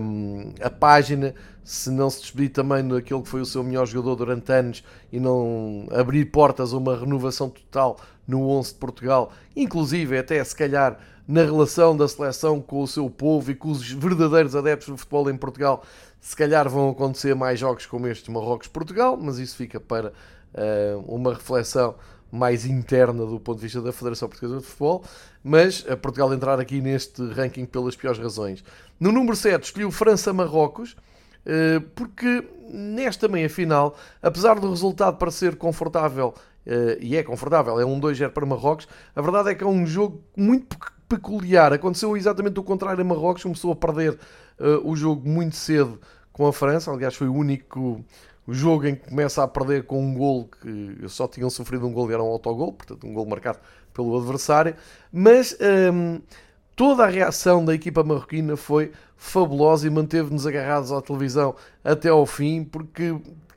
um, 0.00 0.52
a 0.60 0.70
página, 0.70 1.34
se 1.62 1.90
não 1.90 2.08
se 2.08 2.20
despedir 2.20 2.50
também 2.50 2.86
daquele 2.86 3.22
que 3.22 3.28
foi 3.28 3.40
o 3.40 3.46
seu 3.46 3.62
melhor 3.62 3.86
jogador 3.86 4.16
durante 4.16 4.52
anos 4.52 4.84
e 5.12 5.20
não 5.20 5.86
abrir 5.90 6.26
portas 6.26 6.72
a 6.72 6.76
uma 6.76 6.96
renovação 6.96 7.50
total 7.50 7.98
no 8.26 8.48
11 8.48 8.72
de 8.72 8.78
Portugal, 8.78 9.32
inclusive 9.54 10.18
até 10.18 10.42
se 10.42 10.54
calhar 10.54 10.98
na 11.26 11.44
relação 11.44 11.96
da 11.96 12.08
seleção 12.08 12.60
com 12.60 12.82
o 12.82 12.88
seu 12.88 13.08
povo 13.08 13.50
e 13.50 13.54
com 13.54 13.70
os 13.70 13.88
verdadeiros 13.92 14.56
adeptos 14.56 14.88
do 14.88 14.96
futebol 14.96 15.30
em 15.30 15.36
Portugal, 15.36 15.84
se 16.20 16.34
calhar 16.34 16.68
vão 16.68 16.90
acontecer 16.90 17.34
mais 17.34 17.58
jogos 17.58 17.86
como 17.86 18.06
este 18.08 18.30
Marrocos-Portugal, 18.30 19.16
mas 19.20 19.38
isso 19.38 19.56
fica 19.56 19.78
para 19.78 20.12
uma 21.06 21.34
reflexão 21.34 21.94
mais 22.30 22.64
interna 22.64 23.26
do 23.26 23.40
ponto 23.40 23.56
de 23.58 23.64
vista 23.64 23.80
da 23.80 23.92
Federação 23.92 24.28
Portuguesa 24.28 24.60
de 24.60 24.66
Futebol, 24.66 25.04
mas 25.42 25.84
a 25.88 25.96
Portugal 25.96 26.32
entrar 26.32 26.60
aqui 26.60 26.80
neste 26.80 27.22
ranking 27.32 27.64
pelas 27.64 27.96
piores 27.96 28.20
razões. 28.20 28.62
No 28.98 29.10
número 29.10 29.34
7 29.34 29.64
escolhi 29.64 29.90
França-Marrocos, 29.90 30.96
eh, 31.44 31.80
porque 31.94 32.46
nesta 32.72 33.26
meia-final, 33.26 33.96
apesar 34.22 34.60
do 34.60 34.70
resultado 34.70 35.16
parecer 35.16 35.56
confortável 35.56 36.34
e 37.00 37.16
é 37.16 37.22
confortável, 37.22 37.80
é 37.80 37.86
um 37.86 37.98
2-0 37.98 38.30
para 38.30 38.46
Marrocos. 38.46 38.86
A 39.16 39.22
verdade 39.22 39.50
é 39.50 39.54
que 39.54 39.64
é 39.64 39.66
um 39.66 39.84
jogo 39.86 40.22
muito 40.36 40.76
peculiar. 41.08 41.72
Aconteceu 41.72 42.16
exatamente 42.16 42.60
o 42.60 42.62
contrário 42.62 43.00
em 43.00 43.04
Marrocos, 43.04 43.42
começou 43.42 43.72
a 43.72 43.76
perder 43.76 44.16
o 44.84 44.94
jogo 44.94 45.28
muito 45.28 45.56
cedo 45.56 45.98
com 46.32 46.46
a 46.46 46.52
França. 46.52 46.92
Aliás, 46.92 47.16
foi 47.16 47.28
o 47.28 47.34
único 47.34 48.04
jogo 48.52 48.86
em 48.86 48.94
que 48.94 49.08
começa 49.08 49.42
a 49.42 49.48
perder 49.48 49.84
com 49.84 50.02
um 50.02 50.14
gol 50.14 50.48
que 50.60 51.08
só 51.08 51.28
tinham 51.28 51.50
sofrido 51.50 51.86
um 51.86 51.92
gol 51.92 52.10
e 52.10 52.14
era 52.14 52.22
um 52.22 52.28
autogol, 52.28 52.72
portanto, 52.72 53.06
um 53.06 53.12
gol 53.12 53.26
marcado 53.26 53.58
pelo 53.92 54.16
adversário. 54.18 54.74
Mas 55.12 55.56
hum, 55.92 56.20
toda 56.74 57.04
a 57.04 57.08
reação 57.08 57.64
da 57.64 57.74
equipa 57.74 58.02
marroquina 58.02 58.56
foi 58.56 58.92
fabulosa 59.16 59.86
e 59.86 59.90
manteve-nos 59.90 60.46
agarrados 60.46 60.90
à 60.90 61.02
televisão 61.02 61.54
até 61.84 62.08
ao 62.08 62.24
fim, 62.24 62.64
porque 62.64 63.14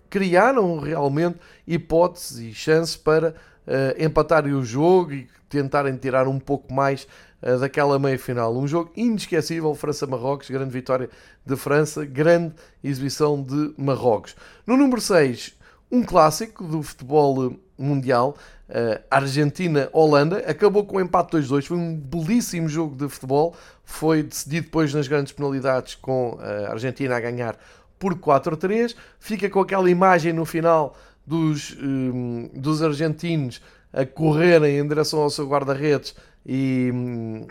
criaram 0.10 0.78
realmente 0.78 1.40
hipóteses 1.66 2.38
e 2.38 2.54
chances 2.54 2.96
para 2.96 3.30
uh, 3.66 4.04
empatarem 4.04 4.54
o 4.54 4.64
jogo 4.64 5.14
e 5.14 5.28
tentarem 5.50 5.96
tirar 5.96 6.28
um 6.28 6.40
pouco 6.40 6.74
mais 6.74 7.08
uh, 7.44 7.60
daquela 7.60 8.00
meia 8.00 8.18
final. 8.18 8.56
Um 8.56 8.68
jogo 8.68 8.92
inesquecível, 8.96 9.76
França-Marrocos, 9.76 10.50
grande 10.50 10.72
vitória 10.72 11.10
de 11.46 11.56
França, 11.56 12.06
grande 12.06 12.54
exibição 12.84 13.42
de 13.42 13.74
Marrocos. 13.78 14.36
No 14.66 14.78
número 14.78 15.02
6, 15.02 15.54
um 15.92 16.02
clássico 16.04 16.64
do 16.64 16.82
futebol 16.82 17.56
mundial, 17.78 18.36
uh, 18.70 19.04
Argentina-Holanda, 19.12 20.38
acabou 20.48 20.86
com 20.86 20.98
o 20.98 21.02
empate 21.02 21.38
2-2, 21.38 21.66
foi 21.66 21.78
um 21.78 21.96
belíssimo 21.96 22.70
jogo 22.70 22.96
de 22.96 23.08
futebol, 23.10 23.56
foi 23.84 24.24
decidido 24.24 24.66
depois 24.66 24.94
nas 24.94 25.08
grandes 25.08 25.34
penalidades 25.34 25.96
com 25.96 26.40
a 26.40 26.72
Argentina 26.72 27.16
a 27.16 27.20
ganhar 27.20 27.58
por 28.00 28.16
4-3, 28.16 28.96
fica 29.20 29.50
com 29.50 29.60
aquela 29.60 29.90
imagem 29.90 30.34
no 30.34 30.46
final 30.46 30.96
dos, 31.26 31.76
um, 31.82 32.50
dos 32.54 32.82
argentinos 32.82 33.62
a 33.94 34.06
correrem 34.06 34.80
em 34.80 34.88
direção 34.88 35.22
ao 35.22 35.30
seu 35.30 35.48
guarda-redes 35.48 36.16
e 36.46 36.92
um, 36.94 37.48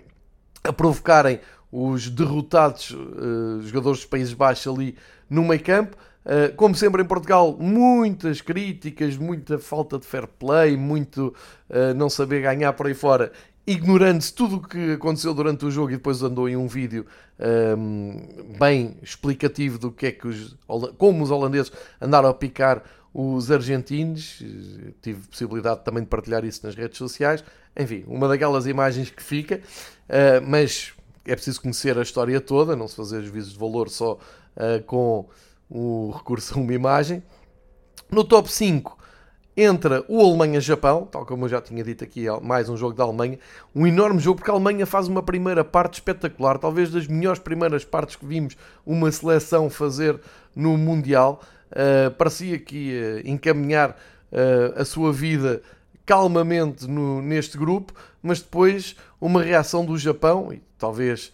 a 0.64 0.72
provocarem 0.72 1.40
os 1.70 2.08
derrotados 2.10 2.90
uh, 2.90 3.62
jogadores 3.62 4.00
dos 4.00 4.06
Países 4.06 4.34
Baixos 4.34 4.72
ali 4.72 4.96
no 5.28 5.44
meio 5.44 5.62
campo. 5.62 5.96
Uh, 6.24 6.54
como 6.54 6.74
sempre 6.74 7.02
em 7.02 7.04
Portugal, 7.04 7.56
muitas 7.58 8.40
críticas, 8.40 9.16
muita 9.16 9.58
falta 9.58 9.98
de 9.98 10.06
fair 10.06 10.26
play, 10.26 10.76
muito 10.76 11.34
uh, 11.68 11.94
não 11.96 12.08
saber 12.08 12.42
ganhar 12.42 12.72
por 12.74 12.86
aí 12.86 12.94
fora, 12.94 13.32
ignorando-se 13.66 14.32
tudo 14.32 14.56
o 14.56 14.60
que 14.60 14.92
aconteceu 14.92 15.34
durante 15.34 15.64
o 15.64 15.70
jogo 15.70 15.90
e 15.90 15.96
depois 15.96 16.22
andou 16.22 16.48
em 16.48 16.56
um 16.56 16.66
vídeo 16.66 17.06
um, 17.78 18.56
bem 18.58 18.96
explicativo 19.02 19.78
do 19.78 19.90
que 19.90 20.06
é 20.06 20.12
que 20.12 20.26
os, 20.26 20.56
como 20.98 21.22
os 21.22 21.30
holandeses 21.30 21.72
andaram 22.00 22.28
a 22.28 22.34
picar 22.34 22.82
os 23.12 23.50
argentinos. 23.50 24.42
Tive 25.00 25.26
possibilidade 25.28 25.84
também 25.84 26.02
de 26.02 26.08
partilhar 26.08 26.44
isso 26.44 26.64
nas 26.64 26.74
redes 26.74 26.98
sociais. 26.98 27.44
Enfim, 27.76 28.04
uma 28.06 28.28
daquelas 28.28 28.66
imagens 28.66 29.10
que 29.10 29.22
fica, 29.22 29.56
uh, 30.08 30.46
mas 30.46 30.92
é 31.24 31.34
preciso 31.34 31.60
conhecer 31.60 31.96
a 31.98 32.02
história 32.02 32.40
toda, 32.40 32.76
não 32.76 32.88
se 32.88 32.96
fazer 32.96 33.22
juízos 33.22 33.52
de 33.52 33.58
valor 33.58 33.88
só 33.88 34.14
uh, 34.14 34.82
com 34.86 35.26
o 35.70 36.10
recurso 36.10 36.54
a 36.54 36.60
uma 36.60 36.74
imagem. 36.74 37.22
No 38.10 38.24
top 38.24 38.52
5 38.52 38.98
entra 39.56 40.04
o 40.08 40.20
Alemanha-Japão, 40.20 41.06
tal 41.10 41.26
como 41.26 41.44
eu 41.44 41.48
já 41.48 41.60
tinha 41.60 41.84
dito 41.84 42.02
aqui, 42.02 42.26
mais 42.42 42.68
um 42.68 42.76
jogo 42.76 42.94
da 42.94 43.04
Alemanha. 43.04 43.38
Um 43.74 43.86
enorme 43.86 44.18
jogo, 44.18 44.36
porque 44.36 44.50
a 44.50 44.54
Alemanha 44.54 44.86
faz 44.86 45.08
uma 45.08 45.22
primeira 45.22 45.62
parte 45.64 45.94
espetacular, 45.94 46.58
talvez 46.58 46.90
das 46.90 47.06
melhores 47.06 47.38
primeiras 47.38 47.84
partes 47.84 48.16
que 48.16 48.24
vimos 48.24 48.56
uma 48.84 49.10
seleção 49.10 49.68
fazer 49.68 50.20
no 50.54 50.76
Mundial. 50.76 51.40
Uh, 51.72 52.10
parecia 52.12 52.58
que 52.58 52.76
ia 52.76 53.30
encaminhar 53.30 53.90
uh, 53.90 54.80
a 54.80 54.84
sua 54.84 55.12
vida 55.12 55.62
calmamente 56.04 56.86
no, 56.86 57.22
neste 57.22 57.56
grupo, 57.56 57.94
mas 58.22 58.40
depois 58.40 58.96
uma 59.20 59.42
reação 59.42 59.84
do 59.84 59.96
Japão, 59.96 60.52
e 60.52 60.62
talvez 60.78 61.32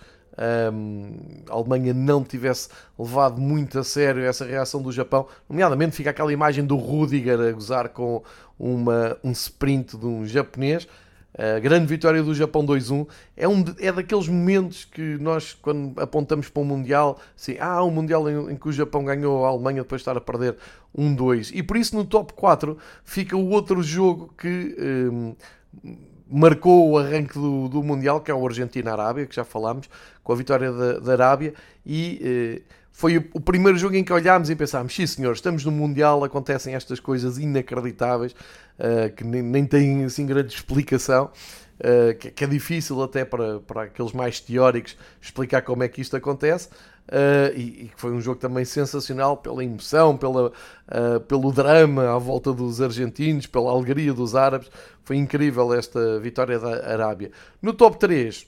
um, 0.72 1.16
a 1.48 1.54
Alemanha 1.54 1.92
não 1.92 2.22
tivesse 2.22 2.68
levado 2.98 3.40
muito 3.40 3.78
a 3.78 3.84
sério 3.84 4.22
essa 4.22 4.44
reação 4.44 4.80
do 4.80 4.92
Japão, 4.92 5.26
nomeadamente 5.48 5.96
fica 5.96 6.10
aquela 6.10 6.32
imagem 6.32 6.64
do 6.64 6.76
Rudiger 6.76 7.40
a 7.40 7.52
gozar 7.52 7.88
com 7.88 8.22
uma, 8.58 9.16
um 9.24 9.32
sprint 9.32 9.96
de 9.96 10.06
um 10.06 10.24
japonês. 10.26 10.86
A 11.38 11.60
grande 11.60 11.86
vitória 11.86 12.20
do 12.20 12.34
Japão 12.34 12.66
2-1 12.66 13.06
é, 13.36 13.46
um, 13.46 13.64
é 13.78 13.92
daqueles 13.92 14.26
momentos 14.26 14.84
que 14.84 15.16
nós, 15.20 15.54
quando 15.54 15.98
apontamos 16.00 16.48
para 16.48 16.60
o 16.60 16.64
um 16.64 16.66
Mundial, 16.66 17.20
assim, 17.36 17.56
ah, 17.60 17.84
um 17.84 17.92
Mundial 17.92 18.28
em, 18.28 18.52
em, 18.52 18.56
que 18.56 18.68
o 18.68 18.72
Japão 18.72 19.04
ganhou 19.04 19.44
a 19.44 19.48
Alemanha 19.48 19.82
depois 19.82 20.00
de 20.00 20.02
estar 20.02 20.16
a 20.16 20.20
perder 20.20 20.56
1-2. 20.96 21.52
E 21.54 21.62
por 21.62 21.76
isso 21.76 21.94
no 21.94 22.04
top 22.04 22.32
4 22.32 22.76
fica 23.04 23.36
o 23.36 23.50
outro 23.50 23.80
jogo 23.84 24.34
que 24.36 24.76
um, 25.12 25.36
marcou 26.28 26.90
o 26.90 26.98
arranque 26.98 27.34
do, 27.34 27.68
do 27.68 27.82
Mundial, 27.82 28.20
que 28.20 28.30
é 28.30 28.34
o 28.34 28.46
Argentina-Arábia, 28.46 29.26
que 29.26 29.34
já 29.34 29.44
falámos, 29.44 29.88
com 30.22 30.32
a 30.32 30.36
vitória 30.36 30.72
da, 30.72 30.98
da 30.98 31.12
Arábia, 31.12 31.54
e 31.86 32.20
eh, 32.22 32.62
foi 32.92 33.16
o, 33.16 33.40
primeiro 33.40 33.78
jogo 33.78 33.94
em 33.94 34.02
que 34.02 34.12
olhámos 34.12 34.50
e 34.50 34.56
pensámos, 34.56 34.94
sim 34.94 35.06
senhor, 35.06 35.32
estamos 35.32 35.64
no 35.64 35.70
Mundial, 35.70 36.24
acontecem 36.24 36.74
estas 36.74 37.00
coisas 37.00 37.38
inacreditáveis, 37.38 38.34
uh, 38.78 39.14
que 39.14 39.24
nem, 39.24 39.42
nem 39.42 39.66
têm 39.66 40.04
assim 40.04 40.26
grande 40.26 40.54
explicação, 40.54 41.30
uh, 41.80 42.16
que, 42.18 42.30
que, 42.30 42.44
é 42.44 42.46
difícil 42.46 43.02
até 43.02 43.24
para, 43.24 43.60
para 43.60 43.82
aqueles 43.84 44.12
mais 44.12 44.40
teóricos 44.40 44.96
explicar 45.20 45.62
como 45.62 45.82
é 45.82 45.88
que 45.88 46.00
isto 46.00 46.16
acontece, 46.16 46.68
Uh, 47.08 47.56
e, 47.56 47.62
e, 47.62 47.90
foi 47.96 48.12
um 48.12 48.20
jogo 48.20 48.38
também 48.38 48.66
sensacional 48.66 49.38
pela 49.38 49.64
emoção, 49.64 50.14
pela, 50.14 50.48
uh, 50.48 51.20
pelo 51.26 51.50
drama 51.50 52.14
à 52.14 52.18
volta 52.18 52.52
dos 52.52 52.82
argentinos, 52.82 53.46
pela 53.46 53.70
alegria 53.70 54.12
dos 54.12 54.34
árabes. 54.34 54.70
Foi 55.04 55.16
incrível 55.16 55.72
esta 55.72 56.20
vitória 56.20 56.58
da 56.58 56.86
Arábia. 56.86 57.30
No 57.62 57.72
top 57.72 57.98
3, 57.98 58.46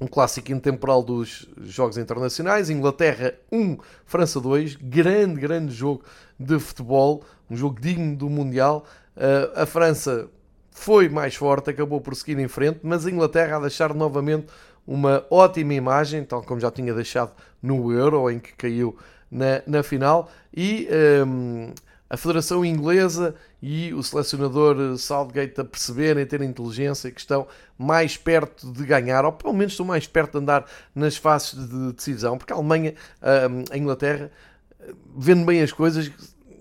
um 0.00 0.06
clássico 0.06 0.52
intemporal 0.52 1.02
dos 1.02 1.48
jogos 1.62 1.98
internacionais: 1.98 2.70
Inglaterra 2.70 3.34
1, 3.50 3.76
França 4.06 4.40
2. 4.40 4.76
Grande, 4.76 5.40
grande 5.40 5.74
jogo 5.74 6.04
de 6.38 6.60
futebol, 6.60 7.24
um 7.50 7.56
jogo 7.56 7.80
digno 7.80 8.14
do 8.14 8.30
Mundial. 8.30 8.84
Uh, 9.16 9.60
a 9.60 9.66
França 9.66 10.28
foi 10.70 11.08
mais 11.08 11.34
forte, 11.34 11.70
acabou 11.70 12.00
por 12.00 12.14
seguir 12.16 12.38
em 12.38 12.48
frente, 12.48 12.80
mas 12.82 13.06
a 13.06 13.10
Inglaterra 13.10 13.56
a 13.56 13.60
deixar 13.60 13.94
novamente 13.94 14.46
uma 14.86 15.24
ótima 15.30 15.74
imagem, 15.74 16.24
tal 16.24 16.42
como 16.42 16.60
já 16.60 16.70
tinha 16.70 16.92
deixado 16.92 17.32
no 17.62 17.92
Euro, 17.92 18.30
em 18.30 18.38
que 18.38 18.52
caiu 18.54 18.96
na, 19.30 19.62
na 19.66 19.82
final, 19.82 20.30
e 20.54 20.88
um, 21.26 21.72
a 22.10 22.16
Federação 22.16 22.64
Inglesa 22.64 23.34
e 23.62 23.94
o 23.94 24.02
selecionador 24.02 24.98
Southgate 24.98 25.60
a 25.60 25.64
perceberem, 25.64 26.24
a 26.24 26.26
ter 26.26 26.42
inteligência, 26.42 27.10
que 27.10 27.20
estão 27.20 27.46
mais 27.78 28.16
perto 28.16 28.70
de 28.70 28.84
ganhar, 28.84 29.24
ou 29.24 29.32
pelo 29.32 29.54
menos 29.54 29.72
estão 29.72 29.86
mais 29.86 30.06
perto 30.06 30.32
de 30.32 30.38
andar 30.38 30.66
nas 30.94 31.16
fases 31.16 31.54
de 31.54 31.92
decisão, 31.92 32.36
porque 32.36 32.52
a 32.52 32.56
Alemanha, 32.56 32.94
hum, 33.22 33.64
a 33.70 33.78
Inglaterra, 33.78 34.30
vendo 35.16 35.44
bem 35.46 35.62
as 35.62 35.72
coisas, 35.72 36.10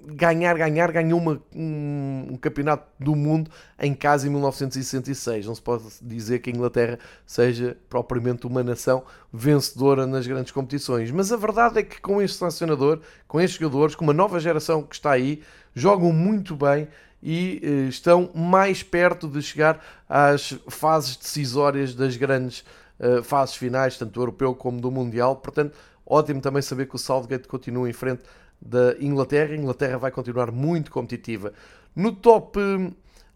ganhar, 0.06 0.58
ganhar, 0.58 0.92
ganhou 0.92 1.20
uma, 1.20 1.42
um, 1.56 2.28
um, 2.32 2.38
campeonato 2.38 2.88
do 3.00 3.16
mundo 3.16 3.50
em 3.80 3.94
casa 3.94 4.28
em 4.28 4.30
1966. 4.30 5.46
Não 5.46 5.56
se 5.56 5.62
pode 5.62 5.84
dizer 6.02 6.40
que 6.40 6.50
a 6.50 6.54
Inglaterra 6.54 7.00
seja 7.26 7.78
propriamente 7.90 8.48
uma 8.48 8.64
nação 8.64 9.04
vencedora 9.32 10.06
nas 10.08 10.26
grandes 10.26 10.52
competições. 10.52 11.12
Mas 11.12 11.32
a 11.32 11.38
verdade 11.38 11.80
é 11.80 11.84
que 11.84 12.02
com 12.02 12.22
este 12.22 12.38
selecionador, 12.38 13.00
com 13.28 13.40
estes 13.40 13.60
jogadores, 13.60 13.96
com 13.96 14.04
uma 14.04 14.14
nova 14.14 14.40
geração 14.40 14.84
que 14.84 14.96
está 14.96 15.12
aí, 15.12 15.42
jogam 15.76 16.12
muito 16.12 16.56
bem 16.56 16.88
e 17.22 17.62
eh, 17.64 17.70
estão 17.88 18.32
mais 18.34 18.82
perto 18.82 19.28
de 19.28 19.42
chegar 19.42 19.84
às 20.10 20.58
fases 20.68 21.16
decisórias 21.16 21.94
das 21.94 22.18
grandes 22.18 22.66
eh, 23.00 23.22
fases 23.24 23.56
finais, 23.56 23.98
tanto 23.98 24.14
do 24.14 24.22
europeu 24.22 24.56
como 24.56 24.82
do 24.82 24.92
mundial. 24.92 25.36
Portanto, 25.36 25.78
ótimo 26.06 26.42
também 26.42 26.62
saber 26.62 26.88
que 26.88 26.96
o 26.96 27.00
Southgate 27.00 27.48
continua 27.48 27.90
em 27.90 27.94
frente 27.94 28.24
da 28.62 28.96
Inglaterra. 29.00 29.54
A 29.54 29.58
Inglaterra 29.58 29.98
vai 29.98 30.12
continuar 30.12 30.52
muito 30.52 30.92
competitiva. 30.92 31.54
No 31.96 32.14
top, 32.14 32.60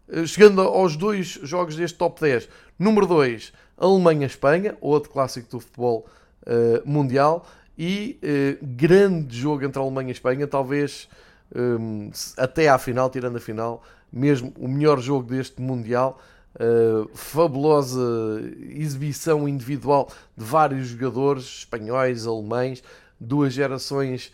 eh, 0.08 0.26
chegando 0.26 0.60
aos 0.60 0.96
dois 0.96 1.38
jogos 1.42 1.76
deste 1.76 1.98
top 1.98 2.20
10, 2.20 2.48
número 2.78 3.06
2, 3.06 3.52
Alemanha-Espanha, 3.76 4.76
outro 4.80 5.10
clássico 5.10 5.50
do 5.50 5.60
futebol 5.60 6.06
uh, 6.46 6.88
mundial, 6.88 7.46
e 7.76 8.18
uh, 8.22 8.64
grande 8.64 9.36
jogo 9.36 9.64
entre 9.64 9.78
a 9.78 9.82
Alemanha 9.82 10.08
e 10.08 10.10
a 10.10 10.12
Espanha, 10.12 10.46
talvez 10.46 11.08
um, 11.54 12.10
até 12.36 12.68
à 12.68 12.78
final, 12.78 13.10
tirando 13.10 13.36
a 13.36 13.40
final, 13.40 13.82
mesmo 14.10 14.52
o 14.58 14.66
melhor 14.66 15.00
jogo 15.00 15.28
deste 15.28 15.60
mundial. 15.60 16.18
Uh, 16.58 17.06
fabulosa 17.14 18.00
exibição 18.70 19.46
individual 19.46 20.10
de 20.34 20.42
vários 20.42 20.88
jogadores 20.88 21.44
espanhóis, 21.44 22.26
alemães, 22.26 22.82
duas 23.20 23.52
gerações 23.52 24.32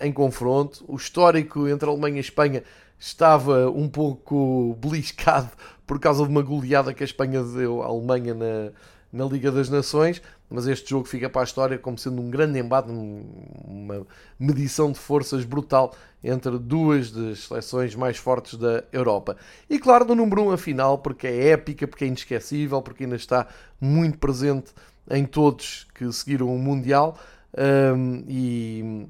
em 0.00 0.12
confronto. 0.12 0.84
O 0.88 0.96
histórico 0.96 1.68
entre 1.68 1.88
a 1.88 1.92
Alemanha 1.92 2.16
e 2.16 2.18
a 2.18 2.20
Espanha 2.20 2.62
estava 2.98 3.70
um 3.70 3.88
pouco 3.88 4.76
beliscado 4.80 5.50
por 5.86 5.98
causa 5.98 6.22
de 6.22 6.30
uma 6.30 6.42
goleada 6.42 6.94
que 6.94 7.02
a 7.02 7.06
Espanha 7.06 7.42
deu 7.42 7.82
à 7.82 7.86
Alemanha 7.86 8.34
na, 8.34 8.70
na 9.12 9.24
Liga 9.24 9.50
das 9.50 9.68
Nações, 9.68 10.22
mas 10.48 10.66
este 10.66 10.90
jogo 10.90 11.06
fica 11.06 11.28
para 11.28 11.42
a 11.42 11.44
história 11.44 11.78
como 11.78 11.98
sendo 11.98 12.20
um 12.20 12.30
grande 12.30 12.58
embate, 12.58 12.90
uma 12.90 14.06
medição 14.38 14.92
de 14.92 14.98
forças 14.98 15.44
brutal 15.44 15.94
entre 16.22 16.58
duas 16.58 17.10
das 17.10 17.40
seleções 17.44 17.94
mais 17.94 18.18
fortes 18.18 18.56
da 18.56 18.84
Europa. 18.92 19.36
E 19.68 19.78
claro, 19.78 20.04
no 20.04 20.14
número 20.14 20.42
1 20.42 20.46
um, 20.46 20.52
a 20.52 20.58
final, 20.58 20.98
porque 20.98 21.26
é 21.26 21.48
épica, 21.48 21.88
porque 21.88 22.04
é 22.04 22.08
inesquecível, 22.08 22.82
porque 22.82 23.04
ainda 23.04 23.16
está 23.16 23.46
muito 23.80 24.18
presente 24.18 24.72
em 25.10 25.24
todos 25.24 25.88
que 25.94 26.12
seguiram 26.12 26.54
o 26.54 26.58
Mundial. 26.58 27.18
Um, 27.56 28.24
e 28.28 29.08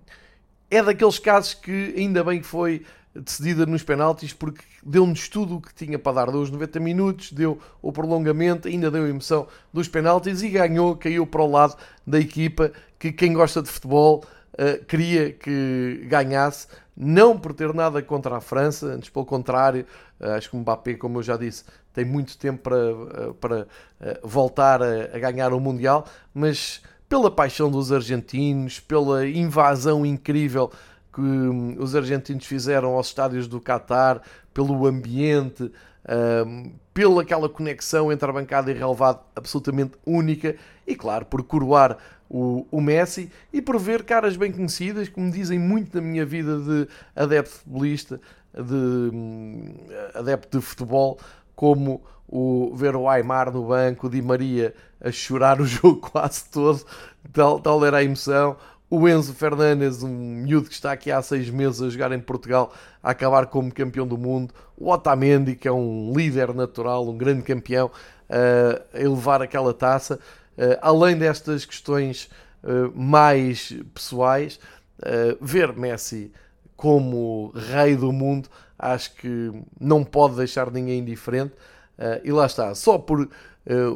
é 0.70 0.82
daqueles 0.82 1.18
casos 1.18 1.54
que 1.54 1.94
ainda 1.96 2.22
bem 2.22 2.40
que 2.40 2.46
foi 2.46 2.84
decidida 3.14 3.66
nos 3.66 3.82
penaltis 3.82 4.32
porque 4.32 4.62
deu-nos 4.82 5.28
tudo 5.28 5.56
o 5.56 5.60
que 5.60 5.74
tinha 5.74 5.98
para 5.98 6.12
dar. 6.12 6.30
Deu 6.30 6.40
os 6.40 6.50
90 6.50 6.78
minutos, 6.80 7.32
deu 7.32 7.58
o 7.82 7.92
prolongamento, 7.92 8.68
ainda 8.68 8.90
deu 8.90 9.04
a 9.04 9.08
emoção 9.08 9.46
dos 9.72 9.88
penaltis 9.88 10.42
e 10.42 10.48
ganhou, 10.48 10.96
caiu 10.96 11.26
para 11.26 11.42
o 11.42 11.50
lado 11.50 11.76
da 12.06 12.18
equipa 12.18 12.72
que 12.98 13.10
quem 13.10 13.32
gosta 13.32 13.62
de 13.62 13.68
futebol 13.68 14.24
uh, 14.54 14.84
queria 14.84 15.32
que 15.32 16.06
ganhasse, 16.08 16.68
não 16.96 17.38
por 17.38 17.52
ter 17.52 17.72
nada 17.74 18.00
contra 18.02 18.36
a 18.36 18.40
França, 18.40 18.86
antes 18.86 19.08
pelo 19.10 19.24
contrário, 19.24 19.84
uh, 20.20 20.32
acho 20.32 20.50
que 20.50 20.56
o 20.56 20.60
Mbappé, 20.60 20.94
como 20.94 21.18
eu 21.18 21.22
já 21.22 21.36
disse, 21.36 21.64
tem 21.92 22.04
muito 22.04 22.38
tempo 22.38 22.62
para, 22.62 22.92
uh, 22.94 23.34
para 23.34 23.66
voltar 24.22 24.80
a, 24.82 25.16
a 25.16 25.18
ganhar 25.18 25.52
o 25.52 25.58
Mundial, 25.58 26.06
mas 26.32 26.80
pela 27.10 27.28
paixão 27.28 27.68
dos 27.68 27.90
argentinos, 27.90 28.78
pela 28.78 29.26
invasão 29.26 30.06
incrível 30.06 30.70
que 31.12 31.20
hum, 31.20 31.74
os 31.80 31.96
argentinos 31.96 32.46
fizeram 32.46 32.90
aos 32.90 33.08
estádios 33.08 33.48
do 33.48 33.60
Qatar, 33.60 34.22
pelo 34.54 34.86
ambiente, 34.86 35.72
um, 36.46 36.70
pela 36.94 37.22
aquela 37.22 37.48
conexão 37.48 38.12
entre 38.12 38.30
a 38.30 38.32
bancada 38.32 38.70
e 38.70 38.74
relevado 38.74 39.18
absolutamente 39.34 39.94
única 40.06 40.54
e, 40.86 40.94
claro, 40.94 41.26
por 41.26 41.42
coroar 41.42 41.98
o, 42.28 42.64
o, 42.70 42.80
Messi 42.80 43.28
e 43.52 43.60
por 43.60 43.76
ver 43.76 44.04
caras 44.04 44.36
bem 44.36 44.52
conhecidas, 44.52 45.08
como 45.08 45.32
dizem 45.32 45.58
muito 45.58 45.96
na 45.96 46.00
minha 46.00 46.24
vida 46.24 46.60
de 46.60 46.86
adepto 47.16 47.50
futebolista, 47.50 48.20
de 48.54 49.10
um, 49.12 49.74
adepto 50.14 50.60
de 50.60 50.64
futebol, 50.64 51.18
como 51.56 52.02
o 52.30 52.72
ver 52.76 52.94
o 52.94 53.08
Aymar 53.08 53.50
no 53.50 53.66
banco, 53.66 54.06
o 54.06 54.10
Di 54.10 54.22
Maria 54.22 54.72
a 55.00 55.10
chorar 55.10 55.60
o 55.60 55.64
jogo 55.66 55.96
quase 55.96 56.44
todo, 56.44 56.84
tal, 57.32 57.58
tal 57.58 57.84
era 57.84 57.98
a 57.98 58.04
emoção. 58.04 58.56
O 58.88 59.08
Enzo 59.08 59.32
Fernandes, 59.34 60.02
um 60.02 60.08
miúdo 60.08 60.68
que 60.68 60.74
está 60.74 60.92
aqui 60.92 61.12
há 61.12 61.22
seis 61.22 61.48
meses 61.48 61.80
a 61.80 61.88
jogar 61.88 62.10
em 62.12 62.18
Portugal, 62.18 62.72
a 63.02 63.10
acabar 63.10 63.46
como 63.46 63.72
campeão 63.72 64.06
do 64.06 64.18
mundo. 64.18 64.52
O 64.76 64.90
Otamendi, 64.90 65.54
que 65.54 65.68
é 65.68 65.72
um 65.72 66.12
líder 66.12 66.52
natural, 66.52 67.08
um 67.08 67.16
grande 67.16 67.42
campeão, 67.42 67.86
uh, 67.86 68.82
a 68.92 69.00
elevar 69.00 69.42
aquela 69.42 69.72
taça. 69.72 70.18
Uh, 70.58 70.76
além 70.82 71.16
destas 71.16 71.64
questões 71.64 72.28
uh, 72.64 72.90
mais 72.98 73.72
pessoais, 73.94 74.58
ver 75.40 75.72
Messi 75.72 76.30
como 76.76 77.52
rei 77.54 77.96
do 77.96 78.12
mundo, 78.12 78.50
acho 78.78 79.14
que 79.14 79.50
não 79.80 80.04
pode 80.04 80.36
deixar 80.36 80.70
ninguém 80.70 80.98
indiferente. 80.98 81.54
E 82.24 82.32
lá 82.32 82.46
está, 82.46 82.74
só 82.74 82.98
por 82.98 83.28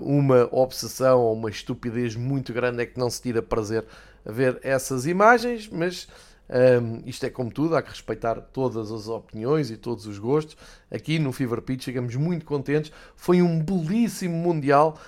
uma 0.03 0.49
obsessão 0.53 1.21
ou 1.21 1.33
uma 1.35 1.49
estupidez 1.49 2.15
muito 2.15 2.53
grande 2.53 2.83
é 2.83 2.87
que 2.87 2.99
não 2.99 3.09
se 3.09 3.23
tira 3.23 3.43
prazer 3.43 3.85
a 4.27 4.31
ver 4.31 4.59
essas 4.63 5.07
imagens, 5.07 5.69
mas 5.69 6.07
um, 6.49 7.03
isto 7.07 7.25
é 7.25 7.31
como 7.31 7.51
tudo, 7.51 7.75
há 7.75 7.83
que 7.83 7.91
respeitar 7.91 8.41
todas 8.41 8.93
as 8.93 9.09
opiniões 9.09 9.71
e 9.71 9.77
todos 9.77 10.07
os 10.07 10.19
gostos. 10.19 10.57
Aqui 10.91 11.19
no 11.19 11.33
Fever 11.33 11.63
Pitch 11.63 11.85
chegamos 11.85 12.15
muito 12.17 12.45
contentes. 12.45 12.93
Foi 13.17 13.41
um 13.41 13.61
belíssimo 13.61 14.37
Mundial. 14.37 14.99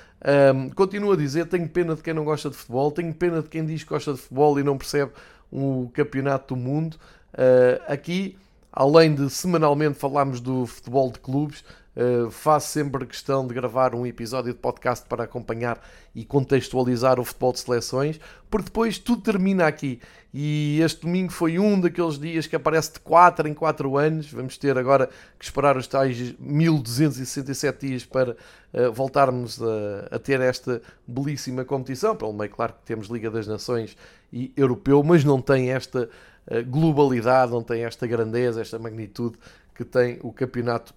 Um, 0.55 0.71
continuo 0.71 1.13
a 1.13 1.17
dizer, 1.17 1.47
tenho 1.47 1.69
pena 1.69 1.95
de 1.95 2.03
quem 2.03 2.15
não 2.15 2.25
gosta 2.25 2.49
de 2.49 2.57
futebol, 2.57 2.91
tenho 2.91 3.13
pena 3.13 3.43
de 3.43 3.49
quem 3.49 3.65
diz 3.65 3.83
que 3.83 3.91
gosta 3.91 4.15
de 4.15 4.19
futebol 4.19 4.59
e 4.59 4.63
não 4.63 4.79
percebe 4.79 5.13
o 5.53 5.91
campeonato 5.93 6.55
do 6.55 6.61
mundo. 6.61 6.97
Uh, 7.35 7.83
aqui, 7.87 8.37
além 8.73 9.15
de 9.15 9.29
semanalmente 9.29 9.99
falarmos 9.99 10.41
do 10.41 10.67
futebol 10.67 11.13
de 11.13 11.19
clubes, 11.19 11.63
Uh, 11.97 12.31
faço 12.31 12.69
sempre 12.69 13.07
questão 13.07 13.47
de 13.47 13.55
gravar 13.55 13.95
um 13.95 14.07
episódio 14.07 14.53
de 14.53 14.59
podcast 14.59 15.07
para 15.09 15.25
acompanhar 15.25 15.81
e 16.15 16.27
contextualizar 16.27 17.19
o 17.19 17.25
futebol 17.25 17.55
de 17.55 17.61
seleções, 17.61 18.21
porque 18.51 18.67
depois 18.67 18.99
tudo 18.99 19.23
termina 19.23 19.67
aqui. 19.67 19.99
E 20.39 20.79
este 20.83 21.01
domingo 21.01 21.33
foi 21.33 21.59
um 21.59 21.81
daqueles 21.81 22.19
dias 22.19 22.47
que 22.47 22.55
aparece 22.55 22.93
de 22.93 23.01
4 23.01 23.49
em 23.49 23.55
4 23.55 23.97
anos. 23.97 24.31
Vamos 24.31 24.59
ter 24.59 24.77
agora 24.77 25.09
que 25.39 25.45
esperar 25.47 25.79
os 25.79 25.87
tais 25.87 26.35
1267 26.39 27.87
dias 27.87 28.05
para 28.05 28.33
uh, 28.33 28.93
voltarmos 28.93 29.59
a, 29.63 30.17
a, 30.17 30.19
ter 30.19 30.43
esta 30.43 30.83
belíssima 31.07 31.65
competição. 31.65 32.15
Pelo 32.15 32.35
meio, 32.35 32.51
claro 32.51 32.75
que 32.75 32.85
temos 32.85 33.09
Liga 33.09 33.31
das 33.31 33.47
Nações 33.47 33.97
e 34.31 34.53
Europeu, 34.55 35.03
mas 35.03 35.25
não 35.25 35.41
tem 35.41 35.71
esta 35.71 36.03
uh, 36.03 36.65
globalidade, 36.67 37.53
não 37.53 37.63
tem 37.63 37.85
esta 37.85 38.07
grandeza, 38.07 38.61
esta 38.61 38.79
magnitude 38.79 39.39
que 39.75 39.87
tem 39.87 40.19
o 40.23 40.31
campeonato 40.31 40.93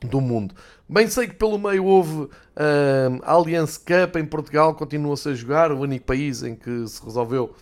do 0.00 0.20
mundo. 0.20 0.54
Bem 0.88 1.08
sei 1.08 1.26
que 1.26 1.34
pelo 1.34 1.58
meio 1.58 1.84
houve 1.84 2.22
uh, 2.22 2.30
Allianz 3.22 3.78
Cup 3.78 4.16
em 4.16 4.24
Portugal, 4.24 4.74
continua-se 4.74 5.28
a 5.28 5.34
jogar, 5.34 5.72
o 5.72 5.80
único 5.80 6.04
país 6.04 6.42
em 6.42 6.54
que 6.54 6.86
se 6.86 7.02
resolveu 7.02 7.54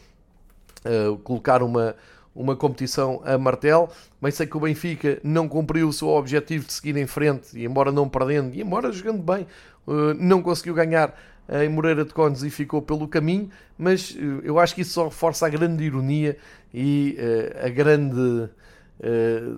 uh, 0.85 1.16
colocar 1.18 1.62
uma, 1.62 1.95
uma 2.35 2.57
competição 2.57 3.22
a 3.24 3.39
martelo. 3.39 3.89
Bem 4.20 4.32
sei 4.32 4.47
que 4.47 4.57
o 4.57 4.61
Benfica 4.61 5.20
não 5.22 5.49
cumpriu 5.49 5.89
o 5.89 5.93
seu 5.93 6.09
objetivo 6.09 6.66
de 6.66 6.72
seguir 6.72 6.97
em 6.97 7.07
frente, 7.07 7.57
e 7.59 7.64
embora 7.64 7.93
não 7.93 8.09
perdendo, 8.09 8.55
e 8.55 8.61
embora 8.61 8.91
jogando 8.91 9.22
bem, 9.22 9.47
uh, 9.87 10.14
não 10.18 10.43
conseguiu 10.43 10.74
ganhar 10.74 11.14
em 11.62 11.68
Moreira 11.68 12.07
de 12.07 12.14
Condes 12.14 12.43
e 12.43 12.49
ficou 12.49 12.80
pelo 12.80 13.07
caminho, 13.07 13.51
mas 13.76 14.16
eu 14.43 14.59
acho 14.59 14.74
que 14.74 14.80
isso 14.80 14.93
só 14.93 15.05
reforça 15.05 15.45
a 15.45 15.49
grande 15.51 15.85
ironia 15.85 16.39
e 16.72 17.18
a 17.62 17.68
grande 17.68 18.49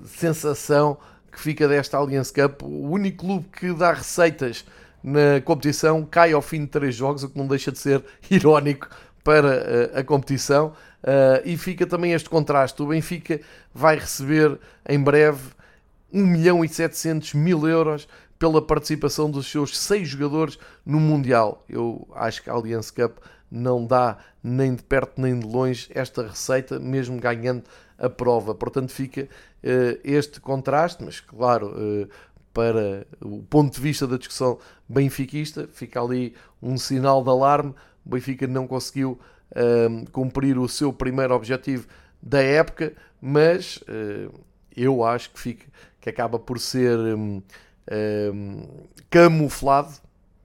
sensação 0.04 0.98
que 1.36 1.42
fica 1.42 1.68
desta 1.68 1.98
Allianz 1.98 2.30
Cup. 2.30 2.62
O 2.62 2.88
único 2.88 3.26
clube 3.26 3.46
que 3.52 3.70
dá 3.74 3.92
receitas 3.92 4.64
na 5.04 5.38
competição 5.44 6.02
cai 6.02 6.32
ao 6.32 6.40
fim 6.40 6.62
de 6.62 6.68
três 6.68 6.94
jogos, 6.94 7.22
o 7.22 7.28
que 7.28 7.36
não 7.36 7.46
deixa 7.46 7.70
de 7.70 7.78
ser 7.78 8.02
irónico 8.30 8.88
para 9.22 9.90
uh, 9.94 9.98
a 9.98 10.02
competição. 10.02 10.68
Uh, 11.02 11.44
e 11.44 11.58
fica 11.58 11.86
também 11.86 12.14
este 12.14 12.30
contraste. 12.30 12.82
O 12.82 12.86
Benfica 12.86 13.38
vai 13.74 13.98
receber 13.98 14.58
em 14.88 14.98
breve 14.98 15.50
1 16.10 16.26
milhão 16.26 16.64
e 16.64 16.68
700 16.68 17.34
mil 17.34 17.68
euros 17.68 18.08
pela 18.38 18.62
participação 18.62 19.30
dos 19.30 19.46
seus 19.46 19.78
seis 19.78 20.08
jogadores 20.08 20.58
no 20.86 20.98
Mundial. 20.98 21.66
Eu 21.68 22.08
acho 22.14 22.42
que 22.42 22.48
a 22.48 22.54
Allianz 22.54 22.90
Cup 22.90 23.18
não 23.50 23.86
dá 23.86 24.18
nem 24.42 24.74
de 24.74 24.82
perto 24.82 25.20
nem 25.20 25.38
de 25.38 25.46
longe 25.46 25.88
esta 25.94 26.26
receita, 26.26 26.78
mesmo 26.78 27.18
ganhando 27.20 27.64
a 27.98 28.08
prova. 28.08 28.54
Portanto, 28.54 28.90
fica 28.90 29.22
uh, 29.22 30.00
este 30.04 30.40
contraste, 30.40 31.02
mas 31.04 31.20
claro, 31.20 31.68
uh, 31.68 32.08
para 32.52 33.06
o 33.20 33.42
ponto 33.42 33.74
de 33.74 33.80
vista 33.80 34.06
da 34.06 34.16
discussão 34.16 34.58
benfiquista, 34.88 35.68
fica 35.72 36.00
ali 36.00 36.34
um 36.62 36.78
sinal 36.78 37.22
de 37.22 37.30
alarme. 37.30 37.74
O 38.04 38.10
Benfica 38.10 38.46
não 38.46 38.66
conseguiu 38.66 39.18
uh, 39.50 40.10
cumprir 40.10 40.58
o 40.58 40.68
seu 40.68 40.92
primeiro 40.92 41.34
objetivo 41.34 41.86
da 42.22 42.42
época, 42.42 42.94
mas 43.20 43.80
eu 44.74 45.04
acho 45.04 45.30
que, 45.30 45.38
fica, 45.38 45.66
que 46.00 46.10
acaba 46.10 46.38
por 46.38 46.58
ser 46.58 46.98
um, 46.98 47.42
um, 48.32 48.62
camuflado, 49.08 49.92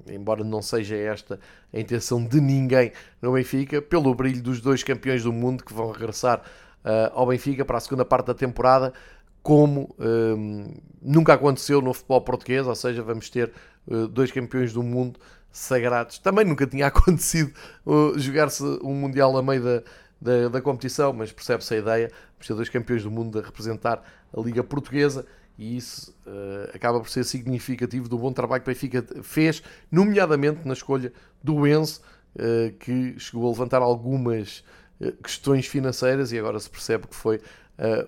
embora 0.08 0.44
não 0.44 0.62
seja 0.62 0.96
esta 0.96 1.40
a 1.74 1.80
intenção 1.80 2.24
de 2.24 2.40
ninguém 2.40 2.92
no 3.22 3.34
Benfica, 3.34 3.82
pelo 3.82 4.14
brilho 4.14 4.42
dos 4.42 4.62
dois 4.62 4.84
campeões 4.84 5.24
do 5.24 5.32
mundo 5.32 5.64
que 5.64 5.74
vão 5.74 5.92
regressar 5.92 6.40
uh, 6.40 7.12
ao 7.14 7.28
Benfica 7.28 7.66
para 7.66 7.78
a 7.78 7.80
segunda 7.80 8.06
parte 8.06 8.28
da 8.28 8.34
temporada, 8.34 8.94
como 9.42 9.96
um, 10.00 10.74
nunca 11.02 11.34
aconteceu 11.34 11.82
no 11.82 11.94
futebol 11.94 12.22
português, 12.22 12.68
ou 12.68 12.76
seja, 12.76 13.02
vamos 13.02 13.30
ter 13.30 13.52
uh, 13.88 14.08
dois 14.08 14.32
campeões 14.32 14.72
do 14.72 14.84
mundo 14.84 15.20
sagrados. 15.52 16.20
Também 16.20 16.46
nunca 16.46 16.66
tinha 16.68 16.88
acontecido 16.88 17.52
uh, 17.86 18.18
jogar-se 18.18 18.64
um 18.84 18.94
Mundial 18.94 19.36
a 19.36 19.42
meio 19.42 19.64
da, 19.64 19.84
da, 20.22 20.50
da 20.50 20.62
competição, 20.62 21.12
mas 21.12 21.32
percebe-se 21.32 21.74
a 21.74 21.78
ideia, 21.78 22.12
vamos 22.34 22.48
ter 22.48 22.54
dois 22.54 22.70
campeões 22.70 23.04
do 23.04 23.12
mundo 23.12 23.40
a 23.40 23.42
representar 23.42 24.04
a 24.36 24.40
Liga 24.40 24.64
Portuguesa 24.64 25.26
e 25.58 25.78
isso 25.78 26.16
uh, 26.26 26.76
acaba 26.76 27.00
por 27.00 27.10
ser 27.10 27.24
significativo 27.24 28.10
do 28.10 28.18
bom 28.18 28.32
trabalho 28.32 28.64
que 28.64 28.70
o 28.70 28.74
Benfica 28.74 29.06
fez, 29.22 29.62
nomeadamente 29.92 30.68
na 30.68 30.74
escolha 30.74 31.14
do 31.44 31.68
Enzo, 31.68 32.02
uh, 32.36 32.72
que 32.80 33.16
chegou 33.20 33.48
a 33.48 33.50
levantar 33.52 33.82
algumas 33.82 34.64
uh, 35.00 35.12
questões 35.24 35.68
financeiras 35.68 36.32
e 36.32 36.40
agora 36.40 36.60
se 36.60 36.70
percebe 36.70 37.08
que 37.08 37.16
foi 37.16 37.42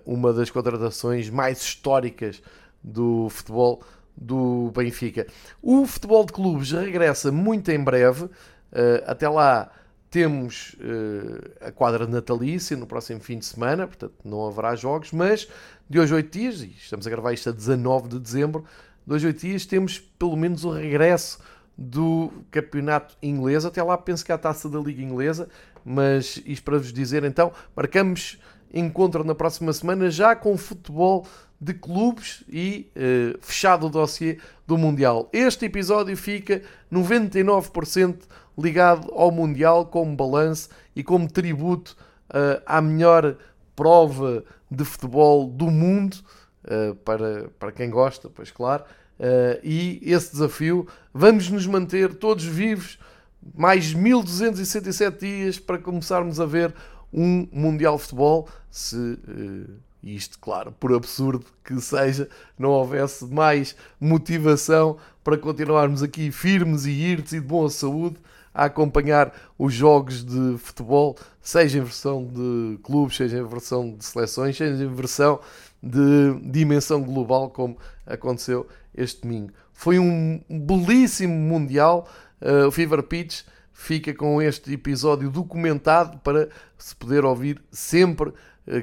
uma 0.05 0.31
das 0.31 0.51
contratações 0.51 1.31
mais 1.31 1.59
históricas 1.59 2.43
do 2.83 3.27
futebol 3.29 3.81
do 4.15 4.71
Benfica. 4.71 5.25
O 5.63 5.87
futebol 5.87 6.23
de 6.27 6.31
clubes 6.31 6.71
regressa 6.71 7.31
muito 7.31 7.71
em 7.71 7.83
breve, 7.83 8.29
até 9.07 9.27
lá 9.27 9.71
temos 10.13 10.75
uh, 10.75 11.67
a 11.67 11.71
quadra 11.71 12.05
natalícia 12.05 12.77
no 12.77 12.85
próximo 12.85 13.19
fim 13.19 13.39
de 13.39 13.45
semana, 13.45 13.87
portanto 13.87 14.13
não 14.23 14.45
haverá 14.45 14.75
jogos, 14.75 15.11
mas 15.11 15.47
de 15.89 15.99
hoje 15.99 16.13
a 16.13 16.17
8 16.17 16.31
dias, 16.31 16.61
e 16.61 16.67
estamos 16.67 17.07
a 17.07 17.09
gravar 17.09 17.33
isto 17.33 17.49
a 17.49 17.51
19 17.51 18.09
de 18.09 18.19
dezembro, 18.19 18.63
de 19.07 19.11
hoje 19.11 19.25
a 19.25 19.29
8 19.29 19.39
dias 19.39 19.65
temos 19.65 19.97
pelo 19.97 20.37
menos 20.37 20.63
o 20.65 20.69
regresso 20.69 21.39
do 21.75 22.31
campeonato 22.51 23.17
inglês. 23.23 23.65
Até 23.65 23.81
lá 23.81 23.97
penso 23.97 24.23
que 24.23 24.31
há 24.31 24.35
a 24.35 24.37
taça 24.37 24.69
da 24.69 24.77
Liga 24.77 25.01
Inglesa, 25.01 25.49
mas 25.83 26.39
isto 26.45 26.63
para 26.63 26.77
vos 26.77 26.93
dizer 26.93 27.23
então, 27.23 27.51
marcamos 27.75 28.39
encontro 28.71 29.23
na 29.23 29.33
próxima 29.33 29.73
semana 29.73 30.11
já 30.11 30.35
com 30.35 30.55
futebol 30.55 31.25
de 31.63 31.73
clubes 31.73 32.43
e 32.49 32.91
uh, 32.95 33.37
fechado 33.41 33.87
o 33.87 33.89
dossiê 33.89 34.37
do 34.67 34.77
Mundial. 34.77 35.29
Este 35.31 35.65
episódio 35.65 36.15
fica 36.17 36.61
99% 36.91 38.23
ligado 38.57 39.11
ao 39.13 39.31
Mundial 39.31 39.85
como 39.85 40.15
balanço 40.15 40.69
e 40.93 41.01
como 41.01 41.31
tributo 41.31 41.95
uh, 42.29 42.61
à 42.65 42.81
melhor 42.81 43.37
prova 43.75 44.43
de 44.69 44.83
futebol 44.83 45.47
do 45.47 45.71
mundo, 45.71 46.17
uh, 46.65 46.95
para, 46.95 47.49
para 47.57 47.71
quem 47.71 47.89
gosta, 47.89 48.29
pois 48.29 48.51
claro. 48.51 48.83
E 49.63 50.01
esse 50.01 50.33
desafio, 50.33 50.85
vamos 51.13 51.49
nos 51.49 51.65
manter 51.65 52.13
todos 52.15 52.43
vivos 52.43 52.99
mais 53.55 53.93
1267 53.93 55.19
dias 55.19 55.59
para 55.59 55.77
começarmos 55.77 56.41
a 56.41 56.45
ver 56.45 56.73
um 57.13 57.47
Mundial 57.53 57.95
de 57.95 58.01
Futebol, 58.01 58.49
se 58.69 59.17
uh, 60.03 60.07
isto, 60.07 60.37
claro, 60.39 60.71
por 60.79 60.93
absurdo 60.93 61.45
que 61.63 61.79
seja, 61.79 62.29
não 62.57 62.69
houvesse 62.69 63.25
mais 63.25 63.75
motivação 63.99 64.97
para 65.23 65.37
continuarmos 65.37 66.03
aqui 66.03 66.31
firmes 66.31 66.85
e 66.85 66.91
irtes 66.91 67.33
e 67.33 67.39
de 67.39 67.45
boa 67.45 67.69
saúde 67.69 68.17
a 68.53 68.65
acompanhar 68.65 69.33
os 69.57 69.73
jogos 69.73 70.23
de 70.23 70.57
futebol, 70.59 71.17
seja 71.41 71.79
em 71.79 71.81
versão 71.81 72.25
de 72.25 72.77
clubes, 72.83 73.17
seja 73.17 73.39
em 73.39 73.43
versão 73.43 73.95
de 73.95 74.05
seleções, 74.05 74.55
seja 74.55 74.83
em 74.83 74.93
versão 74.93 75.39
de 75.81 76.39
dimensão 76.51 77.01
global, 77.01 77.49
como 77.49 77.77
aconteceu 78.05 78.67
este 78.95 79.21
domingo. 79.21 79.51
Foi 79.73 79.97
um 79.97 80.41
belíssimo 80.47 81.33
Mundial. 81.33 82.07
Uh, 82.39 82.67
o 82.67 82.71
Fever 82.71 83.01
Pitch 83.03 83.43
fica 83.73 84.13
com 84.13 84.41
este 84.41 84.71
episódio 84.73 85.29
documentado 85.29 86.19
para 86.19 86.47
se 86.77 86.95
poder 86.95 87.25
ouvir 87.25 87.61
sempre 87.71 88.31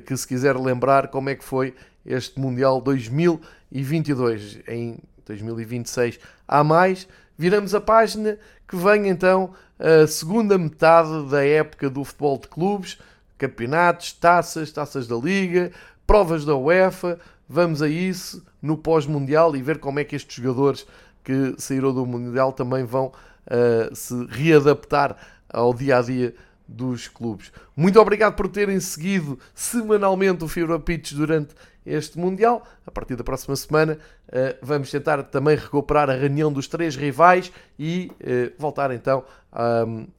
que 0.07 0.16
se 0.16 0.26
quiser 0.26 0.57
lembrar 0.57 1.09
como 1.09 1.31
é 1.31 1.35
que 1.35 1.45
foi 1.45 1.74
este 2.05 2.39
Mundial 2.39 2.81
2022. 2.81 4.61
Em 4.68 4.99
2026 5.26 6.18
há 6.47 6.64
mais. 6.64 7.07
Viramos 7.39 7.74
a 7.74 7.81
página 7.81 8.39
que 8.68 8.76
vem 8.76 9.09
então 9.09 9.55
a 9.78 10.07
segunda 10.07 10.59
metade 10.59 11.28
da 11.31 11.45
época 11.45 11.89
do 11.89 12.05
futebol 12.05 12.39
de 12.39 12.49
clubes, 12.49 12.99
campeonatos, 13.39 14.12
taças, 14.12 14.70
taças 14.70 15.07
da 15.07 15.16
Liga, 15.16 15.72
provas 16.07 16.45
da 16.45 16.55
UEFA. 16.55 17.18
Vamos 17.49 17.81
a 17.83 17.89
isso 17.89 18.45
no 18.61 18.76
pós-mundial 18.76 19.57
e 19.57 19.62
ver 19.62 19.78
como 19.78 19.99
é 19.99 20.05
que 20.05 20.14
estes 20.14 20.37
jogadores 20.37 20.87
que 21.24 21.55
saíram 21.59 21.93
do 21.93 22.05
mundial 22.07 22.53
também 22.53 22.85
vão 22.85 23.07
uh, 23.07 23.95
se 23.95 24.14
readaptar 24.26 25.16
ao 25.49 25.74
dia 25.74 25.99
a 25.99 26.03
dia 26.03 26.35
dos 26.71 27.09
clubes. 27.09 27.53
Muito 27.77 28.01
obrigado 28.01 28.35
por 28.35 28.49
terem 28.49 28.79
seguido 28.81 29.39
semanalmente 29.55 30.45
o 30.45 30.49
Fibra 30.49 30.79
Pitch 30.79 31.12
durante 31.12 31.55
este 31.85 32.18
Mundial. 32.18 32.66
A 32.87 32.91
partir 32.91 33.16
da 33.16 33.25
próxima 33.25 33.57
semana 33.57 33.99
uh, 34.29 34.57
vamos 34.62 34.91
tentar 34.91 35.23
também 35.25 35.57
recuperar 35.57 36.09
a 36.09 36.14
reunião 36.14 36.53
dos 36.53 36.68
três 36.68 36.97
rivais 36.97 37.53
e 37.79 38.11
uh, 38.21 38.53
voltar 38.59 38.91
então 38.93 39.25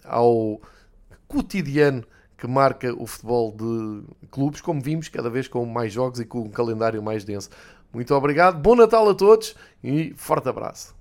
ao 0.03 0.61
cotidiano 1.25 2.03
que 2.37 2.47
marca 2.47 2.93
o 2.93 3.05
futebol 3.05 3.55
de 3.55 4.03
clubes, 4.29 4.59
como 4.59 4.81
vimos, 4.81 5.07
cada 5.07 5.29
vez 5.29 5.47
com 5.47 5.65
mais 5.65 5.93
jogos 5.93 6.19
e 6.19 6.25
com 6.25 6.41
um 6.41 6.49
calendário 6.49 7.01
mais 7.01 7.23
denso. 7.23 7.49
Muito 7.93 8.13
obrigado, 8.13 8.59
bom 8.59 8.75
Natal 8.75 9.07
a 9.09 9.13
todos 9.13 9.55
e 9.83 10.13
forte 10.17 10.49
abraço. 10.49 11.00